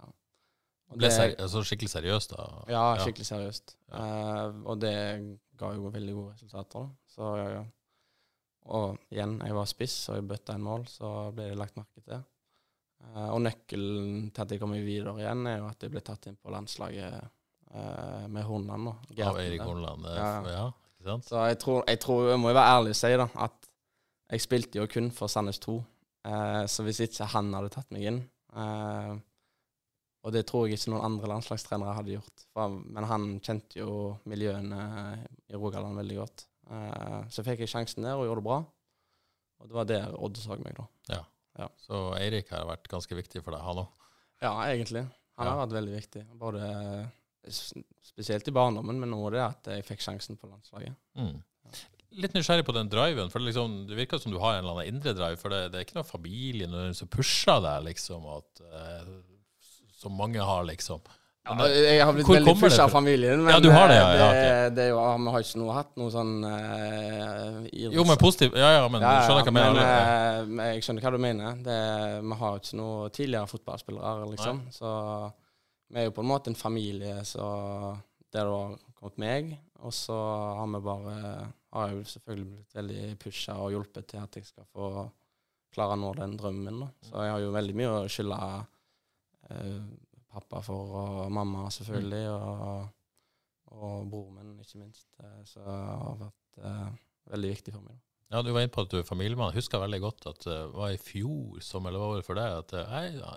ja. 0.00 0.08
Og 0.92 0.98
Ble 0.98 1.08
det- 1.12 1.36
altså, 1.40 1.62
skikkelig 1.68 1.92
seriøst, 1.92 2.34
da? 2.34 2.48
ja, 2.72 2.82
skikkelig 3.04 3.28
seriøst. 3.28 3.76
Eh, 3.92 4.58
og 4.64 4.80
det 4.80 4.96
ga 5.60 5.70
jo 5.76 5.92
veldig 5.92 6.14
gode 6.16 6.34
resultater. 6.34 6.80
da. 6.80 6.88
Så, 7.12 7.30
ja, 7.52 7.62
og 8.72 8.98
igjen, 9.10 9.38
jeg 9.42 9.54
var 9.56 9.66
spiss, 9.66 9.96
og 10.08 10.16
jeg 10.20 10.28
bøtta 10.30 10.54
en 10.54 10.62
mål, 10.66 10.84
så 10.90 11.32
ble 11.34 11.48
det 11.50 11.58
lagt 11.58 11.76
merke 11.76 12.02
til. 12.04 12.22
Uh, 13.02 13.32
og 13.34 13.40
nøkkelen 13.42 14.28
til 14.30 14.42
at 14.44 14.52
jeg 14.54 14.60
kommer 14.62 14.78
videre 14.78 15.16
igjen, 15.18 15.40
er 15.50 15.56
jo 15.58 15.66
at 15.66 15.82
jeg 15.82 15.90
ble 15.90 16.00
tatt 16.06 16.28
inn 16.30 16.36
på 16.38 16.52
landslaget 16.54 17.16
uh, 17.74 18.28
med 18.30 18.44
Hornland. 18.46 18.92
Av 19.26 19.40
Eirik 19.42 19.64
Hornland, 19.66 20.06
Ja. 20.06 20.28
Ja, 20.46 20.68
ikke 21.00 21.08
sant? 21.08 21.26
Så 21.26 21.42
jeg 21.48 21.58
tror, 21.58 21.82
jeg 21.90 21.98
tror, 22.04 22.28
jeg 22.30 22.38
må 22.38 22.52
jo 22.52 22.54
være 22.60 22.76
ærlig 22.76 22.94
og 22.94 23.00
si 23.00 23.10
da, 23.18 23.26
at 23.34 23.68
jeg 24.30 24.40
spilte 24.46 24.78
jo 24.78 24.86
kun 24.86 25.10
for 25.10 25.26
Sandnes 25.26 25.58
2. 25.58 25.80
Eh, 26.28 26.64
så 26.70 26.84
hvis 26.86 27.02
ikke 27.06 27.26
han 27.32 27.50
hadde 27.56 27.72
tatt 27.74 27.88
meg 27.90 28.04
inn 28.06 28.18
eh, 28.54 29.14
Og 30.22 30.30
det 30.30 30.44
tror 30.46 30.68
jeg 30.68 30.78
ikke 30.78 30.92
noen 30.92 31.08
andre 31.08 31.30
landslagstrenere 31.32 31.96
hadde 31.96 32.14
gjort. 32.14 32.44
For, 32.54 32.76
men 32.94 33.08
han 33.10 33.24
kjente 33.42 33.80
jo 33.80 34.12
miljøene 34.30 34.84
i 35.50 35.58
Rogaland 35.58 35.98
veldig 35.98 36.20
godt. 36.20 36.46
Eh, 36.70 37.18
så 37.32 37.44
fikk 37.46 37.64
jeg 37.64 37.72
sjansen 37.72 38.06
der 38.06 38.18
og 38.18 38.28
gjorde 38.28 38.44
det 38.44 38.48
bra. 38.50 38.60
Og 39.62 39.70
det 39.70 39.78
var 39.78 39.88
der 39.90 40.14
Odd 40.18 40.38
så 40.38 40.58
meg, 40.58 40.76
da. 40.78 40.86
Ja, 41.58 41.66
Så 41.84 42.04
Eirik 42.16 42.54
har 42.54 42.68
vært 42.70 42.88
ganske 42.90 43.18
viktig 43.18 43.42
for 43.42 43.54
deg, 43.54 43.62
han 43.66 43.82
òg? 43.82 44.06
Ja, 44.42 44.54
egentlig. 44.70 45.04
Han 45.38 45.48
har 45.48 45.60
vært 45.64 45.76
veldig 45.76 45.94
viktig. 45.94 46.22
Både 46.38 46.62
spesielt 48.02 48.48
i 48.48 48.54
barndommen, 48.54 48.98
men 49.00 49.10
nå 49.10 49.20
det 49.34 49.42
at 49.42 49.70
jeg 49.74 49.86
fikk 49.86 50.02
sjansen 50.04 50.38
på 50.38 50.50
landslaget. 50.50 50.94
Mm. 51.18 51.40
Litt 52.20 52.34
nysgjerrig 52.36 52.66
på 52.68 52.74
den 52.76 52.90
driven. 52.92 53.30
for 53.32 53.40
Det, 53.40 53.50
liksom, 53.50 53.86
det 53.88 53.96
virker 53.96 54.20
som 54.20 54.32
du 54.34 54.38
har 54.42 54.58
en 54.58 54.64
eller 54.64 54.78
annen 54.78 54.94
indre 54.94 55.14
drive. 55.16 55.40
For 55.40 55.52
det, 55.52 55.64
det 55.72 55.80
er 55.80 55.86
ikke 55.86 55.98
noe 56.00 56.08
familie 56.08 56.68
nødvendigvis 56.68 57.02
som 57.04 57.10
pusher 57.12 57.62
deg, 57.64 57.88
liksom. 57.88 58.26
At, 58.36 58.62
eh, 58.68 59.10
som 60.02 60.16
mange 60.18 60.42
har, 60.42 60.64
liksom. 60.68 61.02
Ja, 61.42 61.66
jeg 61.66 62.04
har 62.06 62.12
blitt 62.14 62.26
hvor 62.28 62.36
veldig 62.38 62.54
pusha 62.60 62.84
av 62.84 62.92
familien. 62.94 63.40
Men 63.42 63.56
Ja, 63.56 63.58
du 63.58 63.70
har 63.74 63.88
det, 63.90 63.96
ja, 63.96 64.10
eh, 64.10 64.20
ja, 64.20 64.26
det, 64.30 64.74
det 64.76 64.84
jo, 64.92 64.98
vi 65.24 65.32
har 65.34 65.42
ikke 65.42 65.58
noe 65.58 65.74
hatt 65.74 65.90
noe 65.98 66.12
sånn 66.14 66.36
uh, 66.46 67.56
Jo, 67.74 68.04
men 68.06 68.20
positiv 68.20 68.54
Ja, 68.54 68.68
ja, 68.76 68.84
men 68.86 69.02
du 69.02 69.08
skjønner 69.08 69.40
hva 69.40 69.50
jeg 69.50 69.56
mener. 69.56 69.80
Ja. 69.82 70.44
men, 70.46 70.60
eh, 70.62 70.70
jeg 70.76 70.86
skjønner 70.86 71.06
hva 71.06 71.12
du 71.16 71.18
mener. 71.24 71.58
Det, 71.66 71.80
vi 72.28 72.38
har 72.44 72.54
jo 72.54 72.62
ikke 72.62 72.78
noe 72.78 73.10
tidligere 73.16 73.50
fotballspillere, 73.50 74.30
liksom. 74.36 74.62
Så 74.76 74.92
vi 75.92 76.04
er 76.04 76.08
jo 76.08 76.14
på 76.14 76.22
en 76.22 76.30
måte 76.30 76.52
en 76.52 76.58
familie 76.58 77.18
så 77.26 77.48
der 78.32 78.46
er 78.46 78.52
har 78.54 78.78
kommet 78.96 79.18
meg. 79.20 79.50
Og 79.82 79.92
så 79.92 80.14
har 80.14 80.70
vi 80.70 80.80
bare 80.86 81.26
Har 81.72 81.88
jeg 81.88 81.96
jo 81.98 82.04
selvfølgelig 82.12 82.48
blitt 82.52 82.74
veldig 82.76 83.02
pusha 83.22 83.54
og 83.64 83.70
hjulpet 83.72 84.06
til 84.12 84.20
at 84.20 84.36
jeg 84.36 84.44
skal 84.48 84.66
få 84.72 84.88
klare 85.72 85.94
å 85.96 86.00
nå 86.02 86.10
den 86.18 86.34
drømmen 86.36 86.80
da. 86.84 86.88
Så 87.08 87.22
jeg 87.24 87.32
har 87.32 87.40
jo 87.40 87.52
veldig 87.54 87.76
mye 87.80 87.92
å 87.94 88.08
skylde 88.12 88.38
eh, 89.50 89.78
pappa 90.32 90.60
for, 90.64 90.92
og 91.00 91.32
mamma 91.32 91.66
selvfølgelig, 91.72 92.26
og, 92.32 92.88
og 93.72 94.06
broren 94.12 94.36
min 94.40 94.54
ikke 94.60 94.82
minst. 94.82 95.08
Eh, 95.24 95.40
Så 95.48 95.64
det 95.64 95.78
har 95.80 96.18
vært 96.26 96.60
eh, 96.60 96.88
veldig 97.32 97.52
viktig 97.54 97.74
for 97.76 97.86
meg. 97.86 97.96
da. 97.96 98.08
Ja, 98.36 98.42
Du 98.44 98.52
var 98.52 98.64
inne 98.64 98.72
på 98.72 98.84
at 98.84 98.92
du 98.92 98.98
er 99.00 99.08
familiemann. 99.08 99.52
Jeg 99.52 99.60
husker 99.62 99.80
veldig 99.82 100.00
godt 100.00 100.26
at 100.30 100.44
det 100.48 100.60
var 100.76 100.92
i 100.92 101.00
fjor 101.00 101.60
som, 101.64 101.84
eller 101.88 102.00
var 102.04 102.14
det 102.20 102.24
for 102.28 102.40
deg, 102.40 102.58
at 102.62 102.76
eh, 102.76 102.94
jeg 102.98 103.18
ja, 103.20 103.32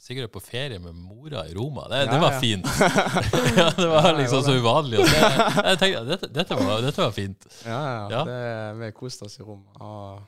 Sigurd 0.00 0.24
er 0.24 0.32
på 0.32 0.40
ferie 0.40 0.78
med 0.80 0.94
mora 0.96 1.42
i 1.44 1.52
Roma. 1.52 1.82
Det, 1.92 2.06
det 2.08 2.20
var 2.22 2.38
fint. 2.40 2.68
ja, 3.58 3.66
Det 3.76 3.88
var 3.88 4.14
liksom 4.16 4.42
så 4.46 4.54
uvanlig. 4.56 5.02
Og 5.02 5.10
det, 5.10 5.18
jeg 5.20 5.80
tenkte, 5.82 6.04
dette, 6.08 6.30
dette, 6.38 6.56
var, 6.56 6.80
dette 6.80 7.02
var 7.02 7.12
fint. 7.12 7.44
Ja, 7.66 7.80
ja. 8.08 8.22
Det, 8.24 8.38
vi 8.80 8.88
koste 8.96 9.28
oss 9.28 9.36
i 9.36 9.44
Roma. 9.44 9.74
Og 9.76 10.22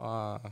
var, 0.00 0.48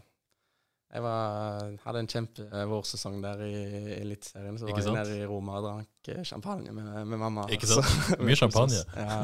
jeg 0.94 1.02
var, 1.02 1.72
hadde 1.82 2.00
en 2.04 2.08
kjempevårsesong 2.10 3.16
der 3.24 3.40
i 3.42 3.54
Eliteserien. 3.96 4.54
Så 4.60 4.68
var 4.68 4.78
jeg 4.78 4.92
nede 4.94 5.16
i 5.18 5.26
Roma 5.26 5.56
og 5.58 5.64
drakk 5.66 6.10
eh, 6.12 6.20
champagne 6.28 6.70
med, 6.70 6.90
med 7.10 7.18
mamma. 7.18 7.48
Ikke 7.50 7.66
sant? 7.66 7.88
Så, 7.88 8.18
Mye 8.26 8.38
champagne. 8.38 8.78
Ja. 8.94 9.16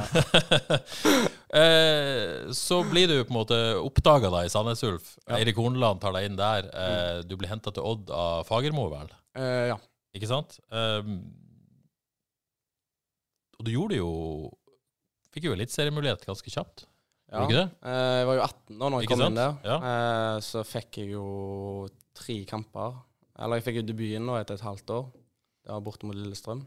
eh, 1.60 2.50
så 2.58 2.80
blir 2.90 3.06
du 3.06 3.14
på 3.20 3.30
en 3.30 3.38
måte 3.38 3.60
oppdaga 3.78 4.32
da 4.34 4.42
i 4.42 4.50
Sandnes 4.50 4.82
Ulf. 4.88 5.12
Ja. 5.28 5.38
Eirik 5.38 5.62
Horneland 5.62 6.02
tar 6.02 6.16
deg 6.18 6.26
inn 6.26 6.40
der. 6.40 6.66
Eh, 6.74 7.22
du 7.22 7.36
blir 7.38 7.52
henta 7.52 7.70
til 7.76 7.86
Odd 7.86 8.10
av 8.10 8.42
Fagermo, 8.50 8.88
vel? 8.90 9.14
Eh, 9.38 9.70
ja. 9.70 9.78
Ikke 10.18 10.26
sant? 10.26 10.58
Um, 10.74 11.20
og 13.60 13.68
du 13.68 13.76
gjorde 13.76 14.00
jo 14.00 14.10
Fikk 15.30 15.44
jo 15.46 15.52
eliteseriemulighet 15.54 16.26
ganske 16.26 16.50
kjapt. 16.50 16.88
Ja. 17.30 17.44
Ikke 17.44 17.54
det? 17.56 17.66
Eh, 17.86 18.16
jeg 18.18 18.26
var 18.26 18.38
jo 18.38 18.42
18 18.42 18.80
da 18.80 18.88
når 18.90 18.98
jeg 19.02 19.06
Ikke 19.06 19.16
kom 19.16 19.24
inn 19.28 19.38
der. 19.38 19.56
Ja. 19.66 19.78
Eh, 19.90 20.36
så 20.42 20.64
fikk 20.66 20.98
jeg 21.02 21.12
jo 21.14 21.24
tre 22.18 22.36
kamper. 22.50 22.98
Eller 23.40 23.60
jeg 23.60 23.68
fikk 23.68 23.80
jo 23.80 23.86
debuten 23.92 24.26
nå 24.26 24.36
etter 24.40 24.58
et 24.58 24.66
halvt 24.66 24.94
år. 24.96 25.08
Det 25.64 25.72
var 25.72 25.82
borte 25.86 26.08
mot 26.08 26.16
Lillestrøm. 26.16 26.64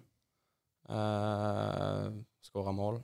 Uh, 0.89 2.09
Skåra 2.43 2.73
mål. 2.75 2.99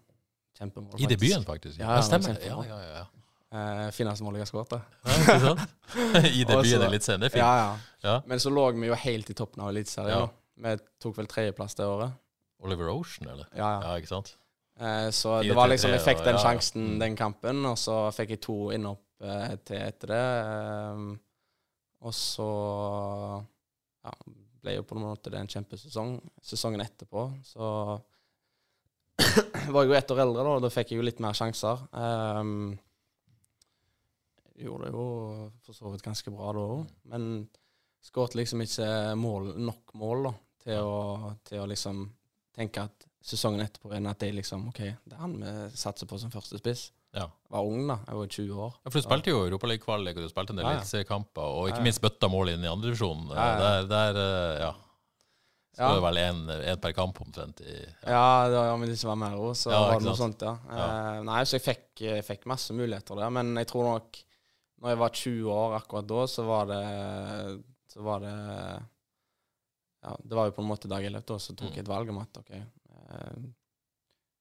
Kjempemål. 0.57 0.99
I 0.99 1.09
debuten, 1.09 1.45
faktisk. 1.47 1.79
Ja, 1.79 1.97
Ja, 1.97 2.01
stemmer. 2.05 2.39
Ja, 2.43 2.59
ja, 2.67 2.79
ja. 2.97 3.05
Uh, 3.49 3.87
fineste 3.95 4.23
målet 4.23 4.41
jeg 4.41 4.47
har 4.47 4.51
skåret. 4.51 4.75
det. 4.75 4.81
ja 5.05 5.19
ikke 5.19 5.39
sant? 5.45 5.77
I 6.39 6.43
debuten 6.45 6.85
er 6.85 6.93
litt 6.93 7.07
senere, 7.07 7.29
er 7.29 7.33
fint. 7.33 7.41
Ja, 7.41 7.53
ja. 7.57 7.69
Ja. 8.05 8.17
Men 8.29 8.41
så 8.41 8.51
lå 8.53 8.67
vi 8.77 8.91
jo 8.91 8.97
helt 9.03 9.31
i 9.31 9.37
toppen 9.37 9.63
av 9.63 9.71
Eliteserien. 9.73 10.27
Ja. 10.27 10.27
Vi 10.59 10.75
tok 11.01 11.17
vel 11.17 11.29
tredjeplass 11.31 11.77
det 11.79 11.87
året. 11.87 12.17
Oliver 12.59 12.91
Ocean, 12.91 13.29
eller? 13.31 13.47
Ja, 13.55 13.71
ja. 13.77 13.79
Ja, 13.87 13.95
ikke 14.01 14.11
sant? 14.11 14.35
Eh, 14.79 15.09
så 15.11 15.41
det 15.43 15.55
var 15.57 15.67
liksom 15.67 15.91
Jeg 15.91 16.03
fikk 16.05 16.21
den 16.23 16.37
ja, 16.37 16.39
ja. 16.39 16.43
sjansen 16.45 16.85
Mm. 16.93 16.99
den 16.99 17.15
kampen, 17.19 17.65
og 17.67 17.77
så 17.77 17.97
fikk 18.15 18.35
jeg 18.35 18.41
to 18.45 18.57
innhopp 18.71 19.21
eh, 19.21 19.55
til 19.67 19.81
etter 19.83 20.13
det. 20.13 20.27
eh, 20.43 21.17
og 22.07 22.13
så 22.15 22.45
ja, 24.05 24.13
ble 24.63 24.77
jo 24.77 24.85
på 24.87 24.95
en 24.95 25.03
måte 25.03 25.31
det 25.33 25.41
en 25.41 25.51
kjempesesong. 25.51 26.13
Sesongen 26.41 26.83
etterpå 26.83 27.25
så 27.43 27.71
var 29.73 29.83
jeg 29.83 29.91
jo 29.91 29.97
ett 29.97 30.13
år 30.15 30.21
eldre, 30.23 30.45
da, 30.47 30.53
og 30.55 30.63
da 30.63 30.71
fikk 30.71 30.93
jeg 30.93 31.01
jo 31.01 31.07
litt 31.09 31.19
mer 31.19 31.35
sjanser. 31.35 31.81
Um, 31.91 32.77
gjorde 34.59 34.87
det 34.87 34.93
jo 34.95 35.07
for 35.65 35.75
så 35.75 35.91
vidt 35.91 36.05
ganske 36.07 36.31
bra 36.31 36.53
da 36.55 36.63
òg, 36.77 36.85
men 37.11 37.27
skåret 38.03 38.37
liksom 38.39 38.63
ikke 38.63 38.87
mål, 39.19 39.51
nok 39.59 39.93
mål 39.99 40.29
da, 40.29 40.33
til 40.63 40.87
å, 40.87 41.33
til 41.47 41.65
å 41.65 41.67
liksom 41.67 42.05
tenke 42.55 42.87
at 42.87 43.08
sesongen 43.21 43.61
etterpå 43.65 43.91
enn 43.97 44.07
at 44.07 44.19
det 44.19 44.31
liksom 44.33 44.67
OK, 44.69 44.79
det 44.79 45.13
er 45.15 45.19
han 45.19 45.33
vi 45.41 45.53
satser 45.77 46.07
på 46.07 46.19
som 46.21 46.31
første 46.31 46.57
spiss. 46.61 46.91
Ja. 47.13 47.25
Jeg 47.25 47.51
var 47.55 47.65
ung, 47.65 47.87
da. 47.89 47.95
Jeg 48.07 48.15
var 48.19 48.27
20 48.27 48.59
år. 48.65 48.73
Ja, 48.85 48.89
for 48.91 48.99
Du 49.01 49.05
spilte 49.07 49.31
jo 49.31 49.39
Europaliga-kvalik, 49.47 50.15
og 50.19 50.23
du 50.27 50.29
spilte 50.29 50.53
en 50.53 50.59
del 50.61 50.65
Ja, 50.65 50.71
ja. 50.71 50.77
eliteseriekamper, 50.77 51.41
og 51.57 51.69
ikke 51.71 51.81
minst 51.87 52.01
bøtta 52.03 52.29
mål 52.29 52.51
inn 52.53 52.63
i 52.63 52.69
andredivisjonen. 52.69 53.31
Ja, 53.33 53.47
ja. 53.49 53.57
Der, 53.59 53.87
der 53.89 54.19
eh, 54.21 54.59
ja. 54.67 54.71
Så 55.79 55.81
Ja. 55.87 55.93
det 55.95 56.03
vel 56.03 56.17
én 56.19 56.79
per 56.81 56.91
kamp 56.93 57.19
omtrent. 57.21 57.61
I, 57.61 57.73
ja. 58.03 58.13
Ja, 58.13 58.47
det 58.49 58.55
var, 58.57 58.77
de 58.85 58.91
det 58.93 59.03
var 59.09 59.15
mer 59.15 59.35
òg, 59.37 59.51
så 59.55 59.71
Ja, 59.71 59.79
var 59.87 59.99
det 59.99 60.05
noe 60.05 60.15
sant? 60.15 60.39
sånt, 60.39 60.41
ja. 60.41 60.77
Ja. 60.77 60.87
Eh, 61.17 61.23
nei, 61.23 61.41
så 61.45 61.57
jeg 61.57 61.65
fikk, 61.65 62.01
jeg 62.05 62.25
fikk 62.25 62.45
masse 62.45 62.73
muligheter 62.73 63.15
der, 63.15 63.29
men 63.29 63.55
jeg 63.55 63.67
tror 63.67 63.83
nok 63.93 64.23
Når 64.81 64.89
jeg 64.93 64.97
var 64.99 65.09
20 65.09 65.49
år 65.51 65.73
akkurat 65.81 66.07
da, 66.07 66.21
så 66.27 66.45
var 66.47 66.65
det 66.69 66.83
Så 67.91 68.01
var 68.05 68.19
det 68.23 68.35
Ja, 70.03 70.15
det 70.23 70.35
var 70.37 70.45
jo 70.47 70.51
på 70.55 70.61
en 70.63 70.69
måte 70.69 70.87
Dag 70.87 71.03
Ellef, 71.05 71.25
da, 71.25 71.35
så 71.35 71.55
tok 71.55 71.69
Mm. 71.71 71.75
jeg 71.75 71.83
et 71.83 71.89
valg 71.89 72.09
om 72.09 72.17
at 72.21 72.37
OK 72.37 72.51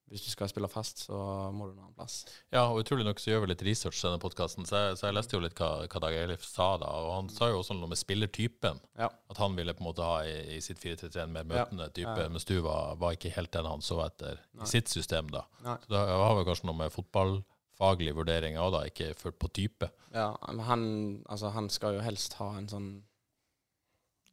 Hvis 0.09 0.23
du 0.25 0.31
skal 0.33 0.49
spille 0.49 0.69
fast, 0.73 1.03
så 1.05 1.17
må 1.53 1.67
du 1.69 1.75
en 1.75 1.83
annen 1.83 1.93
plass. 1.99 2.23
Ja, 2.49 2.63
og 2.73 2.79
utrolig 2.81 3.05
nok 3.05 3.19
så 3.21 3.29
gjør 3.29 3.43
vi 3.43 3.51
litt 3.51 3.65
research 3.67 3.99
til 4.01 4.09
denne 4.09 4.23
podkasten, 4.23 4.65
så, 4.65 4.79
så 4.97 5.11
jeg 5.11 5.17
leste 5.19 5.37
jo 5.37 5.43
litt 5.45 5.59
hva, 5.61 5.83
hva 5.85 6.01
Dag 6.01 6.17
Eilif 6.17 6.47
sa 6.49 6.69
da. 6.81 6.89
Og 7.05 7.11
han 7.13 7.29
sa 7.29 7.51
jo 7.51 7.59
også 7.61 7.77
noe 7.77 7.91
med 7.93 8.01
spillertypen. 8.01 8.81
Ja. 8.97 9.11
At 9.29 9.37
han 9.43 9.53
ville 9.59 9.75
på 9.77 9.85
en 9.85 9.89
måte 9.91 10.07
ha 10.09 10.23
i, 10.25 10.33
i 10.57 10.63
sitt 10.65 10.81
4-3-3 10.81 11.27
en 11.27 11.35
mer 11.37 11.45
Ja. 11.45 11.51
møtende 11.67 11.91
type, 11.93 12.15
Ja. 12.25 12.31
mens 12.33 12.49
du 12.49 12.55
var, 12.65 12.97
var 12.97 13.19
ikke 13.19 13.35
helt 13.37 13.53
den 13.53 13.69
han 13.69 13.85
så 13.85 14.01
etter 14.07 14.41
Nei. 14.55 14.65
i 14.65 14.71
sitt 14.73 14.89
system, 14.89 15.29
da. 15.35 15.45
Nei. 15.67 15.77
Så 15.85 15.93
det 15.93 16.01
har 16.09 16.35
vel 16.41 16.49
kanskje 16.49 16.71
noe 16.71 16.81
med 16.81 16.95
fotballfaglige 16.97 18.17
vurderinger 18.17 18.65
òg, 18.65 18.73
da, 18.79 18.83
ikke 18.89 19.11
ført 19.15 19.37
på 19.45 19.53
type. 19.61 19.91
Ja, 20.17 20.31
men 20.49 20.65
han, 20.65 20.87
altså, 21.29 21.53
han 21.53 21.69
skal 21.69 21.99
jo 22.01 22.07
helst 22.09 22.39
ha 22.41 22.55
en 22.57 22.71
sånn 22.73 22.89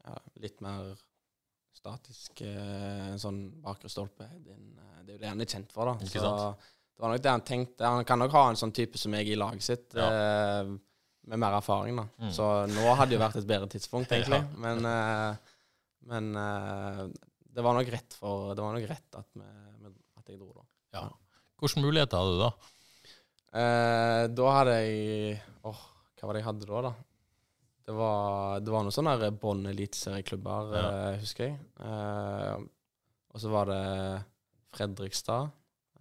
ja, 0.05 0.15
litt 0.39 0.63
mer 0.63 0.95
statisk 1.85 2.41
eh, 2.41 3.11
en 3.13 3.21
sånn 3.21 3.39
bakre 3.63 3.89
stolpe. 3.93 4.25
eh, 4.25 5.03
Det 5.05 5.13
er 5.13 5.15
jo 5.15 5.21
det 5.21 5.29
han 5.29 5.41
er 5.45 5.45
kjent 5.53 5.71
for, 5.71 5.85
da. 5.93 5.93
Ikke 6.01 6.19
Så 6.23 6.31
det 6.95 7.03
var 7.03 7.11
nok 7.13 7.21
det 7.23 7.31
han 7.31 7.41
tenkte. 7.45 7.85
Han 7.85 8.05
kan 8.09 8.19
nok 8.19 8.31
ha 8.33 8.43
en 8.49 8.59
sånn 8.59 8.73
type 8.73 8.97
som 8.97 9.13
jeg 9.13 9.29
i 9.29 9.35
laget 9.39 9.61
sitt, 9.63 9.93
Ja. 9.93 10.09
eh, 10.09 10.73
med 11.27 11.39
mer 11.41 11.55
erfaring, 11.57 11.95
da. 11.97 12.05
Mm. 12.21 12.31
Så 12.31 12.45
nå 12.69 12.95
hadde 12.95 13.15
jo 13.15 13.19
vært 13.21 13.35
et 13.39 13.47
bedre 13.49 13.67
tidspunkt, 13.69 14.11
egentlig. 14.15 14.41
Ja. 14.41 14.59
Men, 14.61 14.81
men 16.05 16.33
det 17.55 17.63
var 17.63 17.73
nok 17.77 17.87
rett 17.89 18.13
for 18.19 18.53
Det 18.53 18.61
var 18.61 18.75
nok 18.75 18.87
rett 18.89 19.17
at, 19.17 19.27
vi, 19.33 19.91
at 20.19 20.29
jeg 20.29 20.39
dro, 20.39 20.51
da. 20.53 20.65
Ja. 20.99 21.09
Hvilke 21.61 21.81
muligheter 21.81 22.19
hadde 22.19 22.35
du 22.35 22.41
da? 22.43 22.51
Eh, 23.55 24.23
da 24.35 24.51
hadde 24.59 24.73
jeg 24.83 25.39
Åh, 25.65 25.81
hva 26.19 26.27
var 26.27 26.33
det 26.35 26.41
jeg 26.43 26.47
hadde 26.49 26.67
da, 26.69 26.81
da? 26.89 26.93
Det 27.85 27.93
var, 27.93 28.59
det 28.65 28.71
var 28.73 28.81
noen 28.87 28.93
sånne 28.95 29.29
bånd 29.37 29.67
eliteserieklubber, 29.69 30.71
Ja. 30.73 30.85
eh, 31.11 31.19
husker 31.21 31.43
jeg. 31.51 31.59
Eh, 31.85 32.55
og 33.35 33.41
så 33.43 33.51
var 33.53 33.69
det 33.69 33.81
Fredrikstad 34.75 35.51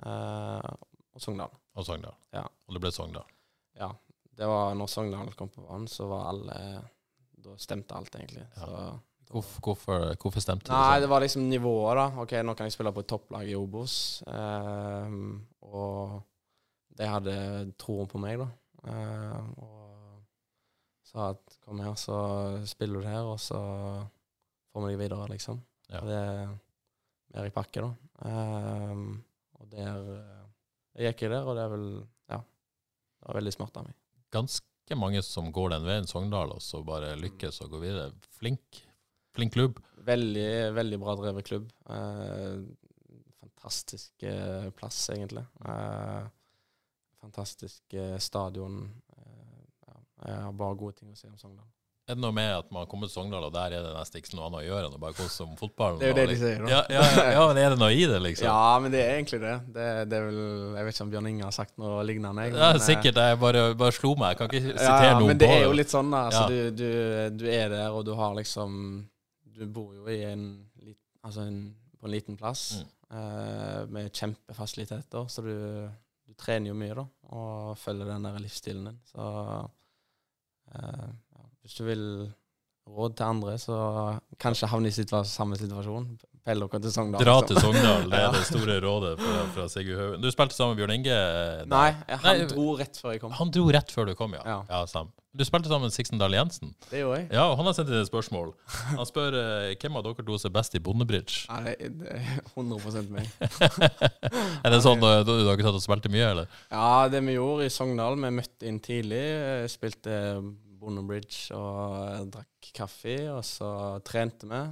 eh, 0.07 0.71
og 1.15 1.21
Sogndal. 1.21 1.53
Og 1.77 1.85
Sogndal. 1.87 2.15
Ja. 2.33 2.45
Og 2.67 2.75
det 2.77 2.81
ble 2.85 2.93
Sogndal. 2.95 3.27
Ja. 3.79 3.91
Det 4.35 4.47
var 4.51 4.73
når 4.75 4.89
Sogndal 4.91 5.33
kom 5.39 5.51
på 5.53 5.63
banen, 5.67 5.87
så 5.91 6.09
var 6.11 6.31
alle 6.33 6.57
da 7.45 7.53
stemte 7.61 7.95
alt, 7.95 8.15
egentlig. 8.17 8.47
Ja. 8.57 8.65
Så, 8.67 9.01
Hvorfor, 9.35 9.61
hvorfor, 9.65 10.03
hvorfor 10.21 10.41
stemte 10.45 10.71
Nei, 10.71 10.95
det 10.95 11.01
det 11.01 11.07
sånn? 11.07 11.11
var 11.11 11.23
liksom 11.25 11.45
nivået, 11.51 11.97
da. 11.99 12.05
OK, 12.23 12.33
nå 12.45 12.53
kan 12.55 12.67
jeg 12.69 12.75
spille 12.77 12.93
på 12.95 13.03
et 13.03 13.09
topplag 13.11 13.49
i 13.51 13.55
Obos. 13.59 13.95
Eh, 14.31 15.15
og 15.65 16.23
de 16.99 17.09
hadde 17.09 17.35
troen 17.81 18.07
på 18.11 18.21
meg, 18.23 18.39
da. 18.39 18.49
Eh, 18.85 19.49
og 19.65 19.94
sa 21.15 21.31
at 21.31 21.59
kom 21.63 21.81
her, 21.83 21.95
så 21.99 22.19
spiller 22.67 23.03
du 23.03 23.09
her, 23.09 23.23
og 23.31 23.39
så 23.43 23.61
får 24.75 24.85
vi 24.85 24.93
deg 24.93 25.03
videre, 25.05 25.31
liksom. 25.31 25.61
Ja. 25.93 26.03
Det 26.03 26.19
er 26.19 26.55
Erik 27.35 27.55
pakke, 27.55 27.83
da. 27.83 27.91
Um, 28.25 29.19
og 29.59 29.67
der 29.73 30.11
eh, 30.15 30.45
Jeg 30.95 31.11
gikk 31.11 31.25
i 31.27 31.31
der, 31.33 31.49
og 31.49 31.57
det 31.59 31.65
er 31.65 31.73
vel 31.73 31.89
Ja. 32.31 32.39
Det 32.39 33.27
var 33.27 33.39
veldig 33.41 33.55
smart 33.55 33.81
av 33.81 33.89
meg. 33.89 33.97
Ganske 34.35 34.99
mange 34.99 35.23
som 35.27 35.51
går 35.55 35.75
den 35.75 35.87
veien, 35.89 36.07
Sogndal, 36.11 36.55
og 36.55 36.63
så 36.63 36.83
bare 36.87 37.15
lykkes 37.19 37.63
og 37.65 37.75
går 37.75 37.83
videre. 37.83 38.13
Flink. 38.39 38.83
Flink 39.35 39.55
klubb. 39.57 39.81
Veldig, 40.07 40.49
veldig 40.77 41.01
bra 41.03 41.17
drevet 41.19 41.49
klubb. 41.49 41.71
Eh, 41.91 42.61
fantastisk 43.41 44.27
eh, 44.29 44.69
plass, 44.79 45.01
egentlig. 45.15 45.47
Eh, 45.67 46.27
fantastisk 47.25 47.97
stadion. 48.23 48.83
Eh, 50.23 50.31
jeg 50.31 50.43
har 50.47 50.53
bare 50.53 50.77
gode 50.79 50.95
ting 51.01 51.11
å 51.11 51.17
si 51.19 51.27
om 51.27 51.39
Sogndal. 51.41 51.67
Er 52.05 52.19
det 52.19 52.21
noe 52.21 52.35
med 52.37 52.51
at 52.53 52.67
man 52.71 52.85
kommer 52.87 53.09
til 53.09 53.15
Sogndal, 53.17 53.47
og 53.47 53.53
der 53.55 53.73
er 53.79 53.81
det 53.87 53.93
nesten 53.97 54.21
ikke 54.21 54.35
noe 54.37 54.45
annet 54.51 54.59
å 54.61 54.65
gjøre 54.67 54.89
enn 54.91 54.97
å 54.99 55.01
bare 55.01 55.17
kose 55.17 55.41
om 55.47 55.55
fotballen? 55.57 55.97
Det 56.03 56.05
er 56.05 56.11
jo 56.13 56.17
det 56.19 56.25
de 56.29 56.35
sier, 56.37 56.59
da. 56.61 56.69
Ja, 56.69 56.81
ja, 56.93 57.05
ja, 57.17 57.23
ja, 57.33 57.45
men 57.49 57.61
er 57.63 57.71
det 57.73 57.79
noe 57.81 57.95
i 57.97 58.03
det, 58.11 58.19
liksom? 58.27 58.45
Ja, 58.45 58.75
men 58.85 58.93
det 58.93 59.01
er 59.01 59.13
egentlig 59.15 59.39
det. 59.41 59.55
det, 59.73 59.87
det 60.11 60.19
er 60.19 60.27
vel, 60.27 60.41
jeg 60.77 60.85
vet 60.85 60.95
ikke 60.99 61.07
om 61.07 61.13
Bjørn 61.15 61.29
Inge 61.31 61.47
har 61.49 61.55
sagt 61.57 61.79
noe 61.81 62.03
lignende. 62.05 62.45
jeg, 62.45 62.53
Ja, 62.59 62.67
men, 62.75 62.77
eh, 62.77 62.85
sikkert. 62.85 63.21
Jeg 63.25 63.39
bare, 63.41 63.63
bare 63.81 63.95
slo 63.97 64.11
meg. 64.21 64.35
Jeg 64.35 64.37
kan 64.43 64.51
ikke 64.53 64.63
sitere 64.75 64.85
ja, 65.01 65.07
ja, 65.09 65.15
det. 65.23 65.29
men 65.33 65.41
det 65.41 65.49
er 65.55 65.63
jo 65.65 65.73
litt 65.81 65.95
sånn, 65.95 66.11
da. 66.13 66.21
Altså, 66.29 66.43
Ja. 66.45 66.49
du, 66.53 66.83
du, 66.83 67.39
du 67.41 67.47
er 67.49 67.73
der, 67.73 67.89
og 67.97 68.05
du 68.05 68.13
har 68.21 68.35
liksom 68.37 68.77
Du 69.57 69.65
bor 69.71 69.95
jo 69.97 70.05
i 70.13 70.19
en, 70.29 70.45
altså 71.25 71.47
en, 71.49 71.59
på 72.01 72.05
en 72.11 72.13
liten 72.13 72.37
plass 72.37 72.83
Mm. 72.83 73.17
eh, 73.17 73.81
med 73.95 74.13
kjempefasiliteter, 74.13 75.25
så 75.31 75.43
du, 75.47 75.53
du 76.27 76.33
trener 76.35 76.69
jo 76.73 76.75
mye, 76.75 76.95
da, 76.99 77.05
og 77.33 77.79
følger 77.79 78.09
den 78.13 78.25
der 78.27 78.39
livsstilen 78.43 78.85
din. 78.91 78.97
Så 79.09 79.25
hvis 81.65 81.79
du 81.79 81.85
vil 81.87 82.05
råd 82.85 83.17
til 83.17 83.25
andre, 83.25 83.57
så 83.59 83.79
kanskje 84.41 84.69
havne 84.69 84.91
i 84.91 84.95
situa 84.95 85.25
samme 85.29 85.57
situasjon. 85.61 86.09
Pell 86.45 86.61
dere 86.61 86.81
til 86.85 86.93
Sogndal. 86.93 87.23
Dra 87.25 87.39
liksom. 87.41 87.49
til 87.49 87.63
Sogndal, 87.65 88.03
det 88.13 88.21
er 88.21 88.33
det 88.37 88.45
store 88.51 88.75
rådet 88.85 89.13
fra, 89.17 89.37
fra 89.55 89.69
Sigurd 89.73 90.01
Haugen. 90.03 90.21
Du 90.21 90.29
spilte 90.33 90.57
sammen 90.57 90.75
med 90.75 90.83
Bjørn 90.83 90.97
Inge? 90.99 91.15
eh, 91.17 91.61
da. 91.65 91.69
Nei, 91.73 91.91
han 92.11 92.27
Nei, 92.27 92.49
dro 92.51 92.67
rett 92.77 92.99
før 93.01 93.15
jeg 93.15 93.23
kom. 93.23 93.33
Han 93.39 93.53
dro 93.55 93.69
rett 93.73 93.95
før 93.95 94.11
du 94.11 94.17
kom, 94.19 94.37
ja. 94.37 94.43
Ja. 94.45 94.59
ja 94.69 94.81
Sam. 94.91 95.09
Du 95.35 95.43
spilte 95.43 95.67
sammen 95.73 95.89
med 95.89 95.95
Sixten 95.97 96.21
Dahl 96.21 96.37
Jensen. 96.37 96.75
Det 96.91 97.01
gjorde 97.01 97.23
jeg. 97.23 97.31
Ja, 97.35 97.47
og 97.49 97.57
han 97.59 97.67
har 97.67 97.75
sendt 97.75 97.89
inn 97.91 97.99
et 97.99 98.11
spørsmål. 98.11 98.53
Han 98.93 99.09
spør 99.09 99.39
eh, 99.41 99.73
hvem 99.81 99.97
av 99.99 100.05
dere 100.05 100.27
to 100.29 100.37
som 100.39 100.53
er 100.53 100.55
best 100.59 100.77
i 100.77 100.83
bondebridge. 100.85 101.49
Nei, 101.49 101.73
det, 101.81 102.13
er 102.13 102.29
100 102.53 103.09
meg. 103.17 103.33
er 104.63 104.77
det 104.77 104.83
sånn 104.85 105.09
at 105.09 105.25
dere 105.27 105.57
satt 105.65 105.81
og 105.81 105.83
spilte 105.83 106.13
mye, 106.13 106.29
eller? 106.29 106.61
Ja, 106.69 107.09
det 107.11 107.25
vi 107.25 107.39
gjorde 107.39 107.67
i 107.67 107.73
Sogndal, 107.73 108.21
vi 108.21 108.35
møtte 108.37 108.69
inn 108.69 108.79
tidlig, 108.85 109.25
eh, 109.41 109.65
spilte 109.73 110.21
Bondebridge 110.85 111.55
og 111.57 111.95
eh, 112.09 112.25
drakk 112.35 112.71
kaffe, 112.77 113.17
og 113.33 113.43
så 113.47 113.71
trente 114.07 114.49
vi 114.51 114.63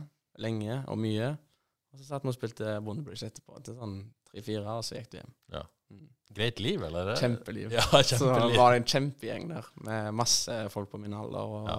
lenge 0.42 0.78
og 0.88 0.98
mye. 1.00 1.32
Og 1.92 2.00
så 2.00 2.06
satt 2.08 2.24
vi 2.24 2.32
og 2.32 2.36
spilte 2.38 2.76
Bondebridge 2.84 3.28
etterpå 3.28 3.58
til 3.66 3.76
sånn 3.76 3.96
tre-fire, 4.30 4.64
og 4.78 4.84
så 4.86 4.96
gikk 5.00 5.10
du 5.12 5.18
hjem. 5.20 5.32
Greit 6.32 6.60
liv, 6.64 6.80
eller? 6.86 7.10
Kjempeliv. 7.20 7.74
Ja, 7.76 7.82
Så 8.00 8.14
kjempeliv. 8.16 8.54
var 8.56 8.72
det 8.72 8.78
en 8.80 8.86
kjempegjeng 8.88 9.50
der, 9.50 9.66
med 9.84 10.14
masse 10.16 10.54
folk 10.72 10.88
på 10.94 11.00
min 11.02 11.12
alder, 11.12 11.42
og 11.44 11.66
Ja. 11.68 11.74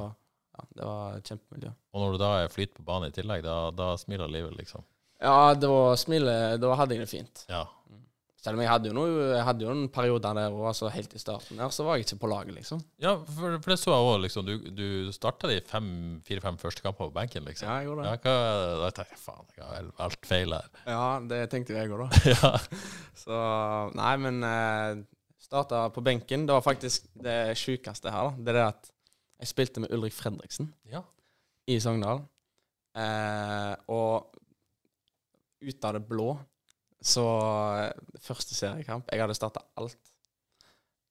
ja. 0.59 0.65
det 0.77 0.85
var 0.85 1.23
kjempemiljø. 1.25 1.71
Og 1.93 2.03
når 2.03 2.11
du 2.13 2.17
da 2.21 2.29
er 2.43 2.51
flyt 2.53 2.75
på 2.77 2.85
banen 2.85 3.09
i 3.09 3.15
tillegg, 3.15 3.41
da, 3.47 3.55
da 3.73 3.87
smiler 3.97 4.29
livet, 4.29 4.53
liksom. 4.59 4.85
Ja, 5.23 5.53
da 5.57 5.71
smilet 5.97 6.59
Da 6.61 6.75
hadde 6.77 6.93
jeg 6.93 7.01
det 7.01 7.09
fint. 7.09 7.45
Ja. 7.49 7.63
Selv 8.43 8.57
om 8.57 8.61
jeg 8.65 8.67
hadde 8.67 8.89
jo, 8.89 8.93
noe, 8.97 9.11
jeg 9.37 9.43
hadde 9.47 9.63
jo 9.63 9.71
en 9.71 9.85
periode 9.87 10.19
der 10.35 10.51
òg, 10.51 10.65
altså 10.67 10.89
helt 10.91 11.13
i 11.15 11.19
starten 11.21 11.61
der, 11.61 11.69
så 11.71 11.85
var 11.87 11.95
jeg 11.95 12.03
ikke 12.03 12.17
på 12.25 12.27
laget, 12.27 12.51
liksom. 12.57 12.81
Ja, 12.99 13.13
for, 13.23 13.53
for 13.63 13.71
det 13.71 13.77
så 13.79 13.93
jeg 13.93 14.07
òg, 14.09 14.17
liksom. 14.25 14.49
Du, 14.49 14.65
du 14.75 15.11
starta 15.15 15.47
de 15.47 15.61
fem- 15.69 16.19
fire-fem 16.27 16.57
første 16.59 16.83
kampene 16.83 17.07
på 17.07 17.15
benken, 17.15 17.47
liksom. 17.47 17.69
Ja, 17.69 17.77
jeg 17.79 17.87
gjorde 17.87 18.03
det. 18.03 18.11
Ja, 18.11 18.19
hva, 18.25 18.75
da 18.81 18.89
tenkte 18.97 19.15
jeg 19.15 19.21
faen, 19.23 19.47
jeg 19.55 19.69
har 19.69 19.87
alt 20.09 20.27
feil 20.27 20.57
her. 20.57 20.67
Ja, 20.91 21.05
det 21.31 21.39
tenkte 21.55 21.77
jeg 21.77 21.93
òg, 21.95 22.03
da. 22.03 22.21
ja. 22.35 22.51
Så 23.23 23.39
Nei, 24.01 24.11
men 24.27 24.43
eh, 24.49 25.01
starta 25.47 25.85
på 25.95 26.03
benken. 26.03 26.43
Det 26.49 26.59
var 26.59 26.67
faktisk 26.67 27.07
det 27.23 27.39
sjukeste 27.63 28.11
her. 28.11 28.33
da. 28.33 28.43
Det 28.43 28.51
er 28.57 28.59
det 28.59 28.67
at 28.73 28.91
jeg 29.43 29.53
spilte 29.55 29.87
med 29.87 29.95
Ulrik 29.95 30.19
Fredriksen 30.19 30.73
ja. 30.91 31.05
i 31.71 31.79
Sogndal. 31.83 32.25
Eh, 32.99 33.73
og 33.87 34.35
ut 35.63 35.85
av 35.87 35.95
det 35.95 36.03
blå 36.11 36.33
så 37.03 37.23
eh, 37.83 38.17
Første 38.23 38.55
seriekamp 38.55 39.09
Jeg 39.11 39.19
hadde 39.23 39.35
starta 39.35 39.63
alt. 39.79 39.97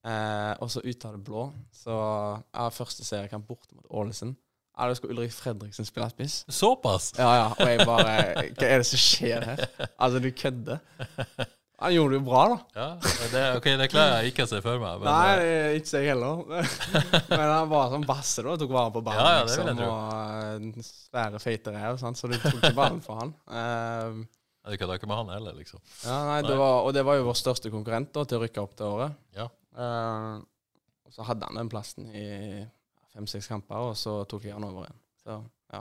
Eh, 0.03 0.53
og 0.59 0.71
så 0.73 0.81
ut 0.83 1.05
av 1.07 1.13
det 1.15 1.21
blå 1.23 1.45
så 1.71 1.95
jeg 1.95 2.59
har 2.59 2.75
Første 2.75 3.05
seriekamp 3.07 3.47
borte 3.47 3.77
mot 3.77 3.87
Ålesund. 4.03 4.35
Ja, 4.73 4.87
da 4.89 4.97
skulle 4.97 5.13
Ulrik 5.13 5.35
Fredriksen 5.37 5.85
spille 5.85 6.09
spiss. 6.11 6.39
Såpass? 6.49 7.11
Ja, 7.19 7.29
ja. 7.37 7.49
Og 7.53 7.69
jeg 7.69 7.85
bare 7.87 8.15
Hva 8.57 8.71
er 8.71 8.81
det 8.81 8.87
som 8.89 9.03
skjer 9.03 9.45
her? 9.51 9.67
Altså, 10.01 10.23
du 10.25 10.31
kødder. 10.33 10.81
Han 11.83 11.93
gjorde 11.97 12.15
det 12.15 12.19
jo 12.21 12.25
bra, 12.29 12.43
da. 12.49 12.57
Ja, 12.79 12.89
det, 13.33 13.43
ok, 13.59 13.65
det 13.81 13.89
klarer 13.91 14.21
jeg 14.23 14.33
ikke 14.33 14.45
å 14.47 14.51
se 14.53 14.61
for 14.63 14.79
meg. 14.79 15.01
Men, 15.03 15.09
Nei, 15.11 15.31
eh, 15.43 15.77
ikke 15.81 15.99
jeg 15.99 16.13
heller. 16.13 16.45
Men 17.33 17.43
han 17.43 17.71
var 17.73 17.89
sånn 17.91 18.07
basse, 18.07 18.45
da. 18.47 18.55
Tok 18.61 18.75
vare 18.77 18.93
på 18.95 19.03
ballen, 19.03 19.19
Ja, 19.19 19.41
ja, 19.41 19.49
det 19.49 19.57
vil 19.59 19.67
jeg 19.67 19.75
liksom. 19.75 19.81
tro. 19.83 19.89
Og 19.91 20.79
eh, 20.79 20.87
svære, 21.11 21.41
feite 21.43 21.75
rev, 21.75 21.99
sant? 22.01 22.21
så 22.21 22.31
du 22.31 22.37
tok 22.39 22.61
ikke 22.61 22.73
ballen 22.79 23.03
for 23.03 23.19
han. 23.19 23.35
Eh, 23.51 24.23
Du 24.63 24.77
kødda 24.79 24.95
ikke 24.95 25.09
med 25.11 25.19
han 25.19 25.31
heller, 25.35 25.57
liksom. 25.59 25.81
ja, 26.07 26.17
nei, 26.29 26.43
det 26.47 26.55
var, 26.59 26.85
og 26.87 26.93
det 26.95 27.03
var 27.07 27.17
jo 27.19 27.25
vår 27.27 27.39
største 27.41 27.71
konkurrent 27.73 28.13
da, 28.15 28.23
til 28.29 28.39
å 28.39 28.43
rykke 28.45 28.63
opp 28.63 28.77
det 28.79 28.87
året. 28.87 29.17
Ja. 29.35 29.49
Uh, 29.75 30.37
og 31.09 31.17
så 31.17 31.27
hadde 31.27 31.49
han 31.49 31.59
den 31.59 31.71
plassen 31.73 32.07
i 32.15 32.27
fem-seks 33.13 33.51
kamper, 33.51 33.91
og 33.91 33.97
så 33.99 34.21
tok 34.31 34.47
jeg 34.47 34.55
han 34.55 34.65
over 34.69 34.87
igjen. 34.87 35.01
Så 35.25 35.39
ja. 35.75 35.81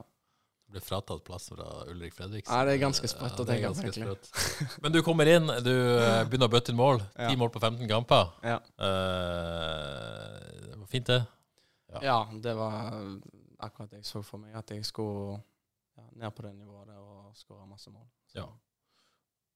Du 0.65 0.73
ble 0.75 0.81
fratatt 0.83 1.21
plass 1.27 1.45
fra 1.51 1.67
Ulrik 1.91 2.15
Fredriksen. 2.17 2.51
Ja, 2.55 2.65
det 2.67 2.73
er 2.77 2.81
ganske 2.81 3.07
sprøtt 3.11 3.39
å 3.43 3.45
tenke 3.47 3.69
på, 3.75 3.85
egentlig. 3.85 4.79
Men 4.83 4.95
du 4.95 4.99
kommer 5.05 5.29
inn, 5.29 5.45
du 5.63 5.71
eh, 5.75 6.23
begynner 6.25 6.49
å 6.49 6.53
bøtte 6.55 6.73
inn 6.73 6.79
mål. 6.79 7.03
Ti 7.13 7.29
Ja. 7.29 7.37
mål 7.39 7.51
på 7.53 7.61
15 7.61 7.85
kamper. 7.91 8.33
Ja. 8.47 8.57
Uh, 8.81 10.67
det 10.71 10.79
var 10.79 10.89
fint, 10.91 11.07
det. 11.11 11.21
Ja. 11.91 12.01
ja, 12.07 12.17
det 12.43 12.53
var 12.55 12.91
akkurat 13.61 13.91
det 13.91 14.01
jeg 14.01 14.09
så 14.09 14.21
for 14.25 14.41
meg, 14.41 14.55
at 14.57 14.71
jeg 14.71 14.85
skulle 14.87 15.37
ja, 15.37 16.05
ned 16.23 16.31
på 16.35 16.45
det 16.47 16.53
nivået 16.55 16.95
og 16.97 17.35
skåre 17.37 17.67
masse 17.69 17.91
mål. 17.93 18.07
Så, 18.31 18.39
Ja. 18.41 18.47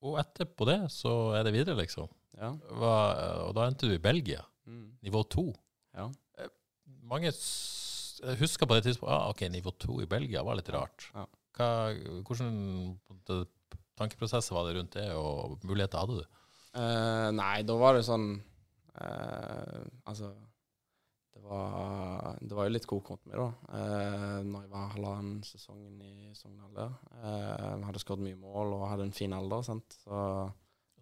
Og 0.05 0.19
etterpå 0.21 0.67
det 0.69 0.79
så 0.93 1.11
er 1.37 1.47
det 1.47 1.53
videre, 1.55 1.77
liksom. 1.79 2.09
ja. 2.37 2.51
Hva, 2.77 2.95
og 3.47 3.55
da 3.57 3.65
endte 3.69 3.89
du 3.89 3.95
i 3.97 4.01
Belgia, 4.03 4.43
Mm. 4.65 4.95
nivå 5.05 5.19
to. 5.29 5.43
Ja. 5.93 6.07
Mange 7.05 7.29
husker 8.39 8.65
på 8.65 8.73
det 8.73 8.87
tidspunktet 8.87 9.13
ah, 9.13 9.27
ok, 9.29 9.43
nivå 9.53 9.69
to 9.77 9.99
i 10.01 10.07
Belgia 10.09 10.41
var 10.41 10.57
litt 10.57 10.71
rart. 10.73 11.05
Ja. 11.13 11.25
Hva, 11.55 11.67
hvordan 12.25 12.55
tankeprosesser 13.95 14.55
var 14.57 14.65
det 14.67 14.73
rundt 14.79 14.97
det, 14.97 15.05
og 15.13 15.59
muligheter 15.69 16.01
hadde 16.01 16.17
du? 16.23 16.39
Uh, 16.75 17.29
nei, 17.37 17.61
da 17.63 17.75
var 17.79 17.95
det 17.95 18.01
sånn 18.07 18.25
uh, 18.99 19.83
Altså 20.09 20.33
det 21.35 21.41
var, 21.43 22.37
det 22.41 22.55
var 22.57 22.67
jo 22.69 22.73
litt 22.73 22.85
kok 22.89 23.09
rundt 23.11 23.25
meg, 23.27 23.35
da. 23.37 23.47
eh, 23.77 24.37
når 24.47 24.63
jeg 24.63 24.71
var 24.71 24.85
halvannen 24.95 25.41
sesongen 25.45 25.99
i 26.01 26.31
Sogndal. 26.33 26.79
Eh, 27.19 27.83
hadde 27.85 28.01
skåret 28.01 28.23
mye 28.23 28.39
mål 28.39 28.71
og 28.77 28.85
hadde 28.89 29.05
en 29.09 29.13
fin 29.15 29.35
alder. 29.35 29.61
sant? 29.67 29.97
Så 29.99 30.15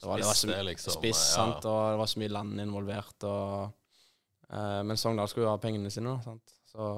det 0.02 0.10
var, 0.10 0.18
det 0.20 0.28
var 0.28 0.40
så 0.40 0.58
liksom, 0.68 0.98
spiss, 0.98 1.22
ja. 1.30 1.38
sant? 1.38 1.70
og 1.70 1.80
det 1.94 2.02
var 2.02 2.12
så 2.12 2.20
mye 2.24 2.34
land 2.34 2.60
involvert. 2.66 3.28
Og, 3.30 4.10
eh, 4.50 4.82
men 4.90 5.00
Sogndal 5.00 5.30
skulle 5.32 5.48
jo 5.48 5.54
ha 5.54 5.62
pengene 5.64 5.94
sine, 5.94 6.18
da, 6.18 6.26
sant? 6.26 6.58
så 6.74 6.90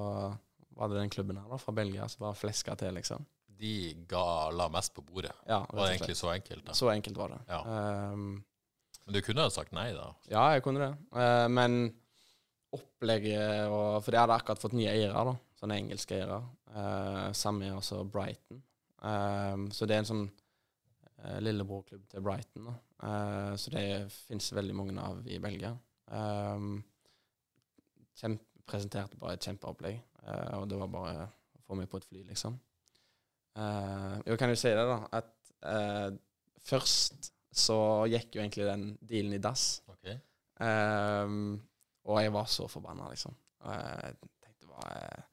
var 0.75 0.89
det 0.91 0.97
den 1.03 1.11
klubben 1.13 1.37
her 1.37 1.51
da, 1.51 1.59
fra 1.61 1.75
Belgia 1.75 2.07
som 2.11 2.23
bare 2.25 2.39
fleska 2.39 2.75
til, 2.79 2.95
liksom. 2.97 3.27
De 3.59 3.75
ga, 4.09 4.49
la 4.51 4.65
mest 4.71 4.91
på 4.95 5.03
bordet. 5.05 5.31
Ja, 5.47 5.61
Det 5.69 5.77
var 5.77 5.91
egentlig 5.91 6.17
så 6.19 6.31
enkelt. 6.33 6.65
da. 6.65 6.73
Så 6.75 6.89
enkelt 6.91 7.17
var 7.19 7.29
det. 7.35 7.37
Ja. 7.47 7.61
Um, 8.11 8.43
Men 9.05 9.13
du 9.15 9.21
kunne 9.21 9.45
jo 9.45 9.53
sagt 9.53 9.71
nei, 9.75 9.91
da. 9.95 10.09
Ja, 10.31 10.47
jeg 10.55 10.63
kunne 10.65 10.81
det. 10.81 10.89
Eh, 11.15 11.45
men 11.47 11.77
opplegget 12.75 13.71
og 13.71 14.03
For 14.03 14.13
de 14.13 14.21
hadde 14.21 14.37
akkurat 14.37 14.61
fått 14.61 14.75
nye 14.77 14.91
eiere, 14.91 15.25
da. 15.27 15.35
Sånne 15.59 15.77
engelske 15.81 16.17
eiere. 16.17 16.39
Eh, 16.75 17.27
samme 17.37 17.69
er 17.69 17.77
også 17.77 18.03
Brighton. 18.11 18.61
Eh, 19.01 19.67
så 19.75 19.87
det 19.87 19.95
er 19.95 20.03
en 20.03 20.09
sånn 20.11 20.25
eh, 20.25 21.39
lillebrorklubb 21.43 22.03
til 22.11 22.25
Brighton. 22.25 22.69
da. 22.69 22.75
Eh, 23.09 23.53
så 23.61 23.73
det 23.73 23.85
fins 24.15 24.51
veldig 24.55 24.75
mange 24.77 24.97
av 25.01 25.23
i 25.27 25.39
Belgia. 25.43 25.71
Eh, 26.11 26.67
kjempe, 28.21 28.45
presenterte 28.65 29.19
bare 29.21 29.37
et 29.37 29.45
kjempeopplegg, 29.45 29.97
eh, 30.25 30.53
og 30.57 30.69
det 30.71 30.77
var 30.79 30.89
bare 30.89 31.25
å 31.27 31.63
få 31.67 31.77
meg 31.77 31.89
på 31.91 31.99
et 32.01 32.07
fly, 32.09 32.23
liksom. 32.31 32.55
jo, 33.55 34.31
jeg 34.33 34.39
kan 34.41 34.51
jo 34.51 34.57
si 34.59 34.71
det, 34.73 34.85
da, 34.89 34.95
at 35.15 35.51
eh, 35.69 36.15
først 36.65 37.29
så 37.55 37.77
gikk 38.11 38.35
jo 38.35 38.41
egentlig 38.43 38.65
den 38.67 38.87
dealen 39.05 39.37
i 39.37 39.41
dass. 39.43 39.67
Ok. 39.91 40.09
Ehm, 40.65 41.55
og 42.05 42.19
jeg 42.21 42.33
var 42.35 42.49
så 42.51 42.67
forbanna, 42.69 43.07
liksom. 43.11 43.33
Og 43.65 43.71
jeg 43.73 44.17
tenkte 44.45 44.69
bare 44.69 44.99
eh, 45.01 45.23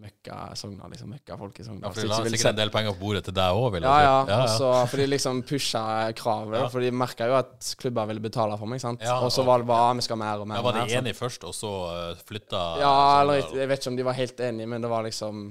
møkka 0.00 0.36
Sogna, 0.58 0.88
liksom. 0.90 1.10
Møkka 1.12 1.36
folk 1.38 1.58
i 1.60 1.64
Ja, 1.66 1.90
for 1.92 2.00
de 2.00 2.08
la 2.08 2.18
sikkert 2.24 2.50
en 2.52 2.58
del 2.58 2.72
penger 2.74 2.96
på 2.96 3.04
bordet 3.04 3.24
til 3.28 3.36
deg 3.36 3.58
òg, 3.58 3.76
jeg 3.76 3.84
ja, 3.84 3.96
ja. 4.06 4.14
ja, 4.30 4.38
Og 4.66 4.88
for 4.90 5.02
de 5.02 5.08
liksom 5.10 5.42
pusha 5.48 5.82
kravet. 6.18 6.58
Ja. 6.62 6.70
For 6.72 6.84
de 6.84 6.92
merka 6.94 7.28
jo 7.28 7.36
at 7.38 7.72
klubber 7.80 8.08
ville 8.10 8.24
betale 8.24 8.56
for 8.60 8.70
meg. 8.70 8.82
sant? 8.82 9.04
Ja, 9.04 9.18
og 9.22 9.32
så 9.34 9.44
var 9.46 9.62
det 9.62 9.68
bare 9.70 9.90
ah, 9.90 9.96
vi 9.98 10.06
skal 10.06 10.20
mer 10.20 10.42
og 10.42 10.48
mer. 10.48 10.60
Ja, 10.60 10.66
var 10.66 10.78
mer, 10.78 10.88
de 10.88 10.96
sant? 10.96 11.06
enige 11.06 11.18
først, 11.18 11.46
og 11.48 11.54
så 11.56 11.72
uh, 11.92 12.24
flytta 12.28 12.62
Ja, 12.82 12.96
eller 13.20 13.42
Sogndal? 13.42 13.60
jeg 13.62 13.72
vet 13.72 13.84
ikke 13.84 13.92
om 13.92 14.00
de 14.00 14.08
var 14.08 14.18
helt 14.18 14.44
enige, 14.48 14.72
men 14.74 14.86
det 14.86 14.90
var 14.92 15.06
liksom 15.06 15.44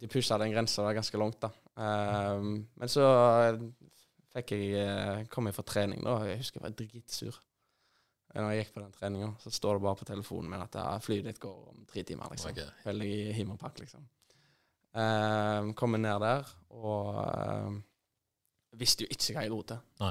De 0.00 0.10
pusha 0.10 0.38
den 0.42 0.52
grensa 0.52 0.90
ganske 0.92 1.18
langt, 1.20 1.40
da. 1.40 1.50
Um, 1.74 2.66
men 2.78 2.90
så 2.90 3.02
eh, 3.48 3.56
fikk 4.34 4.52
jeg 4.54 4.82
eh, 4.82 5.22
kom 5.32 5.48
jeg 5.48 5.56
fra 5.56 5.64
trening, 5.66 6.02
da. 6.04 6.18
Jeg 6.28 6.42
husker 6.42 6.60
jeg 6.60 6.66
var 6.66 6.74
dritsur. 6.78 7.38
Når 8.34 8.50
jeg 8.50 8.64
gikk 8.64 8.74
på 8.74 8.82
den 8.82 8.94
treninga, 8.94 9.28
så 9.38 9.50
står 9.54 9.76
det 9.76 9.84
bare 9.84 9.98
på 10.00 10.06
telefonen 10.08 10.50
min 10.50 10.62
at 10.64 10.76
flyet 11.04 11.28
ditt 11.28 11.40
går 11.42 11.68
om 11.70 11.84
tre 11.86 12.02
timer, 12.02 12.32
liksom. 12.34 12.50
Okay. 12.50 12.66
Veldig 12.82 13.10
i 13.14 13.32
himmelpakk, 13.36 13.78
liksom. 13.84 14.08
Um, 14.94 15.70
kommer 15.78 15.98
ned 15.98 16.22
der, 16.22 16.50
og 16.74 17.16
ehm, 17.18 17.78
visste 18.78 19.06
jo 19.06 19.10
ikke 19.14 19.36
hva 19.36 19.44
jeg 19.46 19.52
dro 19.52 19.60
til. 19.70 20.10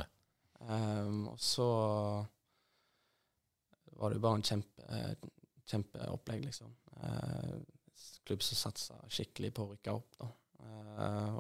Ehm, 0.64 1.22
og 1.32 1.40
så 1.44 1.68
var 4.00 4.12
det 4.12 4.20
jo 4.20 4.26
bare 4.26 4.40
en 4.40 4.48
kjempe, 4.48 5.04
kjempeopplegg, 5.72 6.48
liksom. 6.48 6.72
Uh, 7.04 7.60
klubb 8.24 8.44
som 8.44 8.60
satsa 8.60 9.02
skikkelig 9.12 9.52
på 9.56 9.66
å 9.66 9.72
rykke 9.74 9.98
opp, 10.00 10.20
da. 10.20 10.32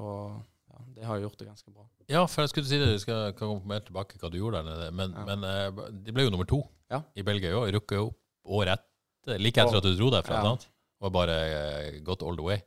Og 0.03 0.41
det 0.95 1.05
har 1.07 1.19
gjort 1.23 1.37
det 1.39 1.47
ganske 1.47 1.71
bra. 1.73 1.85
Ja, 2.11 2.25
for 2.27 2.43
jeg 2.43 2.49
skulle 2.53 2.67
si 2.69 2.77
det, 2.81 2.89
vi 2.93 2.99
skal 3.03 3.33
komme 3.37 3.61
mer 3.69 3.79
tilbake 3.85 4.17
hva 4.21 4.29
du 4.31 4.37
gjorde 4.39 4.59
der 4.61 4.67
nede. 4.69 4.91
Men, 4.91 5.13
Ja. 5.17 5.25
men 5.29 5.43
eh, 5.43 5.89
de 6.05 6.11
ble 6.15 6.23
jo 6.27 6.33
nummer 6.33 6.45
to 6.49 6.61
Ja. 6.91 7.01
i 7.15 7.23
Belgia 7.23 7.53
òg. 7.55 7.71
Rukka 7.73 7.95
jo 7.95 8.07
opp 8.11 8.19
året 8.45 8.79
etter, 8.79 9.39
like 9.39 9.57
etter 9.61 9.77
at 9.77 9.83
du 9.83 9.95
dro 9.95 10.09
derfra. 10.11 10.41
Ja. 10.41 10.43
sant? 10.51 10.67
Og 11.01 11.11
bare 11.11 11.35
eh, 11.39 11.99
gått 12.03 12.21
all 12.23 12.35
the 12.35 12.43
way. 12.43 12.61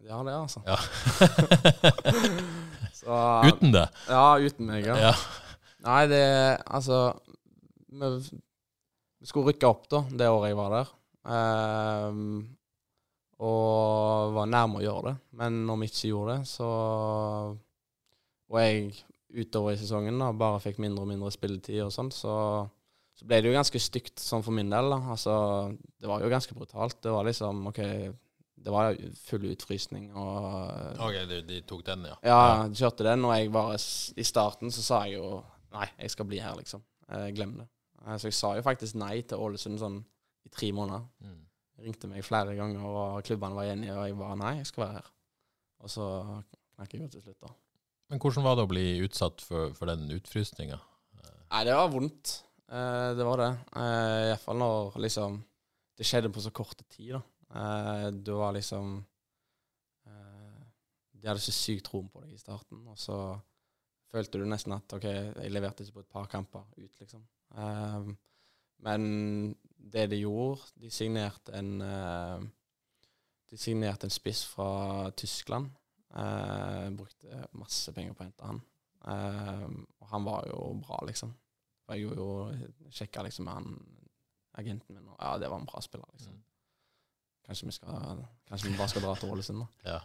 Ja, 0.00 0.22
det, 0.24 0.32
altså. 0.32 0.62
Ja. 0.66 0.76
Så, 3.00 3.16
Uten 3.48 3.72
det. 3.72 3.86
Ja, 4.08 4.36
uten 4.40 4.66
meg, 4.66 4.86
ja. 4.86 4.96
Ja. 5.10 5.12
Nei, 5.84 6.06
det 6.10 6.22
Altså 6.68 7.14
Vi, 7.90 9.26
skulle 9.28 9.52
rykke 9.52 9.68
opp, 9.68 9.86
da, 9.92 10.02
det 10.10 10.28
året 10.32 10.50
jeg 10.52 10.56
var 10.58 10.70
der. 10.74 10.90
Ehm, 11.30 12.56
og 13.40 14.34
var 14.36 14.50
nærme 14.50 14.80
å 14.80 14.84
gjøre 14.84 15.10
det. 15.10 15.14
Men 15.40 15.62
når 15.68 15.80
vi 15.80 15.88
ikke 15.90 16.10
gjorde 16.10 16.36
det, 16.36 16.50
så 16.50 16.68
Og 18.50 18.58
jeg 18.58 18.90
utover 19.30 19.76
i 19.76 19.78
sesongen 19.78 20.18
da, 20.18 20.32
bare 20.34 20.58
fikk 20.62 20.80
mindre 20.82 21.04
og 21.04 21.10
mindre 21.12 21.30
spilletid 21.30 21.84
og 21.84 21.92
sånn, 21.94 22.08
så, 22.10 22.32
så 23.14 23.28
ble 23.28 23.38
det 23.38 23.52
jo 23.52 23.54
ganske 23.54 23.78
stygt 23.78 24.18
sånn 24.18 24.42
for 24.42 24.56
min 24.56 24.72
del. 24.72 24.90
da. 24.90 24.98
Altså, 25.14 25.34
det 26.02 26.10
var 26.10 26.24
jo 26.24 26.32
ganske 26.32 26.56
brutalt. 26.56 26.98
Det 27.04 27.14
var 27.14 27.28
liksom 27.28 27.68
OK, 27.70 27.78
det 28.60 28.74
var 28.74 28.98
full 29.22 29.46
utfrysning 29.52 30.10
og 30.18 31.06
Ok, 31.06 31.20
de, 31.30 31.40
de 31.46 31.60
tok 31.68 31.84
den, 31.86 32.08
ja. 32.10 32.16
ja, 32.26 32.40
de 32.68 32.76
kjørte 32.76 33.06
den, 33.06 33.24
og 33.24 33.32
jeg 33.36 33.52
bare 33.54 33.78
I 34.20 34.26
starten 34.26 34.74
så 34.74 34.84
sa 34.84 35.04
jeg 35.06 35.20
jo 35.20 35.38
Nei, 35.70 35.86
jeg 36.02 36.10
skal 36.10 36.26
bli 36.26 36.40
her, 36.42 36.56
liksom. 36.58 36.82
Eh, 37.06 37.28
glem 37.30 37.52
det. 37.60 37.68
Eh, 38.02 38.16
så 38.18 38.26
jeg 38.26 38.34
sa 38.34 38.48
jo 38.58 38.64
faktisk 38.66 38.96
nei 38.98 39.20
til 39.22 39.38
Ålesund 39.38 39.78
sånn 39.78 40.00
i 40.42 40.50
tre 40.50 40.72
måneder. 40.74 41.04
Mm. 41.22 41.36
Ringte 41.80 42.10
meg 42.10 42.24
flere 42.26 42.54
ganger, 42.58 42.84
og 42.84 43.24
klubbene 43.24 43.56
var 43.56 43.70
enige, 43.72 43.96
og 43.96 44.06
jeg 44.08 44.18
bare 44.18 44.36
nei, 44.40 44.54
jeg 44.58 44.68
skal 44.68 44.84
være 44.84 44.98
her. 44.98 45.10
Og 45.80 45.92
så 45.92 46.06
knakk 46.76 46.94
jeg 46.94 47.06
jo 47.06 47.10
til 47.14 47.24
slutt, 47.24 47.40
da. 47.40 47.52
Men 48.10 48.20
hvordan 48.20 48.44
var 48.44 48.56
det 48.58 48.64
å 48.66 48.70
bli 48.70 48.86
utsatt 49.06 49.42
for, 49.46 49.72
for 49.78 49.88
den 49.88 50.10
utfrysninga? 50.12 50.80
Nei, 51.50 51.60
det 51.66 51.76
var 51.78 51.90
vondt. 51.92 52.32
Eh, 52.70 53.10
det 53.18 53.26
var 53.26 53.42
det. 53.42 53.50
Eh, 53.80 54.30
Iallfall 54.30 54.60
når 54.60 54.98
liksom 55.02 55.40
Det 55.98 56.06
skjedde 56.06 56.30
på 56.32 56.40
så 56.40 56.52
kort 56.54 56.82
tid, 56.88 57.16
da. 57.16 57.22
Eh, 57.50 58.06
det 58.14 58.34
var 58.34 58.54
liksom 58.54 58.92
eh, 60.06 60.60
De 61.18 61.28
hadde 61.28 61.42
så 61.42 61.54
sykt 61.54 61.88
troen 61.88 62.08
på 62.10 62.22
deg 62.24 62.36
i 62.36 62.40
starten, 62.40 62.84
og 62.88 62.98
så 62.98 63.18
følte 64.10 64.40
du 64.40 64.46
nesten 64.48 64.74
at 64.74 64.94
OK, 64.96 65.06
jeg 65.06 65.52
leverte 65.54 65.84
ikke 65.84 65.98
på 66.00 66.04
et 66.04 66.14
par 66.14 66.30
kamper 66.30 66.66
ut, 66.78 66.94
liksom. 67.02 67.24
Eh, 67.58 68.10
men 68.86 69.02
det 69.80 70.06
de 70.12 70.20
gjorde 70.20 70.68
De 70.80 70.90
signerte 70.92 71.54
en 71.56 71.80
eh, 71.80 72.42
De 73.50 73.58
signerte 73.58 74.06
en 74.06 74.14
spiss 74.14 74.44
fra 74.46 75.10
Tyskland. 75.18 75.72
Uh, 76.10 76.90
brukte 76.94 77.44
masse 77.58 77.92
penger 77.94 78.14
på 78.14 78.22
å 78.22 78.26
hente 78.26 78.46
han. 78.46 78.60
Eh, 79.08 79.66
og 80.00 80.08
han 80.12 80.26
var 80.26 80.46
jo 80.50 80.60
bra, 80.82 81.00
liksom. 81.08 81.32
Jeg 81.90 82.04
gjorde 82.04 82.22
jo 82.22 82.90
sjekka 82.94 83.24
liksom 83.26 83.48
med 83.48 83.56
han 83.56 83.72
agenten 84.60 84.94
min, 84.94 85.08
og 85.08 85.16
ja, 85.18 85.34
det 85.40 85.50
var 85.50 85.58
en 85.58 85.66
bra 85.66 85.80
spiller, 85.82 86.06
liksom. 86.14 86.36
Mm. 86.36 86.46
Kanskje 87.46 87.66
vi 87.66 87.74
skal 87.74 88.24
Kanskje 88.46 88.68
vi 88.68 88.78
bare 88.78 88.92
skal 88.92 89.04
dra 89.06 89.14
til 89.18 89.34
Ålesund, 89.34 89.64
da. 89.64 89.68
Ja. 89.94 90.00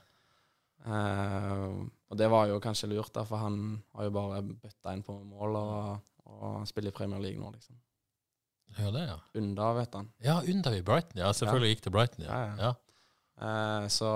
Uh, 0.85 1.85
og 2.11 2.17
det 2.19 2.27
var 2.29 2.49
jo 2.49 2.59
kanskje 2.61 2.91
lurt, 2.91 3.13
da, 3.15 3.23
for 3.25 3.41
han 3.41 3.81
har 3.95 4.07
jo 4.07 4.13
bare 4.13 4.41
bøtta 4.45 4.93
inn 4.93 5.05
på 5.05 5.15
mål, 5.25 5.57
og, 5.57 6.11
og 6.29 6.67
spiller 6.69 6.93
i 6.93 6.97
Premier 6.97 7.21
League 7.21 7.41
nå, 7.41 7.49
liksom. 7.53 7.77
Ja, 8.77 8.91
det, 8.91 9.03
ja. 9.07 9.19
Unda, 9.39 9.73
vet 9.77 9.93
han. 9.93 10.09
Ja, 10.23 10.39
Unda 10.41 10.73
i 10.75 10.81
Brighton. 10.85 11.19
Ja, 11.21 11.31
selvfølgelig 11.33 11.75
gikk 11.75 11.85
til 11.85 11.93
Brighton, 11.95 12.25
ja. 12.25 12.31
Ja, 12.31 12.45
ja. 12.45 12.55
ja. 12.69 12.73
Eh, 13.45 13.87
så 13.91 14.09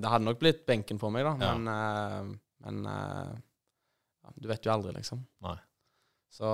det 0.00 0.08
hadde 0.08 0.24
nok 0.28 0.40
blitt 0.40 0.64
benken 0.68 1.00
på 1.00 1.10
meg, 1.12 1.24
da, 1.26 1.34
Ja. 1.40 1.54
men, 1.56 1.68
uh, 1.68 2.36
men 2.64 2.86
uh, 2.88 4.32
du 4.40 4.48
vet 4.48 4.64
jo 4.64 4.72
aldri, 4.72 4.94
liksom. 4.96 5.24
Nei. 5.44 5.56
Så 6.32 6.48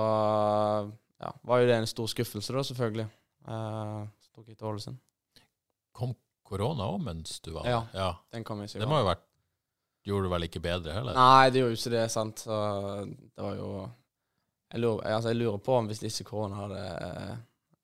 ja, 1.21 1.31
var 1.47 1.61
jo 1.61 1.69
det 1.69 1.77
en 1.79 1.89
stor 1.89 2.09
skuffelse, 2.11 2.53
da, 2.53 2.63
selvfølgelig. 2.67 3.07
Så 4.21 4.29
tok 4.35 4.51
jeg 4.51 4.57
til 4.59 4.67
Ålesund. 4.69 4.99
Kom 5.97 6.13
korona 6.45 6.85
òg 6.93 7.01
mens 7.03 7.39
du 7.41 7.51
var 7.55 7.65
Ja. 7.65 7.79
der? 7.91 7.99
Ja. 7.99 8.11
Den 8.31 8.43
kom 8.43 8.59
jeg 8.61 8.69
ikke 8.69 8.79
Det 8.83 8.87
må 8.91 8.99
jo 9.01 9.07
vært 9.07 9.27
Gjorde 10.03 10.25
det 10.25 10.31
vel 10.33 10.45
ikke 10.47 10.61
bedre 10.65 10.93
heller? 10.95 11.13
Nei, 11.13 11.49
det 11.53 11.61
gjorde 11.61 11.75
jo 11.75 11.77
ikke 11.77 11.91
det, 11.93 12.05
sant. 12.09 12.39
Så 12.41 12.55
det 13.05 13.43
var 13.45 13.57
jo 13.59 13.67
Jeg 14.71 14.79
lurer, 14.81 15.03
altså, 15.15 15.29
jeg 15.33 15.37
lurer 15.41 15.57
på 15.65 15.75
om 15.77 15.87
hvis 15.91 15.99
disse 15.99 16.23
korona 16.23 16.55
hadde, 16.63 16.83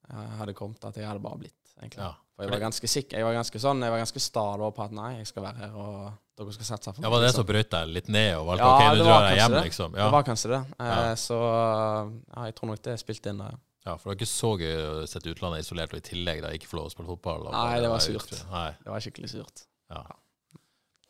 eh, 0.08 0.30
hadde 0.38 0.54
kommet, 0.56 0.84
at 0.88 0.96
jeg 0.96 1.06
hadde 1.06 1.20
bare 1.20 1.38
blitt, 1.42 1.74
egentlig. 1.80 2.00
Ja. 2.00 2.14
For 2.38 2.46
jeg 2.46 2.52
var 2.54 2.60
ganske 2.62 2.86
sikker, 2.88 3.18
jeg 3.18 3.26
var 3.26 3.34
ganske 3.34 3.58
sånn, 3.60 3.80
jeg 3.82 3.90
var 3.90 3.98
ganske 3.98 4.20
sta 4.22 4.44
på 4.62 4.82
at 4.84 4.92
nei, 4.94 5.08
jeg 5.18 5.26
skal 5.26 5.42
være 5.42 5.58
her, 5.58 5.72
og 5.74 6.12
dere 6.38 6.52
skal 6.54 6.68
satse 6.68 6.92
meg. 6.94 7.02
Ja, 7.02 7.10
Var 7.10 7.18
det 7.20 7.26
liksom. 7.28 7.42
som 7.42 7.48
brøt 7.48 7.70
deg 7.74 7.88
litt 7.96 8.08
ned 8.14 8.28
og 8.38 8.44
valgte 8.46 8.68
Ja, 8.68 8.74
ok, 8.76 8.84
du 8.94 9.02
nå 9.02 9.06
drar 9.08 9.24
jeg 9.26 9.40
hjem, 9.40 9.56
det. 9.56 9.62
liksom? 9.66 9.96
Det 9.98 10.10
var 10.14 10.22
kanskje 10.28 10.50
det. 10.52 10.60
Eh, 10.86 11.14
Så 11.18 11.38
ja, 11.42 12.44
jeg 12.46 12.54
tror 12.54 12.70
nok 12.70 12.82
det 12.86 12.94
spilte 13.02 13.32
inn 13.34 13.42
der. 13.42 13.56
ja. 13.56 13.58
ja, 13.90 13.96
For 13.96 14.04
det 14.06 14.12
var 14.12 14.18
ikke 14.20 14.30
så 14.30 14.52
gøy 14.62 14.76
å 14.78 14.94
sette 15.10 15.32
utlandet 15.34 15.64
isolert 15.66 15.92
og 15.92 15.98
i 15.98 16.06
tillegg 16.08 16.42
da 16.46 16.52
ikke 16.54 16.70
få 16.70 16.78
lov 16.78 16.86
å 16.86 16.94
spille 16.94 17.10
fotball? 17.10 17.48
Nei, 17.50 17.80
det 17.82 17.90
var 17.90 17.98
surt. 18.06 18.32
Nei, 18.52 18.70
Det 18.84 18.94
var 18.94 19.00
skikkelig 19.04 19.30
surt. 19.34 19.66
ja. 19.90 20.04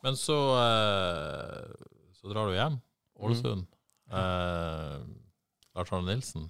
Men 0.01 0.15
så 0.15 0.35
eh, 0.57 1.71
Så 2.17 2.29
drar 2.33 2.47
du 2.49 2.55
hjem. 2.57 2.81
Ålesund. 3.19 3.65
Mm. 4.09 4.17
Eh, 4.17 4.99
Lars 5.79 5.93
Arne 5.95 6.11
Nilsen. 6.13 6.49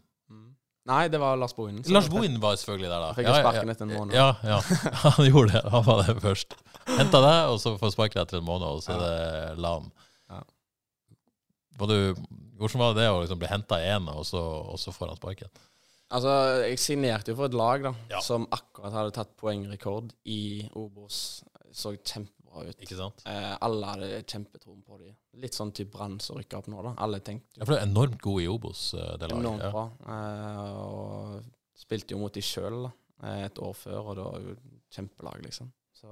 Nei, 0.90 1.04
det 1.12 1.20
var 1.22 1.36
Lars 1.38 1.54
Bohinen. 1.54 1.84
Lars 1.94 2.08
Bohinen 2.10 2.40
var 2.42 2.56
selvfølgelig 2.58 2.90
der, 2.90 3.02
da. 3.04 3.10
Fikk 3.14 3.28
ja, 3.28 3.34
sparken 3.44 3.70
etter 3.70 3.86
en 3.86 3.92
måned. 3.94 4.16
Ja, 4.18 4.30
ja, 4.42 4.56
han 5.04 5.28
gjorde 5.28 5.52
det. 5.54 5.62
Han 5.76 5.84
var 5.86 6.00
det 6.08 6.16
først. 6.24 6.56
Henta 6.90 7.20
deg, 7.22 7.40
og 7.54 7.60
så 7.62 7.74
får 7.78 7.92
sparken 7.94 8.24
etter 8.24 8.40
en 8.40 8.48
måned, 8.48 8.66
og 8.66 8.82
så 8.82 8.96
er 8.96 9.04
det. 9.04 9.76
Ja. 10.32 10.40
Var 11.80 11.92
du, 11.92 12.24
hvordan 12.60 12.82
var 12.82 12.98
det 12.98 13.06
å 13.12 13.20
liksom 13.22 13.40
bli 13.44 13.52
henta 13.52 13.78
i 13.86 13.92
og, 14.00 14.24
så- 14.26 14.66
og 14.74 14.80
så 14.82 14.92
får 14.96 15.12
han 15.14 15.20
sparken? 15.22 15.52
Altså, 16.10 16.34
jeg 16.66 16.80
signerte 16.82 17.32
jo 17.32 17.38
for 17.38 17.46
et 17.46 17.54
lag 17.54 17.84
da, 17.86 17.94
Ja. 18.10 18.20
som 18.26 18.48
akkurat 18.50 18.92
hadde 18.98 19.12
tatt 19.14 19.36
poengrekord 19.38 20.10
i 20.26 20.68
Obos. 20.74 21.44
Så 21.72 21.94
kjempebra 22.50 22.70
ut. 22.70 22.82
Ikke 22.82 22.98
sant? 22.98 23.22
Eh, 23.26 23.58
alle 23.62 23.86
hadde 23.94 24.24
kjempetroen 24.26 24.82
på 24.86 24.98
dem. 25.00 25.16
Litt 25.42 25.54
sånn 25.54 25.72
type 25.74 25.92
Brann 25.92 26.20
som 26.20 26.38
rykker 26.38 26.58
opp 26.58 26.68
nå, 26.68 26.82
da. 26.84 26.94
Alle 26.98 27.20
tenkte 27.22 27.58
Ja, 27.60 27.66
for 27.66 27.74
det 27.76 27.82
er 27.84 27.88
enormt 27.88 28.20
god 28.22 28.42
i 28.42 28.48
Obos, 28.48 28.94
eh, 28.94 29.18
det 29.18 29.30
laget. 29.30 29.40
enormt 29.46 29.64
Ja. 29.64 29.72
bra. 29.72 29.86
Eh, 30.08 30.72
og 30.80 31.44
spilte 31.76 32.12
jo 32.12 32.20
mot 32.20 32.34
de 32.34 32.42
sjøl 32.42 32.92
et 33.22 33.56
år 33.60 33.74
før, 33.76 34.00
og 34.10 34.16
det 34.16 34.24
var 34.24 34.40
jo 34.40 34.56
kjempelag, 34.92 35.42
liksom. 35.44 35.72
Så 35.94 36.08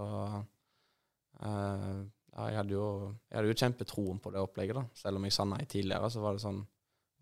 eh, 1.44 2.06
jeg 2.38 2.56
hadde 2.60 2.72
jo 2.76 3.16
Jeg 3.32 3.38
hadde 3.40 3.48
jo 3.52 3.60
kjempetroen 3.62 4.20
på 4.22 4.32
det 4.32 4.40
opplegget, 4.42 4.76
da. 4.76 4.86
Selv 4.94 5.18
om 5.18 5.24
jeg 5.24 5.34
sa 5.34 5.44
nei 5.46 5.64
tidligere, 5.66 6.10
så 6.12 6.22
var 6.22 6.34
det 6.34 6.42
sånn 6.44 6.66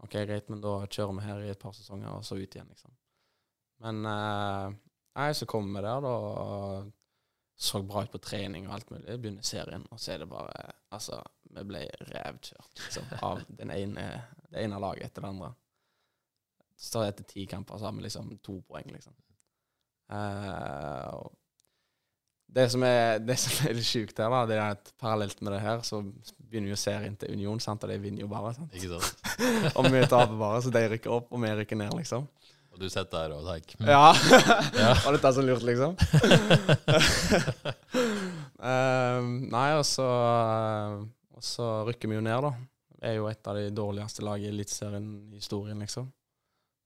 OK, 0.04 0.12
greit, 0.28 0.50
men 0.50 0.60
da 0.62 0.86
kjører 0.92 1.16
vi 1.16 1.22
her 1.26 1.40
i 1.46 1.50
et 1.54 1.60
par 1.60 1.72
sesonger, 1.72 2.10
og 2.12 2.22
så 2.28 2.36
ut 2.36 2.52
igjen, 2.56 2.68
liksom. 2.68 2.92
Men 3.80 4.06
eh, 4.06 4.74
nei, 5.16 5.30
så 5.34 5.46
kom 5.48 5.70
vi 5.74 5.82
der, 5.82 6.02
da. 6.04 6.92
Så 7.56 7.82
bra 7.88 8.04
ut 8.04 8.12
på 8.12 8.20
trening 8.20 8.68
og 8.68 8.74
alt 8.76 8.90
mulig. 8.92 9.20
Begynner 9.20 9.46
serien, 9.48 9.86
og 9.92 10.00
så 10.00 10.16
er 10.16 10.24
det 10.24 10.30
bare 10.30 10.74
Altså, 10.96 11.22
vi 11.56 11.64
ble 11.68 11.86
revkjørt 12.12 12.82
liksom, 12.84 13.14
av 13.24 13.46
den 13.60 13.72
ene, 13.72 14.10
det 14.52 14.64
ene 14.64 14.80
laget 14.80 15.10
etter 15.10 15.24
det 15.24 15.32
andre. 15.32 15.54
Så 16.76 17.06
etter 17.08 17.28
ti 17.28 17.46
kamper 17.48 17.80
så 17.80 17.88
har 17.88 17.96
vi 17.96 18.04
liksom 18.04 18.34
to 18.44 18.60
poeng, 18.68 18.92
liksom. 18.92 19.16
Uh, 20.12 21.24
det 22.56 22.70
som 22.72 22.84
er, 22.84 23.20
det 23.28 23.38
som 23.42 23.68
er 23.68 23.76
litt 23.78 23.88
sjukt 23.88 24.20
her, 24.20 24.32
da, 24.32 24.44
det 24.50 24.58
er 24.60 24.76
at 24.76 24.92
parallelt 25.02 25.42
med 25.42 25.56
det 25.56 25.62
her, 25.64 25.84
så 25.88 26.02
begynner 26.38 26.72
jo 26.72 26.80
serien 26.80 27.16
til 27.20 27.36
Union, 27.36 27.60
sant, 27.64 27.84
og 27.84 27.92
de 27.92 28.00
vinner 28.04 28.24
jo 28.24 28.32
bare. 28.32 28.54
sant? 28.58 28.76
Ikke 28.76 29.00
sant? 29.00 29.32
Og 29.80 29.90
vi 29.92 30.04
taper 30.04 30.36
bare, 30.40 30.62
så 30.64 30.72
de 30.76 30.86
rykker 30.96 31.12
opp, 31.12 31.32
og 31.32 31.42
vi 31.44 31.52
rykker 31.60 31.80
ned, 31.80 31.96
liksom. 32.00 32.28
Og 32.76 32.82
du 32.84 32.90
sitter 32.92 33.30
der 33.30 33.34
og 33.38 33.46
tenker 33.48 33.80
mm. 33.80 33.88
Ja. 33.88 34.08
Ja. 34.84 34.92
Var 35.06 35.16
dette 35.16 35.32
så 35.32 35.44
lurt, 35.46 35.64
liksom? 35.64 35.96
uh, 38.60 39.22
nei, 39.56 39.70
og 39.80 39.86
så, 39.88 40.08
og 41.32 41.44
så 41.44 41.70
rykker 41.88 42.12
vi 42.12 42.18
jo 42.20 42.26
ned, 42.26 42.50
da. 42.50 42.52
Vi 43.00 43.08
er 43.14 43.16
jo 43.22 43.30
et 43.32 43.48
av 43.48 43.56
de 43.56 43.70
dårligste 43.76 44.26
lagene 44.28 44.52
i 44.52 44.56
Eliteserien 44.58 45.08
i 45.32 45.40
historien, 45.40 45.80
liksom. 45.80 46.10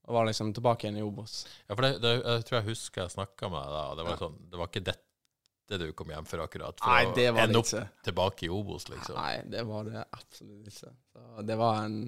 Og 0.06 0.14
var 0.14 0.28
liksom 0.30 0.52
tilbake 0.54 0.86
igjen 0.86 1.00
i 1.00 1.02
Obos. 1.06 1.42
Ja, 1.66 1.74
for 1.74 1.82
det, 1.86 1.96
det, 2.02 2.12
jeg 2.18 2.46
tror 2.46 2.60
jeg 2.60 2.68
husker 2.70 3.02
jeg 3.04 3.14
snakka 3.16 3.50
med 3.50 3.74
deg. 3.74 3.96
Det 3.98 4.06
var, 4.06 4.20
sånn, 4.22 4.36
det 4.50 4.60
var 4.60 4.70
ikke 4.70 4.84
dette 4.86 5.78
du 5.78 5.86
kom 5.94 6.10
hjem 6.10 6.26
for 6.26 6.42
akkurat? 6.42 6.80
For 6.82 6.90
Nei, 6.90 7.12
det 7.14 7.28
var 7.30 7.46
det 7.46 7.48
ende 7.50 7.60
opp 7.62 8.02
tilbake 8.06 8.46
i 8.46 8.50
Obos, 8.50 8.88
liksom? 8.90 9.18
Nei, 9.18 9.36
det 9.52 9.62
var 9.68 9.86
det 9.86 10.02
absolutt 10.02 10.70
ikke. 10.70 10.90
Så 11.14 11.44
det 11.46 11.58
var 11.60 11.84
en 11.84 11.98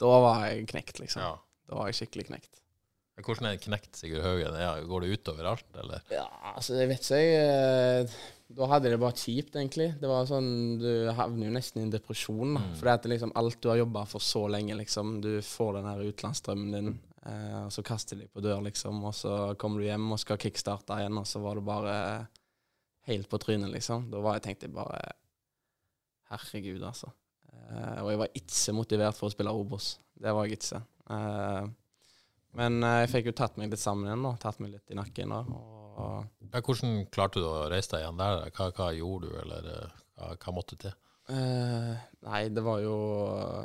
Da 0.00 0.10
var 0.22 0.44
jeg 0.46 0.68
knekt, 0.70 1.02
liksom. 1.02 1.22
Ja. 1.26 1.32
Da 1.66 1.78
var 1.78 1.90
jeg 1.90 1.98
skikkelig 1.98 2.28
knekt. 2.30 2.59
Hvordan 3.24 3.48
er 3.48 3.56
det 3.56 3.64
knekt 3.64 3.98
Sigurd 3.98 4.24
Haugen? 4.24 4.58
Ja, 4.60 4.74
går 4.86 5.04
det 5.04 5.16
utover 5.16 5.48
alt, 5.52 5.68
eller? 5.82 6.04
Ja, 6.12 6.26
altså, 6.54 6.76
jeg 6.78 6.90
vet 6.90 7.10
jeg 7.12 7.34
eh, 7.36 8.16
Da 8.56 8.68
hadde 8.72 8.92
det 8.92 9.00
bare 9.02 9.18
kjipt, 9.18 9.54
egentlig. 9.58 9.90
Det 10.00 10.10
var 10.10 10.28
sånn 10.30 10.50
Du 10.80 10.90
havner 11.16 11.48
jo 11.48 11.54
nesten 11.54 11.82
i 11.82 11.86
en 11.86 11.94
depresjon. 11.94 12.56
Mm. 12.56 12.74
For 12.78 12.88
det 12.88 12.96
at 12.98 13.08
liksom 13.14 13.34
alt 13.40 13.60
du 13.62 13.70
har 13.72 13.80
jobba 13.82 14.04
for 14.10 14.24
så 14.24 14.46
lenge, 14.52 14.78
liksom 14.80 15.18
Du 15.24 15.32
får 15.44 15.78
den 15.78 15.88
her 15.90 16.02
utenlandsdrømmen 16.08 16.76
din, 16.76 16.92
eh, 17.26 17.56
og 17.64 17.72
så 17.76 17.86
kaster 17.86 18.20
de 18.20 18.28
på 18.30 18.44
dør, 18.44 18.62
liksom. 18.66 19.00
Og 19.06 19.16
så 19.16 19.38
kommer 19.60 19.82
du 19.82 19.88
hjem 19.90 20.10
og 20.16 20.22
skal 20.22 20.40
kickstarte 20.40 21.00
igjen, 21.00 21.20
og 21.20 21.28
så 21.28 21.42
var 21.44 21.58
det 21.58 21.66
bare 21.68 21.96
helt 23.10 23.30
på 23.30 23.40
trynet, 23.42 23.72
liksom. 23.74 24.10
Da 24.12 24.22
var 24.22 24.38
jeg 24.38 24.48
tenkte 24.48 24.68
jeg 24.68 24.76
bare 24.76 25.00
Herregud, 26.30 26.82
altså. 26.86 27.10
Eh, 27.50 27.98
og 28.04 28.10
jeg 28.12 28.20
var 28.20 28.38
ikke 28.38 28.74
motivert 28.76 29.18
for 29.18 29.28
å 29.28 29.34
spille 29.34 29.54
Obos. 29.54 29.94
Det 30.20 30.32
var 30.34 30.46
jeg 30.46 30.58
ikke. 30.58 30.82
Eh, 31.10 31.70
men 32.58 32.82
eh, 32.82 33.00
jeg 33.04 33.12
fikk 33.14 33.30
jo 33.30 33.36
tatt 33.40 33.58
meg 33.60 33.70
litt 33.72 33.82
sammen 33.82 34.08
igjen, 34.08 34.24
da. 34.26 34.32
Tatt 34.42 34.58
meg 34.62 34.74
litt 34.74 34.90
i 34.90 34.98
nakken. 34.98 35.34
da, 35.34 35.42
og 36.00 36.48
Ja, 36.50 36.62
hvordan 36.64 37.04
klarte 37.12 37.42
du 37.42 37.46
å 37.46 37.68
reise 37.70 37.92
deg 37.94 38.04
igjen 38.04 38.20
der? 38.20 38.42
Hva, 38.56 38.70
hva 38.76 38.90
gjorde 38.96 39.30
du, 39.30 39.36
eller 39.44 39.70
eh, 39.74 40.00
hva, 40.18 40.32
hva 40.34 40.54
måtte 40.56 40.78
til? 40.80 40.96
Uh, 41.30 41.94
nei, 42.26 42.40
det 42.50 42.62
var 42.66 42.80
jo 42.82 42.94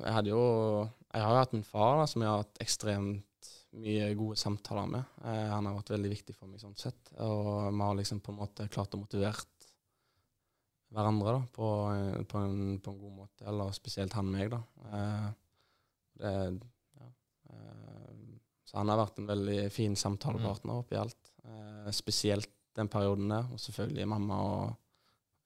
Jeg 0.03 0.11
hadde 0.13 0.29
jo 0.29 0.41
Jeg 0.86 1.23
har 1.23 1.31
jo 1.31 1.39
hatt 1.39 1.55
min 1.55 1.65
far, 1.65 1.95
da, 1.97 2.03
som 2.11 2.21
jeg 2.21 2.29
har 2.29 2.43
hatt 2.43 2.59
ekstremt 2.61 3.49
mye 3.75 4.11
gode 4.15 4.38
samtaler 4.39 4.86
med. 4.88 5.15
Uh, 5.23 5.49
han 5.51 5.65
har 5.67 5.73
vært 5.79 5.95
veldig 5.95 6.11
viktig 6.13 6.36
for 6.38 6.47
meg 6.47 6.61
sånn 6.61 6.77
sett. 6.79 7.09
Og 7.25 7.73
vi 7.73 7.81
har 7.81 7.97
liksom 7.97 8.21
på 8.23 8.31
en 8.31 8.38
måte 8.39 8.67
klart 8.71 8.93
å 8.95 9.01
motivert 9.01 9.49
hverandre 10.95 11.33
da, 11.36 11.41
på, 11.57 11.71
på, 12.29 12.43
en, 12.45 12.77
på 12.79 12.93
en 12.93 13.01
god 13.01 13.17
måte. 13.17 13.47
Eller 13.49 13.73
spesielt 13.75 14.15
han 14.15 14.29
meg, 14.31 14.53
da. 14.53 14.61
Uh, 14.93 15.27
det, 16.21 16.31
ja. 17.01 17.09
Så 18.76 18.82
han 18.82 18.89
har 18.91 18.97
vært 18.99 19.19
en 19.21 19.28
veldig 19.30 19.59
fin 19.71 19.93
samtalepartner 19.95 20.82
oppi 20.82 20.97
alt. 20.99 21.30
Eh, 21.47 21.91
spesielt 21.95 22.49
den 22.76 22.89
perioden 22.91 23.30
der. 23.32 23.45
Og 23.55 23.61
selvfølgelig 23.63 24.07
mamma 24.11 24.39
og 24.43 24.73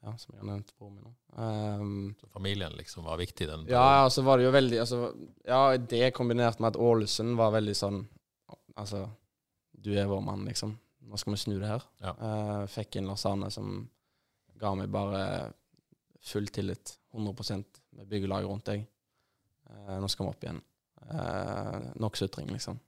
ja, 0.01 0.15
som 0.17 0.34
jeg 0.34 0.39
har 0.39 0.47
nevnt, 0.47 0.71
broren 0.80 0.95
min. 1.03 1.15
Um, 1.36 2.15
Så 2.17 2.30
familien 2.34 2.73
liksom 2.73 3.03
var 3.05 3.19
viktig 3.19 3.45
den 3.45 3.67
den 3.67 3.73
ja, 3.75 4.05
og 4.07 4.11
så 4.15 4.23
var 4.25 4.39
det 4.39 4.47
jo 4.47 4.53
veldig 4.55 4.80
altså, 4.80 5.11
Ja, 5.45 5.77
det 5.77 6.13
kombinert 6.15 6.59
med 6.59 6.71
at 6.71 6.80
Ålesund 6.80 7.36
var 7.38 7.51
veldig 7.53 7.75
sånn 7.77 7.99
Altså, 8.80 9.03
du 9.75 9.91
er 9.93 10.07
vår 10.07 10.21
mann, 10.23 10.47
liksom. 10.47 10.71
Nå 11.03 11.17
skal 11.19 11.36
vi 11.36 11.39
snu 11.41 11.57
det 11.59 11.67
her. 11.67 11.84
Ja. 11.99 12.13
Uh, 12.15 12.63
fikk 12.71 12.95
inn 12.95 13.09
Lars 13.11 13.25
Arne, 13.27 13.49
som 13.51 13.84
ga 14.55 14.71
meg 14.80 14.88
bare 14.89 15.51
full 16.23 16.47
tillit. 16.47 16.95
100% 17.11 17.82
med 17.99 18.07
byggelaget 18.07 18.47
rundt 18.47 18.71
deg. 18.71 18.86
Uh, 19.67 19.97
nå 19.99 20.07
skal 20.07 20.25
vi 20.25 20.32
opp 20.32 20.47
igjen. 20.47 20.61
Uh, 21.11 21.91
nok 21.99 22.15
sutring, 22.15 22.47
liksom. 22.55 22.80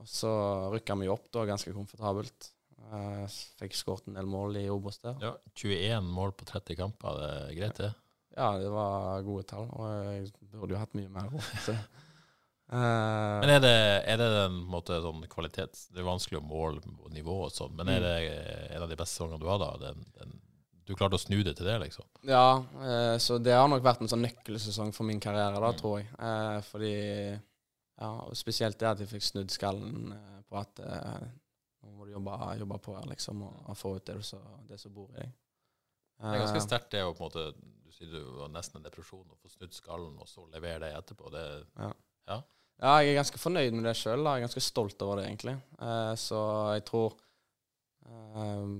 Og 0.00 0.08
så 0.08 0.30
rykka 0.72 0.96
vi 0.96 1.08
opp 1.12 1.26
da, 1.32 1.44
ganske 1.48 1.72
komfortabelt. 1.76 2.50
Uh, 2.90 3.26
fikk 3.60 3.74
skåret 3.76 4.08
en 4.08 4.16
del 4.16 4.26
mål 4.26 4.56
i 4.56 4.64
Obos 4.72 4.98
der. 5.04 5.18
Ja, 5.22 5.34
21 5.54 6.02
mål 6.10 6.32
på 6.40 6.46
30 6.48 6.76
kamper, 6.80 7.18
det 7.20 7.28
er 7.36 7.56
greit, 7.58 7.76
det? 7.84 7.90
Ja, 8.36 8.48
det 8.58 8.70
var 8.72 9.20
gode 9.26 9.44
tall, 9.50 9.66
og 9.76 9.90
jeg 10.14 10.30
burde 10.54 10.74
jo 10.74 10.80
hatt 10.80 10.94
mye 10.96 11.10
mer. 11.12 11.28
også. 11.36 11.74
Eh, 12.70 13.40
Men 13.42 13.50
er 13.50 13.60
det, 13.64 13.72
er 14.06 14.20
det 14.20 14.28
en 14.46 14.58
måte 14.70 14.96
sånn 15.02 15.24
kvalitets... 15.30 15.88
Det 15.90 16.00
er 16.02 16.06
vanskelig 16.06 16.38
å 16.40 16.46
måle 16.46 16.80
nivå 17.10 17.40
og 17.48 17.52
sånn, 17.54 17.74
men 17.76 17.86
Mm. 17.90 17.94
er 17.96 18.00
det 18.06 18.74
en 18.76 18.82
av 18.84 18.88
de 18.92 18.96
beste 19.00 19.16
sesongene 19.18 19.40
du 19.42 19.48
har 19.50 19.58
da? 19.58 19.70
Den, 19.82 20.04
den, 20.18 20.36
du 20.86 20.94
klarte 20.94 21.18
å 21.18 21.22
snu 21.22 21.42
det 21.46 21.56
til 21.58 21.66
det, 21.66 21.76
liksom? 21.82 22.06
ja, 22.26 22.62
eh, 22.82 23.16
så 23.22 23.38
det 23.42 23.52
har 23.58 23.68
nok 23.68 23.82
vært 23.82 24.00
en 24.02 24.08
sånn 24.10 24.22
nøkkelsesong 24.24 24.94
for 24.94 25.04
min 25.06 25.20
karriere, 25.20 25.58
da, 25.60 25.70
Mm. 25.74 25.78
tror 25.82 25.98
jeg. 26.00 26.08
Eh, 26.18 26.60
fordi 26.70 26.94
Ja, 28.00 28.10
og 28.24 28.36
spesielt 28.38 28.78
det 28.80 28.88
at 28.88 29.00
jeg 29.02 29.10
fikk 29.10 29.26
snudd 29.26 29.52
skallen 29.52 30.12
eh, 30.16 30.40
på 30.48 30.56
at 30.60 30.80
eh, 30.80 31.26
nå 31.84 31.92
må 31.96 32.06
du 32.08 32.14
jobbe, 32.14 32.36
jobbe 32.60 32.78
på 32.84 32.96
her, 32.96 33.06
liksom, 33.10 33.42
og, 33.44 33.58
og 33.68 33.76
få 33.76 33.94
ut 33.98 34.06
det, 34.08 34.16
så, 34.24 34.40
det 34.68 34.80
som 34.80 34.94
bor 34.94 35.10
i 35.12 35.20
deg. 35.20 35.34
Det 36.20 36.32
er 36.34 36.42
ganske 36.42 36.60
Eh, 36.60 36.66
sterkt 36.66 36.90
det 36.92 37.04
å 37.04 37.14
på 37.16 37.24
en 37.24 37.30
måte 37.30 37.44
Du 37.56 37.92
sier 37.96 38.10
du 38.12 38.20
var 38.38 38.50
nesten 38.52 38.80
en 38.80 38.84
depresjon, 38.84 39.24
å 39.24 39.38
få 39.40 39.48
snudd 39.52 39.72
skallen 39.76 40.18
og 40.20 40.28
så 40.28 40.44
levere 40.52 40.84
det 40.86 40.94
etterpå. 40.98 41.32
Det, 41.32 41.44
Ja, 42.80 42.94
jeg 43.02 43.10
er 43.10 43.18
ganske 43.18 43.40
fornøyd 43.40 43.74
med 43.76 43.84
det 43.84 43.96
sjøl. 43.98 44.22
Jeg 44.24 44.40
er 44.40 44.46
ganske 44.46 44.62
stolt 44.64 45.02
over 45.04 45.20
det, 45.20 45.26
egentlig. 45.28 45.56
Eh, 45.84 46.12
så 46.20 46.38
jeg 46.76 46.86
tror 46.88 47.16
eh, 48.08 48.70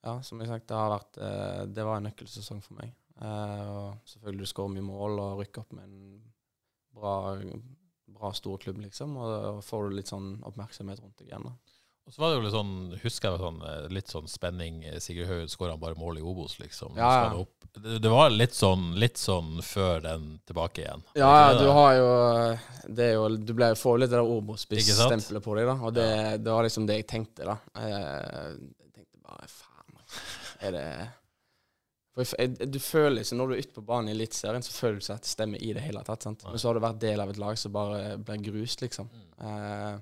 Ja, 0.00 0.14
som 0.26 0.40
jeg 0.40 0.48
sagt, 0.50 0.66
det 0.70 0.78
har 0.78 0.90
vært 0.94 1.18
eh, 1.22 1.60
Det 1.70 1.84
var 1.86 2.00
en 2.00 2.08
nøkkelsesong 2.08 2.62
for 2.64 2.80
meg. 2.80 2.96
Og 3.20 3.98
selvfølgelig 4.08 4.46
du 4.46 4.48
skårer 4.48 4.72
mye 4.72 4.86
mål 4.86 5.18
og 5.20 5.40
rykker 5.42 5.60
opp 5.60 5.74
med 5.76 5.84
en 5.84 6.22
bra, 6.96 7.14
bra 8.18 8.32
stor 8.36 8.58
klubb, 8.58 8.78
liksom. 8.84 9.16
Og 9.16 9.30
da 9.32 9.52
får 9.64 9.88
du 9.90 9.96
litt 10.00 10.10
sånn 10.10 10.32
oppmerksomhet 10.48 11.00
rundt 11.02 11.16
deg 11.18 11.28
igjen. 11.30 11.44
da. 11.50 11.52
og 12.06 12.14
så 12.14 12.20
var 12.22 12.30
det 12.32 12.36
jo 12.40 12.44
litt 12.48 12.54
sånn, 12.56 12.74
husker 13.04 13.30
jeg 13.30 13.40
sånn, 13.44 13.58
eh, 13.70 13.88
litt 13.94 14.08
sånn 14.10 14.28
spenning. 14.28 14.84
eh, 14.84 14.98
Sigurd 14.98 15.28
Haugen 15.30 15.48
skåra 15.52 15.76
bare 15.78 15.94
mål 15.94 16.18
i 16.18 16.22
Obos, 16.26 16.58
liksom. 16.58 16.96
Ja, 16.98 17.10
ja. 17.32 17.44
Det. 17.72 18.00
Det, 18.02 18.08
var 18.10 18.30
litt 18.34 18.54
sånn, 18.58 18.88
litt 18.98 19.16
sånn 19.20 19.60
før 19.62 20.00
den 20.02 20.40
tilbake 20.48 20.82
igjen. 20.82 21.04
Ja, 21.14 21.28
ja, 21.52 21.58
du 21.60 21.68
har 21.70 21.92
jo 21.94 22.08
Det 22.96 23.04
er 23.04 23.12
jo 23.14 23.28
Du 23.36 23.52
ble, 23.54 23.68
får 23.78 23.98
litt 24.02 24.10
det 24.10 24.16
der? 24.18 24.26
Obos-spiss-stempelet 24.26 25.44
på 25.44 25.54
deg, 25.54 25.66
da. 25.70 25.76
Og 25.86 25.94
det, 25.94 26.08
det 26.42 26.50
var 26.50 26.66
liksom 26.66 26.88
det 26.90 26.96
jeg 26.98 27.06
tenkte, 27.12 27.46
da. 27.46 27.56
Eh, 27.78 28.58
Jeg 28.58 28.92
tenkte 28.96 29.22
bare 29.22 29.46
faen, 29.46 30.02
er 30.66 30.72
det 30.74 30.86
For 32.16 32.26
jeg, 32.26 32.56
jeg, 32.58 32.70
Du 32.74 32.78
føler 32.82 33.22
ikke, 33.22 33.36
Når 33.38 33.46
du 33.50 33.54
er 33.54 33.60
ute 33.64 33.74
på 33.76 33.84
banen 33.86 34.10
i 34.10 34.14
Eliteserien, 34.16 34.64
så 34.66 34.72
føler 34.74 34.98
du 34.98 35.04
ikke 35.04 35.18
at 35.20 35.26
det 35.26 35.30
stemmer 35.30 35.62
i 35.62 35.72
det 35.76 35.84
hele 35.84 36.02
tatt. 36.06 36.26
sant? 36.26 36.44
Men 36.48 36.58
så 36.58 36.68
har 36.70 36.78
du 36.78 36.84
vært 36.84 37.00
del 37.04 37.22
av 37.22 37.30
et 37.30 37.38
lag 37.40 37.58
som 37.60 37.72
bare 37.72 38.16
blir 38.18 38.42
grust, 38.50 38.82
liksom. 38.82 39.10
Eh, 39.38 39.94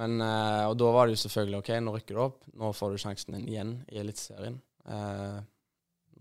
men 0.00 0.20
eh, 0.24 0.66
Og 0.70 0.76
da 0.80 0.90
var 0.94 1.06
det 1.06 1.16
jo 1.18 1.22
selvfølgelig 1.26 1.58
OK, 1.62 1.72
nå 1.84 1.94
rykker 1.96 2.18
du 2.18 2.22
opp. 2.26 2.44
Nå 2.58 2.72
får 2.76 2.92
du 2.94 3.02
sjansen 3.04 3.36
din 3.38 3.48
igjen 3.52 3.72
i 3.92 4.00
Eliteserien. 4.02 4.60
Eh, 4.88 5.40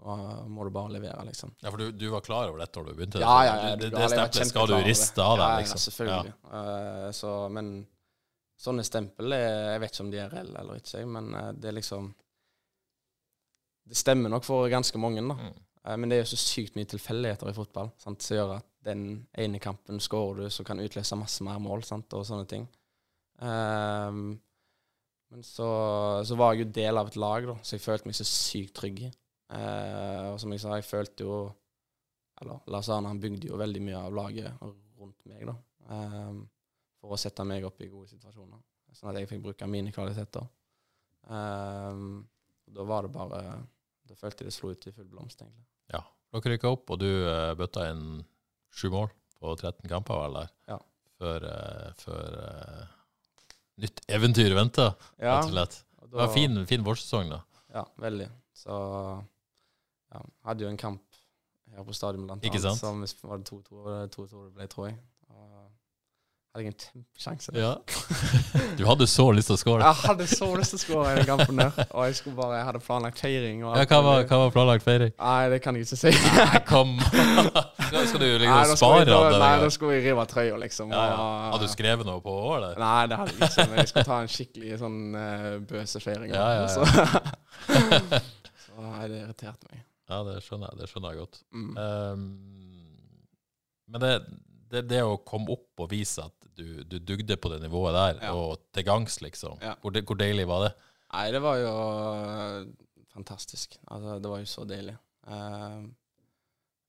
nå 0.02 0.16
må 0.50 0.66
du 0.66 0.72
bare 0.74 0.94
levere, 0.96 1.22
liksom. 1.28 1.54
Ja, 1.62 1.70
for 1.70 1.78
du, 1.82 1.92
du 1.94 2.08
var 2.10 2.24
klar 2.26 2.50
over 2.50 2.62
dette 2.64 2.80
da 2.80 2.90
du 2.90 2.96
begynte? 2.98 3.22
Ja, 3.22 3.36
ja, 3.46 3.56
ja. 3.70 3.76
Det, 3.76 3.90
du 3.92 3.96
det, 3.96 4.02
det 4.02 4.10
stempelet 4.14 4.50
skal 4.50 4.70
du 4.72 4.76
riste 4.86 5.26
av 5.26 5.38
deg, 5.38 5.48
ja, 5.48 5.60
liksom. 5.62 5.78
Ja, 5.78 5.86
selvfølgelig. 5.88 6.34
Eh, 6.60 7.10
så, 7.18 7.34
men 7.54 7.72
sånne 8.62 8.86
stempel 8.86 9.34
er, 9.34 9.46
Jeg 9.74 9.82
vet 9.84 9.94
ikke 9.96 10.06
om 10.06 10.12
de 10.14 10.20
er 10.22 10.34
reelle 10.36 10.64
eller 10.64 10.82
ikke, 10.82 11.04
men 11.18 11.32
eh, 11.38 11.52
det 11.58 11.70
er 11.72 11.78
liksom 11.82 12.12
Det 13.88 13.98
stemmer 13.98 14.32
nok 14.32 14.46
for 14.48 14.70
ganske 14.72 15.00
mange, 15.02 15.24
da. 15.26 15.38
Mm. 15.38 15.58
Eh, 15.86 15.98
men 15.98 16.12
det 16.12 16.18
er 16.18 16.24
jo 16.24 16.32
så 16.34 16.40
sykt 16.42 16.78
mye 16.78 16.90
tilfeldigheter 16.90 17.52
i 17.52 17.58
fotball 17.58 17.92
sant, 18.02 18.24
som 18.24 18.38
gjør 18.38 18.56
at 18.60 18.68
den 18.86 19.06
ene 19.38 19.62
kampen 19.62 20.02
skårer 20.02 20.46
du, 20.46 20.54
så 20.54 20.66
kan 20.66 20.82
utløse 20.82 21.18
masse 21.20 21.46
mer 21.46 21.60
mål 21.62 21.84
sant, 21.86 22.14
og 22.18 22.26
sånne 22.26 22.48
ting. 22.50 22.68
Um, 23.42 24.36
men 25.32 25.46
så, 25.46 25.68
så 26.28 26.38
var 26.38 26.54
jeg 26.54 26.66
jo 26.66 26.74
del 26.76 27.00
av 27.02 27.10
et 27.10 27.18
lag, 27.22 27.46
da, 27.50 27.58
så 27.64 27.78
jeg 27.78 27.84
følte 27.86 28.10
meg 28.10 28.18
så 28.18 28.28
sykt 28.28 28.76
trygg 28.78 29.04
i. 29.08 29.12
Eh, 29.54 30.28
og 30.32 30.40
som 30.42 30.54
jeg 30.54 30.64
sa, 30.64 30.78
jeg 30.80 30.88
følte 30.88 31.26
jo 31.26 31.38
Eller 32.40 32.62
Lars 32.72 32.88
Arne 32.88 33.10
han 33.12 33.20
bygde 33.20 33.50
jo 33.50 33.58
veldig 33.60 33.82
mye 33.84 34.00
av 34.00 34.16
laget 34.16 34.62
rundt 34.64 35.26
meg, 35.30 35.44
da. 35.50 35.56
Um, 35.92 36.46
for 37.02 37.14
å 37.14 37.20
sette 37.20 37.44
meg 37.46 37.66
opp 37.68 37.82
i 37.84 37.90
gode 37.92 38.10
situasjoner. 38.10 38.62
Sånn 38.96 39.12
at 39.12 39.20
jeg 39.20 39.30
fikk 39.30 39.44
bruke 39.46 39.68
mine 39.70 39.92
kvaliteter. 39.94 40.46
Ehm, 41.32 42.22
da 42.72 42.86
var 42.88 43.06
det 43.06 43.14
bare 43.14 43.42
Da 44.08 44.18
følte 44.18 44.44
jeg 44.44 44.52
det 44.52 44.56
slo 44.56 44.72
ut 44.74 44.88
i 44.88 44.94
full 44.96 45.10
blomst, 45.12 45.42
egentlig. 45.44 45.68
Ja. 45.94 46.02
Dere 46.32 46.56
rykka 46.56 46.72
opp, 46.72 46.90
og 46.94 47.00
du 47.02 47.10
uh, 47.10 47.52
bøtta 47.60 47.90
inn 47.92 48.22
sju 48.72 48.90
mål 48.94 49.12
på 49.40 49.54
13 49.58 49.88
kamper, 49.92 50.20
vel, 50.24 50.40
der? 50.40 50.52
Ja. 50.72 50.78
Før, 51.22 51.46
uh, 51.48 51.88
før 52.00 52.38
uh, 52.40 52.84
nytt 53.84 54.04
eventyr 54.08 54.56
venta, 54.58 54.92
Ja, 55.18 55.38
rett 55.38 55.50
og 55.50 55.56
slett. 55.56 55.80
Det 56.02 56.18
var 56.18 56.28
en 56.28 56.36
fin, 56.36 56.64
fin 56.68 56.84
vårsesong, 56.84 57.32
da. 57.32 57.40
Ja, 57.72 57.86
veldig. 58.04 58.28
Så 58.58 58.78
ja, 60.12 60.24
hadde 60.48 60.66
jo 60.66 60.72
en 60.72 60.80
kamp 60.80 61.22
her 61.72 61.88
på 61.88 61.96
stadion 61.96 62.26
blant 62.28 62.44
annet. 62.44 62.68
Som 62.80 63.04
var 63.30 63.40
det 63.40 63.48
2-2 63.48 63.96
2-2 64.16 64.44
det 64.48 64.54
ble, 64.58 64.68
tror 64.72 64.90
jeg. 64.90 64.98
Hadde 66.52 66.66
jeg 66.66 66.74
en 66.74 66.80
kjempesjanse. 66.84 67.52
Ja. 67.56 67.76
Du 68.80 68.84
hadde 68.88 69.06
så 69.08 69.24
lyst 69.32 69.48
til 69.48 69.56
å 69.56 69.60
score. 69.60 69.86
Jeg 69.86 69.98
hadde 70.02 70.26
så 70.28 70.48
lyst 70.58 70.74
til 70.74 70.80
å 70.80 70.82
score 70.82 71.12
en 71.14 71.22
den 71.28 71.42
på 71.48 71.54
der. 71.56 71.78
Og 71.96 72.08
jeg 72.10 72.18
skulle 72.18 72.36
bare, 72.36 72.58
jeg 72.58 72.66
hadde 72.68 72.82
planlagt 72.84 73.22
feiring. 73.24 73.62
Ja, 73.62 73.86
hva, 73.88 74.00
var, 74.04 74.26
hva 74.28 74.40
var 74.42 74.52
planlagt 74.56 74.84
feiring? 74.84 75.14
Nei, 75.16 75.44
det 75.54 75.60
kan 75.64 75.78
jeg 75.80 75.88
ikke 75.88 76.00
si. 76.02 76.12
Nei, 76.12 76.62
kom 76.68 76.92
Skal 77.88 78.10
skal 78.10 78.24
du 78.24 78.28
liksom 78.42 78.58
nei, 78.58 78.80
spare 78.82 79.16
av 79.16 79.28
det? 79.30 79.40
Nei, 79.46 79.54
da 79.64 79.70
skulle 79.78 79.96
jeg 79.96 80.06
rive 80.10 80.26
trøya, 80.34 80.60
liksom. 80.66 80.92
Ja, 80.92 81.06
ja. 81.14 81.30
Hadde 81.54 81.70
du 81.70 81.74
skrevet 81.76 82.10
noe 82.10 82.24
på 82.26 82.36
året? 82.50 82.76
Nei, 82.84 83.00
det 83.12 83.22
hadde 83.22 83.38
jeg 83.38 83.48
ikke. 83.48 83.68
Men 83.72 83.82
jeg 83.82 83.94
skulle 83.94 84.06
ta 84.12 84.20
en 84.26 84.36
skikkelig 84.36 84.82
sånn 84.84 85.00
uh, 85.16 85.56
bøsefeiring. 85.72 86.36
Ja, 86.36 86.50
ja, 86.58 86.68
ja. 86.68 86.70
Så, 86.76 88.22
så 88.66 88.90
Nei, 88.90 89.08
det 89.08 89.24
irriterte 89.24 89.72
meg. 89.72 89.88
Ja, 90.12 90.20
det 90.28 90.40
skjønner 90.44 90.74
jeg, 90.74 90.82
det 90.84 90.92
skjønner 90.92 91.16
jeg 91.16 91.24
godt. 91.24 91.42
Mm. 91.56 91.74
Um, 91.80 92.30
men 93.92 94.04
det, 94.04 94.14
det, 94.72 94.88
det 94.92 95.04
å 95.08 95.20
komme 95.24 95.56
opp 95.56 95.84
og 95.86 95.92
vise 95.92 96.24
at 96.28 96.41
du, 96.62 96.84
du 96.86 96.98
dugde 97.12 97.38
på 97.42 97.52
det 97.54 97.60
nivået 97.66 97.94
der, 97.98 98.22
Ja. 98.28 98.32
og 98.38 98.62
til 98.74 98.86
gangs, 98.88 99.20
liksom, 99.22 99.58
Ja. 99.62 99.74
hvor, 99.82 99.92
hvor 100.06 100.20
deilig 100.22 100.48
var 100.48 100.68
det? 100.68 100.72
Nei, 101.12 101.26
det 101.36 101.42
var 101.44 101.58
jo 101.60 101.74
øh, 101.76 102.68
fantastisk. 103.12 103.76
Altså, 103.92 104.20
det 104.24 104.30
var 104.32 104.40
jo 104.40 104.46
så 104.48 104.64
deilig. 104.70 104.96
Uh, 105.28 105.84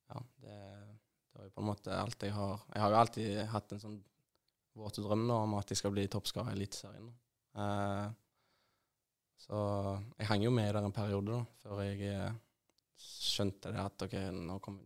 ja, 0.09 0.21
det, 0.45 0.55
det 0.55 1.37
var 1.37 1.45
jo 1.49 1.51
på 1.57 1.61
en 1.61 1.67
måte 1.69 1.93
alt 1.93 2.23
jeg 2.25 2.33
har 2.33 2.63
Jeg 2.73 2.81
har 2.81 2.91
jo 2.95 2.97
alltid 2.97 3.41
hatt 3.53 3.73
en 3.77 3.83
sånn 3.83 3.99
våt 4.79 4.97
drøm 5.05 5.27
nå 5.29 5.35
om 5.45 5.55
at 5.59 5.69
jeg 5.69 5.77
skal 5.83 5.93
bli 5.93 6.07
toppskårer 6.09 6.55
i 6.55 6.57
Eliteserien. 6.57 7.11
Uh, 7.59 8.09
så 9.43 9.59
jeg 10.19 10.29
hang 10.31 10.45
jo 10.47 10.53
med 10.55 10.71
der 10.73 10.87
en 10.87 10.95
periode, 10.95 11.35
da, 11.35 11.43
før 11.65 11.81
jeg 11.83 11.99
eh, 12.15 12.35
skjønte 13.03 13.73
det 13.75 13.81
at 13.83 14.05
OK, 14.07 14.15
nå, 14.39 14.59
kom, 14.63 14.77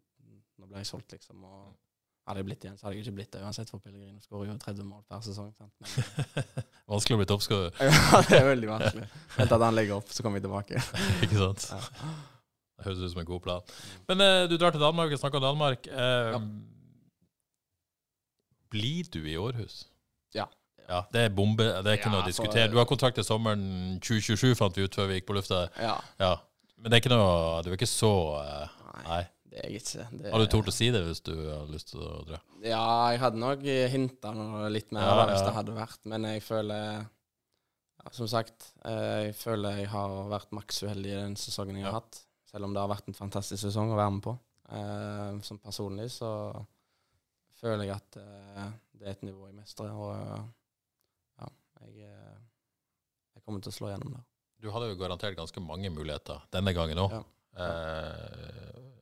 nå 0.56 0.68
ble 0.70 0.80
jeg 0.80 0.88
solgt, 0.88 1.12
liksom. 1.12 1.44
Og 1.44 1.74
hadde 2.26 2.40
jeg 2.42 2.46
blitt 2.48 2.64
igjen, 2.66 2.76
så 2.78 2.86
hadde 2.86 2.96
jeg 2.98 3.04
ikke 3.06 3.16
blitt 3.20 3.32
det 3.36 3.42
uansett, 3.46 3.70
for 3.70 3.78
Pellegrino 3.82 4.20
skårer 4.24 4.48
jo 4.50 4.56
30 4.62 4.86
mål 4.88 5.02
per 5.08 5.20
sesong. 5.26 5.52
Vanskelig 6.90 7.16
å 7.16 7.20
bli 7.22 7.28
toppskårer, 7.30 7.70
ja, 7.86 8.22
det 8.28 8.38
er 8.40 8.48
veldig 8.52 8.68
vanskelig. 8.70 9.06
Vent 9.36 9.54
at 9.56 9.64
han 9.66 9.74
legger 9.78 9.96
opp, 10.00 10.10
så 10.14 10.22
kommer 10.26 10.40
vi 10.40 10.46
tilbake. 10.46 10.82
ikke 11.26 11.38
sant? 11.38 11.68
Ja. 11.70 12.14
Det 12.76 12.84
høres 12.90 13.04
ut 13.06 13.12
som 13.14 13.22
en 13.22 13.28
god 13.30 13.42
plan. 13.46 13.74
Men 14.10 14.20
eh, 14.26 14.44
du 14.50 14.56
drar 14.60 14.74
til 14.74 14.82
Danmark, 14.82 15.10
vi 15.14 15.18
snakker 15.22 15.40
om 15.42 15.46
Danmark. 15.50 15.86
Eh, 15.90 16.32
Ja. 16.36 16.42
Blir 18.74 19.06
du 19.14 19.20
i 19.30 19.36
Århus? 19.38 19.86
Ja. 20.34 20.48
Ja, 20.88 21.04
Det 21.12 21.20
er 21.20 21.28
bombe, 21.34 21.64
det 21.64 21.86
er 21.86 21.96
ikke 21.98 22.10
Ja, 22.10 22.14
noe 22.14 22.22
å 22.24 22.26
diskutere. 22.26 22.68
Du 22.70 22.76
har 22.78 22.86
kontrakt 22.86 23.16
til 23.18 23.24
sommeren 23.26 23.98
2027, 24.02 24.54
fant 24.58 24.76
vi 24.78 24.84
ut 24.86 24.94
før 24.94 25.08
vi 25.10 25.20
gikk 25.20 25.26
på 25.30 25.34
lufta. 25.38 25.64
Ja. 25.82 25.96
Ja. 26.20 26.32
Men 26.76 26.90
det 26.90 26.98
er 26.98 27.02
ikke 27.04 27.14
noe 27.14 27.62
Du 27.64 27.70
er 27.70 27.78
ikke 27.78 27.88
så 27.88 28.10
eh, 28.42 28.74
Nei, 28.84 29.02
Nei. 29.06 29.22
Det 29.56 29.64
jeg 29.64 29.80
ikke. 29.80 30.06
Det, 30.12 30.30
Har 30.34 30.42
du 30.42 30.48
tort 30.52 30.70
å 30.70 30.74
si 30.74 30.88
det 30.92 31.02
hvis 31.06 31.22
du 31.24 31.32
har 31.34 31.68
lyst 31.72 31.92
til 31.94 32.02
å 32.04 32.12
dra? 32.28 32.40
Ja, 32.60 32.84
jeg 33.14 33.22
hadde 33.22 33.40
nok 33.40 33.64
hinta 33.92 34.32
litt 34.72 34.92
mer 34.94 35.08
Ja, 35.08 35.26
hvis 35.32 35.44
det 35.46 35.54
hadde 35.56 35.76
vært, 35.76 36.00
men 36.08 36.28
jeg 36.28 36.44
føler 36.44 36.84
ja, 37.00 38.12
Som 38.14 38.28
sagt, 38.30 38.70
eh, 38.84 39.28
jeg 39.28 39.36
føler 39.38 39.82
jeg 39.82 39.90
har 39.92 40.16
vært 40.30 40.52
maks 40.56 40.82
uheldig 40.84 41.12
i 41.12 41.18
den 41.18 41.36
sesongen 41.40 41.80
jeg 41.80 41.88
har 41.88 41.98
hatt. 41.98 42.20
Selv 42.46 42.68
om 42.68 42.76
det 42.76 42.82
har 42.82 42.92
vært 42.92 43.08
en 43.10 43.18
fantastisk 43.18 43.64
sesong 43.64 43.90
å 43.92 43.98
være 43.98 44.14
med 44.18 44.24
på. 44.28 44.36
Eh, 44.76 45.32
som 45.46 45.58
personlig 45.62 46.10
så 46.14 46.30
føler 47.58 47.88
jeg 47.88 47.96
at 47.96 48.20
eh, 48.20 48.70
det 48.96 49.08
er 49.08 49.16
et 49.16 49.26
nivå 49.26 49.48
jeg 49.48 49.56
mestrer, 49.58 49.92
og 49.92 50.14
ja, 51.40 51.50
jeg, 51.82 52.12
jeg 53.34 53.44
kommer 53.44 53.64
til 53.64 53.72
å 53.72 53.78
slå 53.80 53.92
gjennom 53.92 54.16
der. 54.18 54.26
Du 54.62 54.70
hadde 54.72 54.88
jo 54.90 54.98
garantert 54.98 55.36
ganske 55.36 55.60
mange 55.62 55.90
muligheter 55.92 56.46
denne 56.54 56.72
gangen 56.76 57.02
òg. 57.02 57.12
Ja. 57.18 57.24
Eh, 57.56 58.95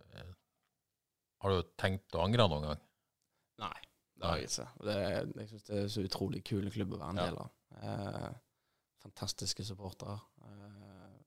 har 1.45 1.53
du 1.53 1.75
tenkt 1.81 2.17
å 2.17 2.25
angre 2.25 2.47
noen 2.49 2.71
gang? 2.71 2.83
Nei, 3.61 3.77
det 4.17 4.29
har 4.29 4.41
jeg 4.41 4.49
ikke. 4.49 4.69
Det, 4.89 4.97
jeg 5.43 5.51
syns 5.51 5.67
det 5.69 5.77
er 5.77 5.91
så 5.93 6.05
utrolig 6.09 6.41
kul 6.49 6.71
klubb 6.73 6.97
å 6.97 7.01
være 7.03 7.13
en 7.13 7.21
del 7.21 7.41
av. 7.43 7.51
Eh, 7.85 8.31
fantastiske 9.05 9.67
supportere. 9.69 10.17
Eh, 10.49 11.19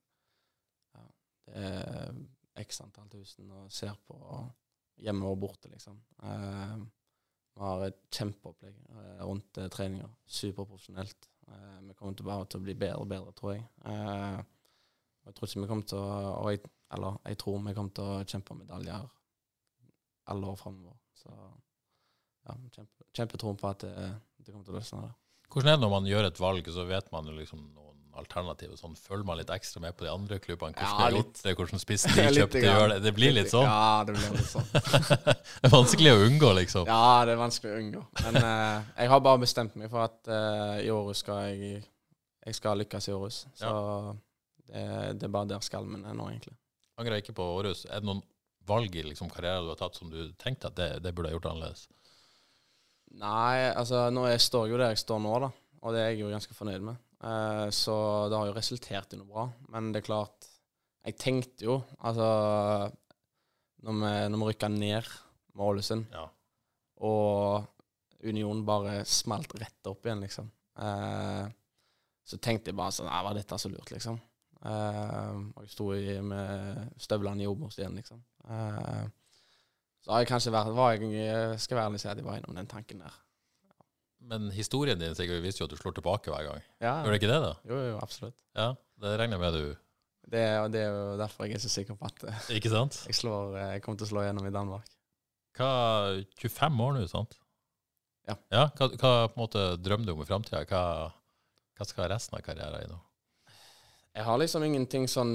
ja, 0.98 1.04
det 1.48 1.66
er 1.68 2.22
x 2.64 2.82
antall 2.82 3.10
tusen 3.14 3.52
og 3.54 3.70
ser 3.74 3.94
på 4.10 4.18
hjemme 5.06 5.30
og 5.30 5.38
borte, 5.44 5.70
liksom. 5.70 6.00
Eh, 6.26 6.78
vi 7.58 7.66
har 7.66 7.84
et 7.88 8.00
kjempeopplegg 8.14 8.78
eh, 8.94 9.22
rundt 9.22 9.62
eh, 9.62 9.70
treninger. 9.74 10.10
Superprofesjonelt. 10.26 11.30
Eh, 11.48 11.78
vi 11.86 11.98
kommer 11.98 12.18
til 12.18 12.26
bare 12.28 12.50
til 12.50 12.62
å 12.62 12.66
bli 12.66 12.78
bedre 12.78 13.04
og 13.06 13.12
bedre, 13.14 13.36
tror 13.38 13.54
jeg. 13.54 13.68
Eh, 13.86 14.42
jeg 15.28 15.38
tror 15.38 15.50
ikke 15.50 15.62
vi 15.62 15.70
kommer 15.70 15.88
til 15.92 16.02
å 16.02 16.50
jeg, 16.50 16.64
Eller 16.96 17.18
jeg 17.28 17.38
tror 17.42 17.58
vi 17.60 17.74
kommer 17.76 17.94
til 17.94 18.10
å 18.10 18.20
kjempe 18.24 18.54
om 18.54 18.62
medaljer 18.64 19.08
alle 20.34 20.52
år 20.52 20.60
framover. 20.60 20.98
Så 21.18 21.32
ja, 21.32 22.56
kjempe, 22.76 23.08
kjempetro 23.16 23.56
på 23.60 23.72
at 23.72 23.84
det, 23.86 24.12
det 24.44 24.54
kommer 24.54 24.68
til 24.68 24.76
å 24.76 24.80
løsne. 24.80 25.08
Det. 25.08 25.16
Hvordan 25.52 25.72
er 25.72 25.78
det 25.78 25.86
når 25.86 25.94
man 25.94 26.08
gjør 26.10 26.30
et 26.30 26.40
valg, 26.42 26.72
så 26.76 26.88
vet 26.88 27.12
man 27.14 27.28
jo 27.28 27.36
liksom 27.36 27.62
noen 27.64 27.96
alternativer? 28.20 28.76
Sånn, 28.80 28.96
følger 29.00 29.28
man 29.28 29.40
litt 29.40 29.52
ekstra 29.54 29.82
med 29.84 29.96
på 29.98 30.08
de 30.08 30.12
andre 30.12 30.40
klubbene? 30.44 30.76
Hvordan 30.76 31.04
Ja, 31.04 31.10
litt. 31.16 31.42
det, 31.44 31.56
hvordan 31.60 31.82
spissen 31.82 32.14
de 32.18 32.28
kjøpte, 32.36 32.64
gjør 32.64 32.94
det? 32.94 33.00
Det 33.06 33.14
blir 33.16 33.36
litt 33.36 33.52
sånn? 33.54 33.68
Ja, 33.68 34.04
det 34.08 34.18
blir 34.18 34.36
litt 34.36 34.52
sånn. 34.52 34.70
det 35.62 35.70
er 35.70 35.74
vanskelig 35.74 36.14
å 36.14 36.22
unngå, 36.28 36.54
liksom. 36.62 36.88
Ja, 36.92 37.04
det 37.28 37.36
er 37.36 37.42
vanskelig 37.42 37.74
å 37.74 37.82
unngå. 37.84 38.06
Men 38.26 38.40
uh, 38.44 38.88
jeg 38.98 39.14
har 39.14 39.26
bare 39.30 39.44
bestemt 39.44 39.78
meg 39.80 39.92
for 39.94 40.08
at 40.08 40.32
uh, 40.32 40.78
i 40.84 40.92
Århus 40.94 41.24
skal 41.26 41.46
jeg 41.52 41.84
Jeg 42.48 42.56
skal 42.56 42.80
lykkes 42.80 43.10
i 43.10 43.12
Århus. 43.12 43.42
Så 43.60 43.70
det, 44.68 44.84
det 45.20 45.28
er 45.28 45.32
bare 45.32 45.50
der 45.50 45.64
skalmen 45.66 46.06
er 46.08 46.16
nå, 46.16 46.30
egentlig. 46.32 46.56
Angrer 46.98 47.20
ikke 47.20 47.36
på 47.36 47.44
Århus. 47.58 47.86
Er 47.92 48.00
det 48.00 48.08
noen 48.08 48.22
valg 48.68 48.96
i 49.00 49.04
liksom, 49.08 49.30
karrieren 49.32 49.64
du 49.66 49.72
har 49.74 49.80
tatt 49.80 49.96
som 50.00 50.10
du 50.12 50.34
tenkte 50.40 50.68
at 50.72 50.76
det, 50.80 50.90
det 51.06 51.14
burde 51.16 51.32
jeg 51.32 51.40
gjort 51.40 51.50
annerledes? 51.54 51.86
Nei, 53.18 53.70
altså 53.72 54.08
nå 54.14 54.26
jeg 54.28 54.42
står 54.44 54.68
jo 54.72 54.78
der 54.82 54.92
jeg 54.94 55.02
står 55.02 55.22
nå, 55.24 55.34
da. 55.46 55.50
Og 55.86 55.94
det 55.96 56.02
er 56.04 56.10
jeg 56.12 56.22
jo 56.26 56.32
ganske 56.34 56.56
fornøyd 56.58 56.84
med. 56.90 56.98
Eh, 57.24 57.68
så 57.74 57.96
det 58.30 58.38
har 58.38 58.50
jo 58.50 58.56
resultert 58.58 59.14
i 59.16 59.20
noe 59.22 59.30
bra. 59.30 59.46
Men 59.74 59.92
det 59.94 60.04
er 60.04 60.10
klart 60.12 60.50
Jeg 61.08 61.16
tenkte 61.18 61.64
jo, 61.66 61.78
altså 62.04 62.26
Når 63.88 63.94
vi, 64.02 64.12
når 64.34 64.38
vi 64.42 64.48
rykka 64.52 64.68
ned 64.74 65.08
med 65.56 65.64
Ålesund, 65.66 66.06
Ja. 66.14 66.26
og 67.02 67.66
Union 68.28 68.66
bare 68.66 69.04
smalt 69.06 69.54
rett 69.62 69.88
opp 69.90 70.06
igjen, 70.06 70.22
liksom. 70.26 70.50
Eh, 70.82 71.46
så 72.28 72.38
tenkte 72.44 72.70
jeg 72.74 72.78
bare 72.78 72.92
sånn 72.92 73.08
Nei, 73.10 73.22
var 73.24 73.38
dette 73.38 73.58
så 73.62 73.70
lurt, 73.72 73.90
liksom? 73.94 74.20
Eh, 74.66 75.38
og 75.54 75.64
jeg 75.64 75.72
sto 75.74 75.92
i, 75.94 76.18
med 76.26 76.98
støvlene 77.02 77.46
i 77.46 77.50
Obos 77.50 77.78
igjen, 77.78 77.98
liksom. 78.00 78.22
Eh, 78.50 79.06
så 80.04 80.14
har 80.14 80.24
jeg 80.24 80.30
kanskje 80.30 80.54
vært 80.56 80.76
var 80.78 80.94
jeg, 80.96 81.58
Skal 81.60 81.78
være 81.78 81.90
ærlig 81.90 82.00
si 82.00 82.08
at 82.08 82.20
jeg 82.20 82.26
var 82.26 82.40
innom 82.40 82.56
den 82.56 82.70
tanken 82.70 83.02
der. 83.04 83.16
Men 84.28 84.50
historien 84.52 85.00
din 85.00 85.16
Sigurd, 85.16 85.44
viser 85.44 85.64
jo 85.64 85.68
at 85.68 85.74
du 85.76 85.80
slår 85.80 85.98
tilbake 86.00 86.32
hver 86.34 86.46
gang. 86.48 86.64
Ja, 86.82 87.00
Gjør 87.04 87.14
det 87.14 87.20
ikke 87.22 87.32
det, 87.32 87.42
da? 87.44 87.52
jo, 87.70 87.82
jo, 87.92 87.98
absolutt. 88.02 88.38
Ja, 88.58 88.74
Det 88.98 89.14
regner 89.20 89.38
jeg 89.38 89.44
med 89.44 89.54
du 89.54 89.66
Det, 90.28 90.44
det 90.74 90.82
er 90.82 90.88
jo 90.90 91.18
derfor 91.22 91.46
jeg 91.46 91.60
er 91.60 91.64
så 91.64 91.72
sikker 91.72 91.96
på 92.00 92.10
at 92.10 92.24
eh, 92.28 92.48
Ikke 92.58 92.72
sant? 92.74 93.04
jeg, 93.08 93.16
slår, 93.16 93.58
jeg 93.62 93.84
kommer 93.84 94.02
til 94.02 94.08
å 94.08 94.12
slå 94.14 94.26
gjennom 94.26 94.48
i 94.50 94.54
Danmark. 94.56 94.90
Hva, 95.58 95.70
25 96.42 96.82
år 96.88 96.98
nå, 96.98 97.06
sant? 97.12 97.38
Ja. 98.28 98.36
ja 98.52 98.66
hva, 98.76 98.90
hva 98.90 99.12
på 99.30 99.38
en 99.38 99.40
måte 99.40 99.68
drømmer 99.80 100.10
du 100.10 100.16
om 100.16 100.26
i 100.26 100.28
framtida? 100.28 100.66
Hva, 100.68 100.82
hva 101.78 101.88
skal 101.88 102.10
resten 102.12 102.36
av 102.40 102.44
karrieren 102.46 102.84
i 102.84 102.90
nå? 102.92 103.00
Jeg 104.18 104.26
har 104.26 104.40
liksom 104.42 104.64
ingenting 104.66 105.04
sånn 105.06 105.34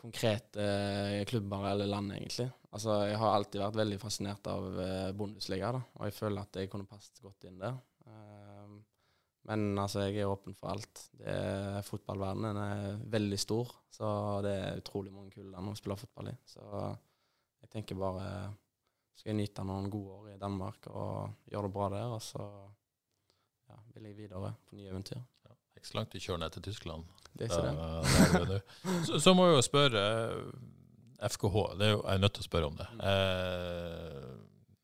konkrete 0.00 0.62
eh, 0.62 1.24
klubber 1.28 1.66
eller 1.68 1.90
land, 1.90 2.14
egentlig. 2.14 2.46
Altså, 2.70 2.94
jeg 3.10 3.18
har 3.20 3.34
alltid 3.34 3.60
vært 3.60 3.76
veldig 3.82 3.98
fascinert 4.00 4.48
av 4.48 4.80
eh, 4.80 5.10
Bundesliga, 5.18 5.74
da, 5.76 5.82
og 5.98 6.08
jeg 6.08 6.16
føler 6.16 6.46
at 6.46 6.60
jeg 6.60 6.72
kunne 6.72 6.88
passet 6.88 7.20
godt 7.20 7.44
inn 7.50 7.60
der. 7.60 7.76
Eh, 8.08 8.72
men 9.50 9.66
altså, 9.76 10.06
jeg 10.06 10.22
er 10.24 10.32
åpen 10.32 10.56
for 10.56 10.72
alt. 10.72 11.04
Er, 11.20 11.82
fotballverdenen 11.84 12.62
er 12.62 13.04
veldig 13.18 13.42
stor, 13.44 13.76
så 13.92 14.08
det 14.48 14.56
er 14.56 14.80
utrolig 14.80 15.12
mange 15.12 15.36
kule 15.36 15.52
land 15.52 15.74
å 15.74 15.76
spille 15.76 16.00
fotball 16.00 16.32
i. 16.32 16.36
Så 16.48 16.64
jeg 16.64 17.72
tenker 17.76 18.00
bare 18.00 18.26
skal 19.16 19.34
jeg 19.34 19.42
nyte 19.42 19.68
noen 19.68 19.92
gode 19.92 20.22
år 20.22 20.34
i 20.34 20.40
Danmark 20.40 20.88
og 20.88 21.48
gjøre 21.52 21.68
det 21.68 21.76
bra 21.76 21.92
der, 22.00 22.16
og 22.16 22.24
så 22.24 22.44
ja, 23.68 23.82
vil 23.92 24.08
jeg 24.08 24.22
videre 24.24 24.56
på 24.64 24.80
nye 24.80 24.92
eventyr. 24.92 25.24
Ikke 25.86 25.92
så 25.92 25.98
langt 26.00 26.10
du 26.12 26.18
kjører 26.18 26.40
ned 26.42 26.50
til 26.56 26.62
Tyskland. 26.66 27.04
Det 27.38 27.46
er 27.46 27.52
ikke 27.54 28.46
det. 28.50 28.56
Nå. 28.82 29.02
så, 29.06 29.18
så 29.22 29.34
må 29.38 29.44
jeg 29.46 29.54
jo 29.60 29.62
spørre 29.62 30.00
eh, 30.02 31.28
FKH, 31.30 31.56
det 31.78 31.86
er 31.86 31.92
jo, 31.94 32.00
jeg 32.02 32.14
er 32.18 32.22
nødt 32.24 32.34
til 32.34 32.42
å 32.42 32.46
spørre 32.48 32.70
om 32.72 32.78
det. 32.80 32.86
Eh, 33.06 34.24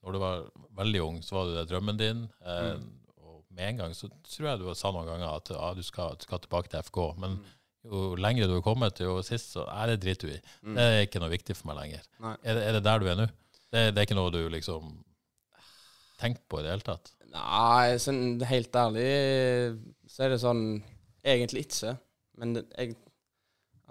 når 0.02 0.14
du 0.14 0.18
var 0.22 0.44
veldig 0.78 1.00
ung, 1.04 1.18
så 1.26 1.36
var 1.40 1.50
det 1.50 1.64
drømmen 1.72 1.98
din. 2.00 2.22
Eh, 2.46 2.68
Mm. 2.76 2.90
Og 3.22 3.42
med 3.58 3.68
en 3.68 3.80
gang 3.82 3.92
så 3.96 4.08
tror 4.24 4.46
jeg 4.48 4.60
du 4.62 4.70
sa 4.78 4.90
noen 4.94 5.06
ganger 5.10 5.28
at 5.36 5.50
ja, 5.52 5.72
du 5.76 5.82
skal, 5.84 6.14
du 6.16 6.24
skal 6.24 6.40
tilbake 6.44 6.70
til 6.72 6.80
FK. 6.86 7.00
Men 7.20 7.34
Mm. 7.40 7.50
jo 7.90 8.14
lenger 8.16 8.46
du 8.48 8.54
har 8.54 8.62
kommet, 8.64 9.00
jo 9.02 9.18
sist, 9.26 9.52
så 9.56 9.66
er 9.68 9.90
det 9.92 9.98
driter 10.04 10.28
du 10.30 10.34
i. 10.36 10.40
Mm. 10.62 10.74
Det 10.78 10.84
er 10.86 11.00
ikke 11.08 11.20
noe 11.24 11.32
viktig 11.34 11.56
for 11.58 11.68
meg 11.72 11.80
lenger. 11.82 12.06
Er 12.44 12.54
det, 12.54 12.62
er 12.68 12.72
det 12.78 12.84
der 12.86 12.98
du 13.02 13.08
er 13.10 13.18
nå? 13.18 13.26
Det, 13.72 13.82
det 13.94 13.98
er 13.98 14.06
ikke 14.06 14.16
noe 14.20 14.30
du 14.32 14.40
liksom 14.52 14.92
tenker 16.20 16.42
på 16.48 16.60
i 16.60 16.64
det 16.64 16.70
hele 16.76 16.86
tatt? 16.86 17.12
Nei, 17.32 17.96
sånn 18.02 18.40
helt 18.44 18.76
ærlig 18.76 19.06
så 20.12 20.26
er 20.26 20.34
det 20.34 20.40
sånn 20.42 20.64
Egentlig 21.24 21.66
ikke. 21.66 21.96
Men 22.40 22.56
jeg 22.60 22.96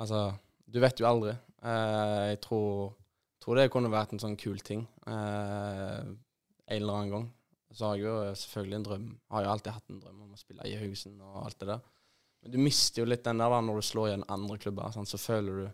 Altså, 0.02 0.32
du 0.66 0.80
vet 0.82 0.98
jo 0.98 1.06
aldri. 1.06 1.36
Uh, 1.62 2.32
jeg 2.32 2.40
tror, 2.42 2.94
tror 3.44 3.60
det 3.60 3.68
kunne 3.70 3.92
vært 3.92 4.16
en 4.16 4.22
sånn 4.24 4.38
kul 4.40 4.58
ting 4.66 4.82
uh, 5.06 6.02
en 6.72 6.78
eller 6.78 6.96
annen 6.96 7.12
gang. 7.14 7.28
Så 7.72 7.86
har 7.86 8.00
jeg 8.00 8.08
jo 8.08 8.16
selvfølgelig 8.40 8.78
en 8.80 8.86
drøm. 8.88 9.04
Har 9.32 9.46
jo 9.46 9.52
alltid 9.52 9.76
hatt 9.76 9.92
en 9.94 10.00
drøm 10.02 10.24
om 10.26 10.34
å 10.34 10.40
spille 10.40 10.66
i 10.68 10.78
Haugesund 10.80 11.22
og 11.22 11.44
alt 11.44 11.60
det 11.62 11.70
der. 11.70 11.84
Men 12.42 12.56
du 12.56 12.58
mister 12.64 13.04
jo 13.04 13.12
litt 13.12 13.24
den 13.28 13.44
der 13.44 13.54
da 13.54 13.60
når 13.62 13.78
du 13.78 13.86
slår 13.86 14.10
igjen 14.10 14.26
andre 14.34 14.58
klubber. 14.64 14.96
Sånn, 14.96 15.10
så 15.10 15.22
føler 15.22 15.62
du 15.62 15.70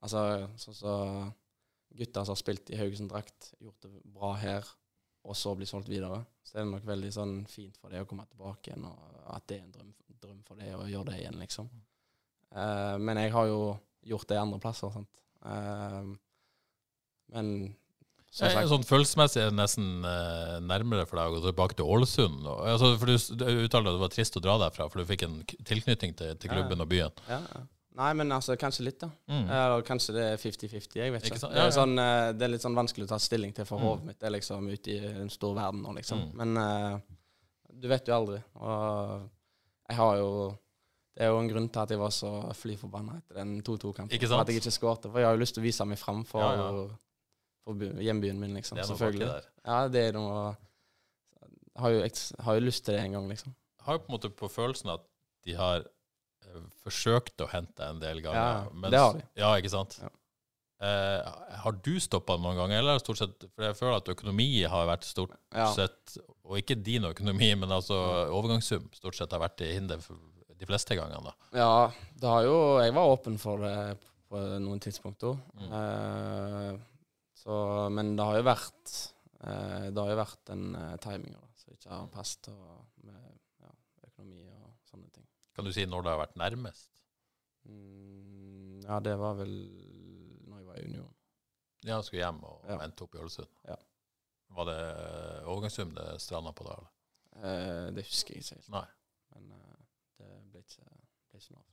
Altså 0.00 0.20
sånn 0.56 0.76
så 0.78 0.92
gutter 1.92 2.24
som 2.24 2.32
har 2.32 2.38
spilt 2.40 2.70
i 2.72 2.78
Haugesund-drakt, 2.78 3.50
gjort 3.60 3.84
det 3.84 3.90
bra 4.14 4.30
her, 4.40 4.68
og 5.26 5.36
så 5.36 5.52
bli 5.56 5.68
solgt 5.68 5.90
videre, 5.90 6.22
så 6.46 6.58
er 6.58 6.64
det 6.64 6.72
nok 6.72 6.86
veldig 6.88 7.10
sånn 7.14 7.34
fint 7.50 7.76
for 7.80 7.92
deg 7.92 8.04
å 8.04 8.08
komme 8.08 8.26
tilbake 8.30 8.70
igjen, 8.70 8.86
og 8.88 9.34
at 9.34 9.46
det 9.50 9.58
er 9.58 9.66
en 9.66 9.74
drøm, 9.74 9.92
drøm 10.22 10.40
for 10.46 10.60
deg 10.60 10.74
å 10.76 10.88
gjøre 10.88 11.12
det 11.12 11.20
igjen, 11.20 11.40
liksom. 11.42 11.68
Uh, 12.50 12.96
men 12.98 13.20
jeg 13.20 13.34
har 13.34 13.50
jo 13.50 13.60
gjort 14.10 14.30
det 14.30 14.40
andre 14.40 14.58
plasser. 14.62 14.90
Sant? 14.94 15.20
Uh, 15.44 16.16
men 17.34 17.52
sagt 18.30 18.70
Sånn 18.70 18.86
følelsesmessig 18.86 19.40
er 19.42 19.48
det 19.50 19.58
nesten 19.58 20.04
eh, 20.06 20.56
nærmere 20.62 21.02
for 21.08 21.18
deg 21.18 21.32
å 21.32 21.34
gå 21.34 21.40
tilbake 21.48 21.74
til 21.78 21.88
Ålesund. 21.90 22.44
Og, 22.46 22.60
altså, 22.72 22.92
for 23.00 23.10
du, 23.10 23.16
du 23.40 23.64
uttalte 23.64 23.90
at 23.90 23.96
det 23.96 24.04
var 24.04 24.12
trist 24.14 24.38
å 24.38 24.42
dra 24.44 24.54
derfra, 24.62 24.86
for 24.90 25.02
du 25.02 25.08
fikk 25.08 25.24
en 25.26 25.40
tilknytning 25.66 26.14
til, 26.14 26.36
til 26.38 26.46
Ja, 26.46 26.52
ja. 26.52 26.60
klubben 26.60 26.84
og 26.84 26.90
byen. 26.92 27.22
ja, 27.26 27.40
ja. 27.42 27.64
Nei, 27.98 28.12
men 28.14 28.30
altså, 28.32 28.54
kanskje 28.56 28.84
litt, 28.86 29.00
da. 29.02 29.08
Mm. 29.26 29.48
Eller 29.50 29.82
kanskje 29.82 30.12
det 30.14 30.22
er 30.32 30.36
50-50, 30.38 30.94
jeg 31.00 31.12
vet 31.12 31.24
ikke. 31.26 31.36
Ikke? 31.36 31.48
Det, 31.50 31.56
Ja, 31.58 31.64
er 31.66 31.72
sånn, 31.74 31.96
uh, 31.98 32.30
det 32.32 32.44
er 32.46 32.52
litt 32.52 32.62
sånn 32.62 32.76
vanskelig 32.78 33.08
å 33.08 33.10
ta 33.10 33.18
stilling 33.18 33.52
til, 33.56 33.64
for 33.66 33.78
Mm. 33.80 33.84
hodet 33.88 34.04
mitt 34.06 34.22
er 34.22 34.30
liksom 34.30 34.68
ute 34.70 34.90
i 34.94 34.98
en 35.24 35.28
stor 35.30 35.54
verden 35.58 35.82
nå, 35.82 35.94
liksom. 35.96 36.18
Mm. 36.30 36.36
Men 36.38 36.56
uh, 36.56 37.00
du 37.74 37.88
vet 37.88 38.06
jo 38.06 38.14
aldri. 38.14 38.38
Og 38.54 39.30
jeg 39.88 39.96
har 39.96 40.16
jo 40.22 40.30
Det 41.16 41.26
er 41.26 41.32
jo 41.34 41.38
en 41.40 41.48
grunn 41.50 41.68
til 41.68 41.80
at 41.82 41.90
jeg 41.90 41.98
var 41.98 42.10
så 42.14 42.28
fly 42.54 42.76
forbanna 42.78 43.16
etter 43.18 43.34
den 43.42 43.56
2-2-kampen. 43.66 44.14
Ikke 44.14 44.28
For? 44.30 44.40
At 44.40 44.48
jeg 44.48 44.60
ikke 44.62 44.70
skårte. 44.72 45.10
For 45.10 45.18
jeg 45.18 45.26
har 45.26 45.34
jo 45.34 45.40
lyst 45.42 45.54
til 45.58 45.60
å 45.60 45.66
vise 45.66 45.84
meg 45.84 45.98
fram 45.98 46.22
for, 46.24 46.40
Ja, 46.40 46.54
ja. 46.54 46.86
for 47.66 47.74
hjembyen 48.00 48.38
min, 48.40 48.54
liksom. 48.54 48.76
Det 48.78 48.84
er 48.84 48.88
Selvfølgelig. 48.94 49.26
der. 49.26 49.48
Ja, 49.66 49.88
det 49.88 50.00
er 50.08 50.12
noe 50.16 50.56
Jeg 51.42 51.82
har 51.82 51.90
jo, 51.90 51.98
jeg 52.00 52.44
har 52.46 52.54
jo 52.54 52.60
lyst 52.60 52.84
til 52.84 52.94
det 52.94 53.02
en 53.04 53.12
gang, 53.12 53.28
liksom. 53.28 53.54
har 53.82 53.94
jo 53.94 53.98
på 53.98 54.08
en 54.12 54.14
måte 54.18 54.30
på 54.30 54.48
følelsen 54.48 54.90
at 54.94 55.00
de 55.44 55.54
har 55.58 55.84
forsøkt 56.84 57.42
å 57.44 57.48
hente 57.52 57.84
en 57.86 58.00
del 58.02 58.20
ganger. 58.24 58.40
Ja, 58.40 58.70
mens- 58.72 58.90
det 58.94 58.98
har 59.02 59.14
vi. 59.14 59.22
Ja, 59.36 59.52
ikke 59.60 59.70
sant? 59.72 59.98
Ja. 60.02 60.08
Eh, 60.80 61.32
har 61.60 61.72
du 61.84 61.98
stoppa 62.00 62.38
noen 62.40 62.56
ganger, 62.56 62.78
eller 62.80 62.98
stort 63.02 63.18
sett 63.20 63.42
For 63.54 63.66
jeg 63.66 63.76
føler 63.76 63.98
at 63.98 64.06
økonomi 64.08 64.62
har 64.64 64.86
vært 64.88 65.04
stort 65.04 65.34
Ja. 65.52 65.66
sett 65.74 66.16
Og 66.46 66.56
ikke 66.56 66.82
din 66.82 67.04
økonomi, 67.04 67.50
men 67.54 67.68
altså 67.68 67.98
overgangssum 68.32 68.88
stort 68.96 69.14
sett 69.14 69.30
har 69.32 69.40
vært 69.40 69.58
til 69.58 69.74
hinder 69.74 70.00
for 70.00 70.16
de 70.58 70.66
fleste 70.66 70.96
gangene. 70.96 71.22
da. 71.22 71.34
Ja, 71.52 71.92
det 72.16 72.28
har 72.28 72.42
jo 72.44 72.78
Jeg 72.80 72.94
var 72.94 73.12
åpen 73.16 73.38
for 73.38 73.58
det 73.58 73.98
på 74.30 74.40
noen 74.60 74.80
tidspunkter. 74.80 75.36
Mm. 75.58 75.72
Eh, 75.80 76.78
så, 77.34 77.90
men 77.92 78.16
det 78.16 78.24
har 78.24 78.36
jo 78.36 78.42
vært 78.48 79.12
eh, 79.44 79.90
Det 79.90 79.98
har 80.00 80.10
jo 80.14 80.16
vært 80.16 80.50
en 80.54 80.76
uh, 80.76 80.96
timing 80.96 81.32
da, 81.32 81.40
som 81.56 81.74
ikke 81.74 81.90
har 81.90 82.06
passet 82.08 82.48
med 83.04 83.38
ja, 83.60 83.70
økonomi 84.06 84.46
og 84.48 84.70
sånne 84.90 85.10
ting. 85.12 85.26
Kan 85.54 85.64
du 85.66 85.72
si 85.74 85.84
når 85.86 86.02
det 86.06 86.12
har 86.14 86.20
vært 86.22 86.36
nærmest? 86.40 86.90
Mm, 87.68 88.80
ja, 88.86 89.00
det 89.04 89.16
var 89.20 89.34
vel 89.40 89.52
når 90.48 90.58
jeg 90.62 90.66
var 90.66 90.78
i 90.80 90.84
Union. 90.88 91.14
Ja, 91.84 91.96
du 91.96 92.02
skulle 92.06 92.22
hjem 92.24 92.42
og 92.44 92.64
Ja. 92.68 92.78
endte 92.84 93.04
opp 93.06 93.14
i 93.14 93.18
Ålesund. 93.22 93.48
Ja. 93.68 93.76
Var 94.56 94.64
det 94.68 94.78
eh, 94.80 95.48
overgangssum 95.48 95.92
det 95.94 96.06
stranda 96.20 96.52
på 96.52 96.64
da? 96.66 96.74
eller? 96.76 96.90
Eh, 97.40 97.90
det 97.96 98.04
husker 98.08 98.34
jeg 98.34 98.42
ikke 98.44 98.54
helt. 98.58 98.68
Nei. 98.74 98.86
Men 99.34 99.52
eh, 99.52 99.76
det 100.18 100.30
ble 100.50 100.62
ikke, 100.64 100.88
ble 101.30 101.38
ikke 101.40 101.54
noe 101.54 101.62
av. 101.62 101.69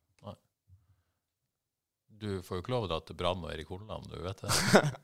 Du 2.18 2.42
får 2.42 2.58
jo 2.58 2.62
ikke 2.64 2.72
lov 2.74 2.86
å 2.86 2.90
dra 2.90 2.98
til 3.06 3.16
Brann 3.20 3.44
og 3.46 3.52
Erik 3.54 3.68
Horneland, 3.70 4.08
du 4.10 4.16
vet 4.24 4.40
det? 4.42 4.50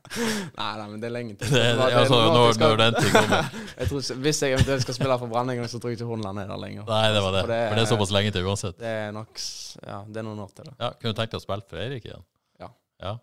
nei, 0.58 0.70
nei, 0.80 0.86
men 0.90 0.96
det 1.02 1.06
er 1.06 1.12
lenge 1.14 1.36
til. 1.38 1.52
det 1.52 1.60
Det 1.78 1.84
altså, 2.00 2.16
nå 2.18 2.32
når, 2.34 2.54
skal- 2.56 2.72
når 2.72 2.80
den 2.82 2.96
tid 2.98 3.10
kommer. 3.14 3.52
jeg 3.78 3.88
tror, 3.90 4.00
ikke- 4.02 4.16
hvis 4.24 4.40
jeg 4.42 4.56
eventuelt 4.56 4.82
skal 4.86 4.96
spille 4.98 5.18
for 5.22 5.30
Brann 5.34 5.52
en 5.52 5.60
gang, 5.60 5.68
så 5.70 5.78
tror 5.78 5.92
jeg 5.92 6.00
ikke 6.00 6.08
Hornland 6.10 6.42
er 6.42 6.48
der 6.50 6.58
lenger. 6.64 6.88
Nei, 6.90 7.04
det 7.14 7.22
var 7.22 7.36
det. 7.36 7.42
For 7.46 7.52
det- 7.54 7.60
For 7.68 7.78
det 7.78 7.84
er 7.84 7.90
såpass 7.92 8.14
lenge 8.16 8.32
til 8.34 8.48
uansett. 8.50 8.78
Det 8.82 8.90
er 9.04 9.12
nok 9.14 9.44
Ja, 9.86 10.00
det 10.08 10.16
er 10.24 10.26
noen 10.26 10.42
år 10.42 10.50
til, 10.56 10.64
det. 10.70 10.74
Ja, 10.80 10.90
Kunne 10.98 11.14
du 11.14 11.20
tenkt 11.20 11.36
deg 11.36 11.38
å 11.42 11.44
spille 11.46 11.68
for 11.70 11.84
Eirik 11.84 12.08
igjen? 12.10 12.26
Ja. 12.64 12.70
ja. 13.04 13.14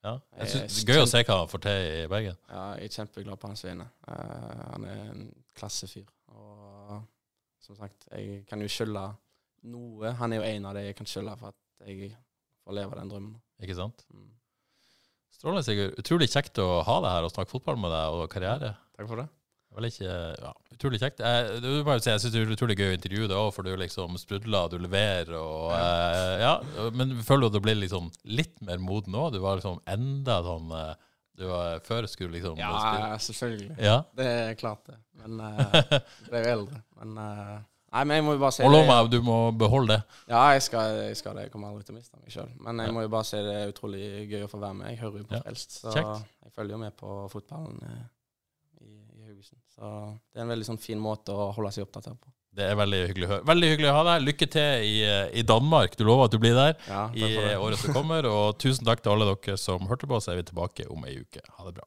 Ja. 0.00 0.14
Jeg 0.40 0.48
synes, 0.54 0.78
det 0.80 0.88
er 0.88 0.96
gøy 0.96 1.02
å 1.04 1.08
se 1.12 1.20
hva 1.28 1.34
han 1.42 1.48
får 1.52 1.60
til 1.66 1.82
i 1.92 2.06
Bergen. 2.08 2.36
Ja, 2.48 2.62
jeg 2.80 2.88
er 2.88 2.94
kjempeglad 2.96 3.36
på 3.42 3.50
hans 3.52 3.64
vegne. 3.66 3.84
Uh, 4.08 4.62
han 4.72 4.86
er 4.88 5.02
en 5.12 5.26
klassefyr. 5.60 6.06
Og 6.32 7.02
som 7.60 7.76
sagt, 7.76 8.08
jeg 8.08 8.46
kan 8.48 8.64
jo 8.64 8.70
skylde 8.72 9.02
noe. 9.68 10.14
Han 10.16 10.32
er 10.32 10.40
jo 10.40 10.46
en 10.54 10.70
av 10.70 10.78
de 10.78 10.86
jeg 10.86 10.96
kan 10.96 11.10
skylde 11.10 11.36
for 11.36 11.52
at 11.52 11.84
jeg 11.84 12.14
får 12.70 12.78
leve 12.78 13.00
den 13.00 13.10
drømmen. 13.12 13.34
Ikke 13.60 13.76
sant? 13.78 14.06
Mm. 14.14 14.30
Strålende, 15.40 15.66
Sigurd. 15.66 15.98
Utrolig 16.00 16.30
kjekt 16.30 16.58
å 16.62 16.70
ha 16.86 16.96
deg 17.02 17.12
her 17.16 17.26
og 17.26 17.34
snakke 17.34 17.52
fotball 17.52 17.78
med 17.80 17.92
deg 17.94 18.16
og 18.16 18.26
karriere. 18.32 18.74
Takk 18.96 19.08
for 19.10 19.22
det. 19.22 19.28
Vel 19.70 19.86
ikke, 19.86 20.10
ja, 20.42 20.48
utrolig 20.74 20.98
kjekt. 20.98 21.20
Jeg, 21.22 21.60
du 21.62 21.68
må 21.86 21.94
jo 21.94 22.02
si, 22.02 22.10
jeg 22.10 22.22
syns 22.24 22.32
det 22.34 22.40
er 22.42 22.54
utrolig 22.56 22.74
gøy 22.80 22.88
å 22.90 22.96
intervjue 22.96 23.28
deg 23.30 23.38
òg, 23.38 23.52
for 23.54 23.66
du 23.66 23.70
liksom 23.78 24.16
sprudler, 24.18 24.66
du 24.72 24.80
leverer 24.82 25.30
og 25.38 25.68
eh, 25.76 26.42
Ja, 26.42 26.56
men 26.96 27.14
føler 27.22 27.46
du 27.46 27.52
at 27.52 27.54
du 27.54 27.62
blir 27.62 27.78
liksom 27.78 28.08
litt 28.26 28.56
mer 28.66 28.82
moden 28.82 29.14
nå? 29.14 29.28
Du 29.30 29.38
var 29.44 29.60
liksom 29.60 29.78
enda 29.94 30.40
sånn 30.42 30.74
eh, 30.74 30.90
Du 31.38 31.46
var 31.52 31.78
Før 31.86 32.10
skulle 32.10 32.34
liksom 32.34 32.58
Ja, 32.58 33.14
selvfølgelig. 33.22 33.76
ja. 33.78 34.00
Det 34.18 34.26
er 34.26 34.58
klart, 34.58 34.90
det. 34.90 34.98
Men 35.22 35.38
uh, 35.46 36.00
ble 36.26 36.42
jo 36.42 36.52
eldre. 36.56 36.82
Men 36.98 37.22
eh, 37.22 37.56
Nei, 37.90 38.04
men 38.06 38.20
jeg 38.20 38.24
må 38.24 38.34
jo 38.36 38.38
bare 38.44 38.54
si 38.54 38.62
Og 38.62 38.70
lov 38.70 38.84
meg, 38.86 39.08
du 39.10 39.16
må 39.26 39.36
beholde 39.58 39.96
det. 39.96 40.18
Ja, 40.30 40.44
jeg 40.54 40.62
skal, 40.62 40.92
jeg 41.08 41.16
skal 41.18 41.34
det. 41.34 41.48
Jeg 41.48 41.52
kommer 41.54 41.72
aldri 41.72 41.82
til 41.88 41.96
å 41.96 41.98
miste 41.98 42.20
meg 42.20 42.30
sjøl. 42.30 42.50
Men 42.62 42.78
jeg 42.84 42.94
må 42.94 43.02
jo 43.02 43.10
bare 43.10 43.26
si 43.26 43.40
det 43.42 43.54
er 43.64 43.72
utrolig 43.72 44.02
gøy 44.30 44.44
å 44.46 44.50
få 44.52 44.60
være 44.62 44.76
med. 44.78 44.92
Jeg 44.92 45.00
hører 45.02 45.18
jo 45.24 45.26
på 45.30 45.34
Ja, 45.34 45.42
Frelst, 45.48 45.78
så 45.82 45.94
kjekt. 45.96 46.28
jeg 46.46 46.52
følger 46.54 46.76
jo 46.76 46.82
med 46.84 46.94
på 47.00 47.16
fotballen 47.32 47.80
eh, 47.88 48.04
i, 48.86 48.92
i 49.18 49.24
Haugesund. 49.26 49.58
Så 49.74 49.90
det 50.30 50.38
er 50.38 50.46
en 50.46 50.52
veldig 50.54 50.68
sånn 50.70 50.78
fin 50.86 51.02
måte 51.02 51.34
å 51.34 51.50
holde 51.56 51.72
seg 51.74 51.88
oppdatert 51.88 52.20
på. 52.20 52.30
Det 52.60 52.64
er 52.66 52.74
veldig 52.78 53.00
hyggelig 53.08 53.26
å 53.26 53.30
høre. 53.34 53.46
Veldig 53.46 53.68
hyggelig 53.74 53.90
å 53.90 53.98
ha 53.98 54.06
deg. 54.12 54.24
Lykke 54.26 54.46
til 54.54 54.86
i, 54.86 54.94
eh, 55.06 55.26
i 55.38 55.42
Danmark. 55.46 55.92
Du 55.98 56.02
lover 56.06 56.26
at 56.30 56.32
du 56.34 56.38
blir 56.42 56.54
der 56.54 56.72
Ja, 56.86 57.04
i 57.14 57.34
året 57.58 57.78
som 57.82 57.94
kommer. 57.94 58.26
Og 58.26 58.58
tusen 58.58 58.86
takk 58.86 59.02
til 59.02 59.12
alle 59.16 59.28
dere 59.34 59.58
som 59.58 59.86
hørte 59.90 60.06
på. 60.10 60.18
Så 60.22 60.32
er 60.32 60.40
vi 60.40 60.46
tilbake 60.50 60.86
om 60.90 61.06
ei 61.10 61.18
uke. 61.22 61.42
Ha 61.58 61.66
det 61.66 61.74
bra. 61.78 61.86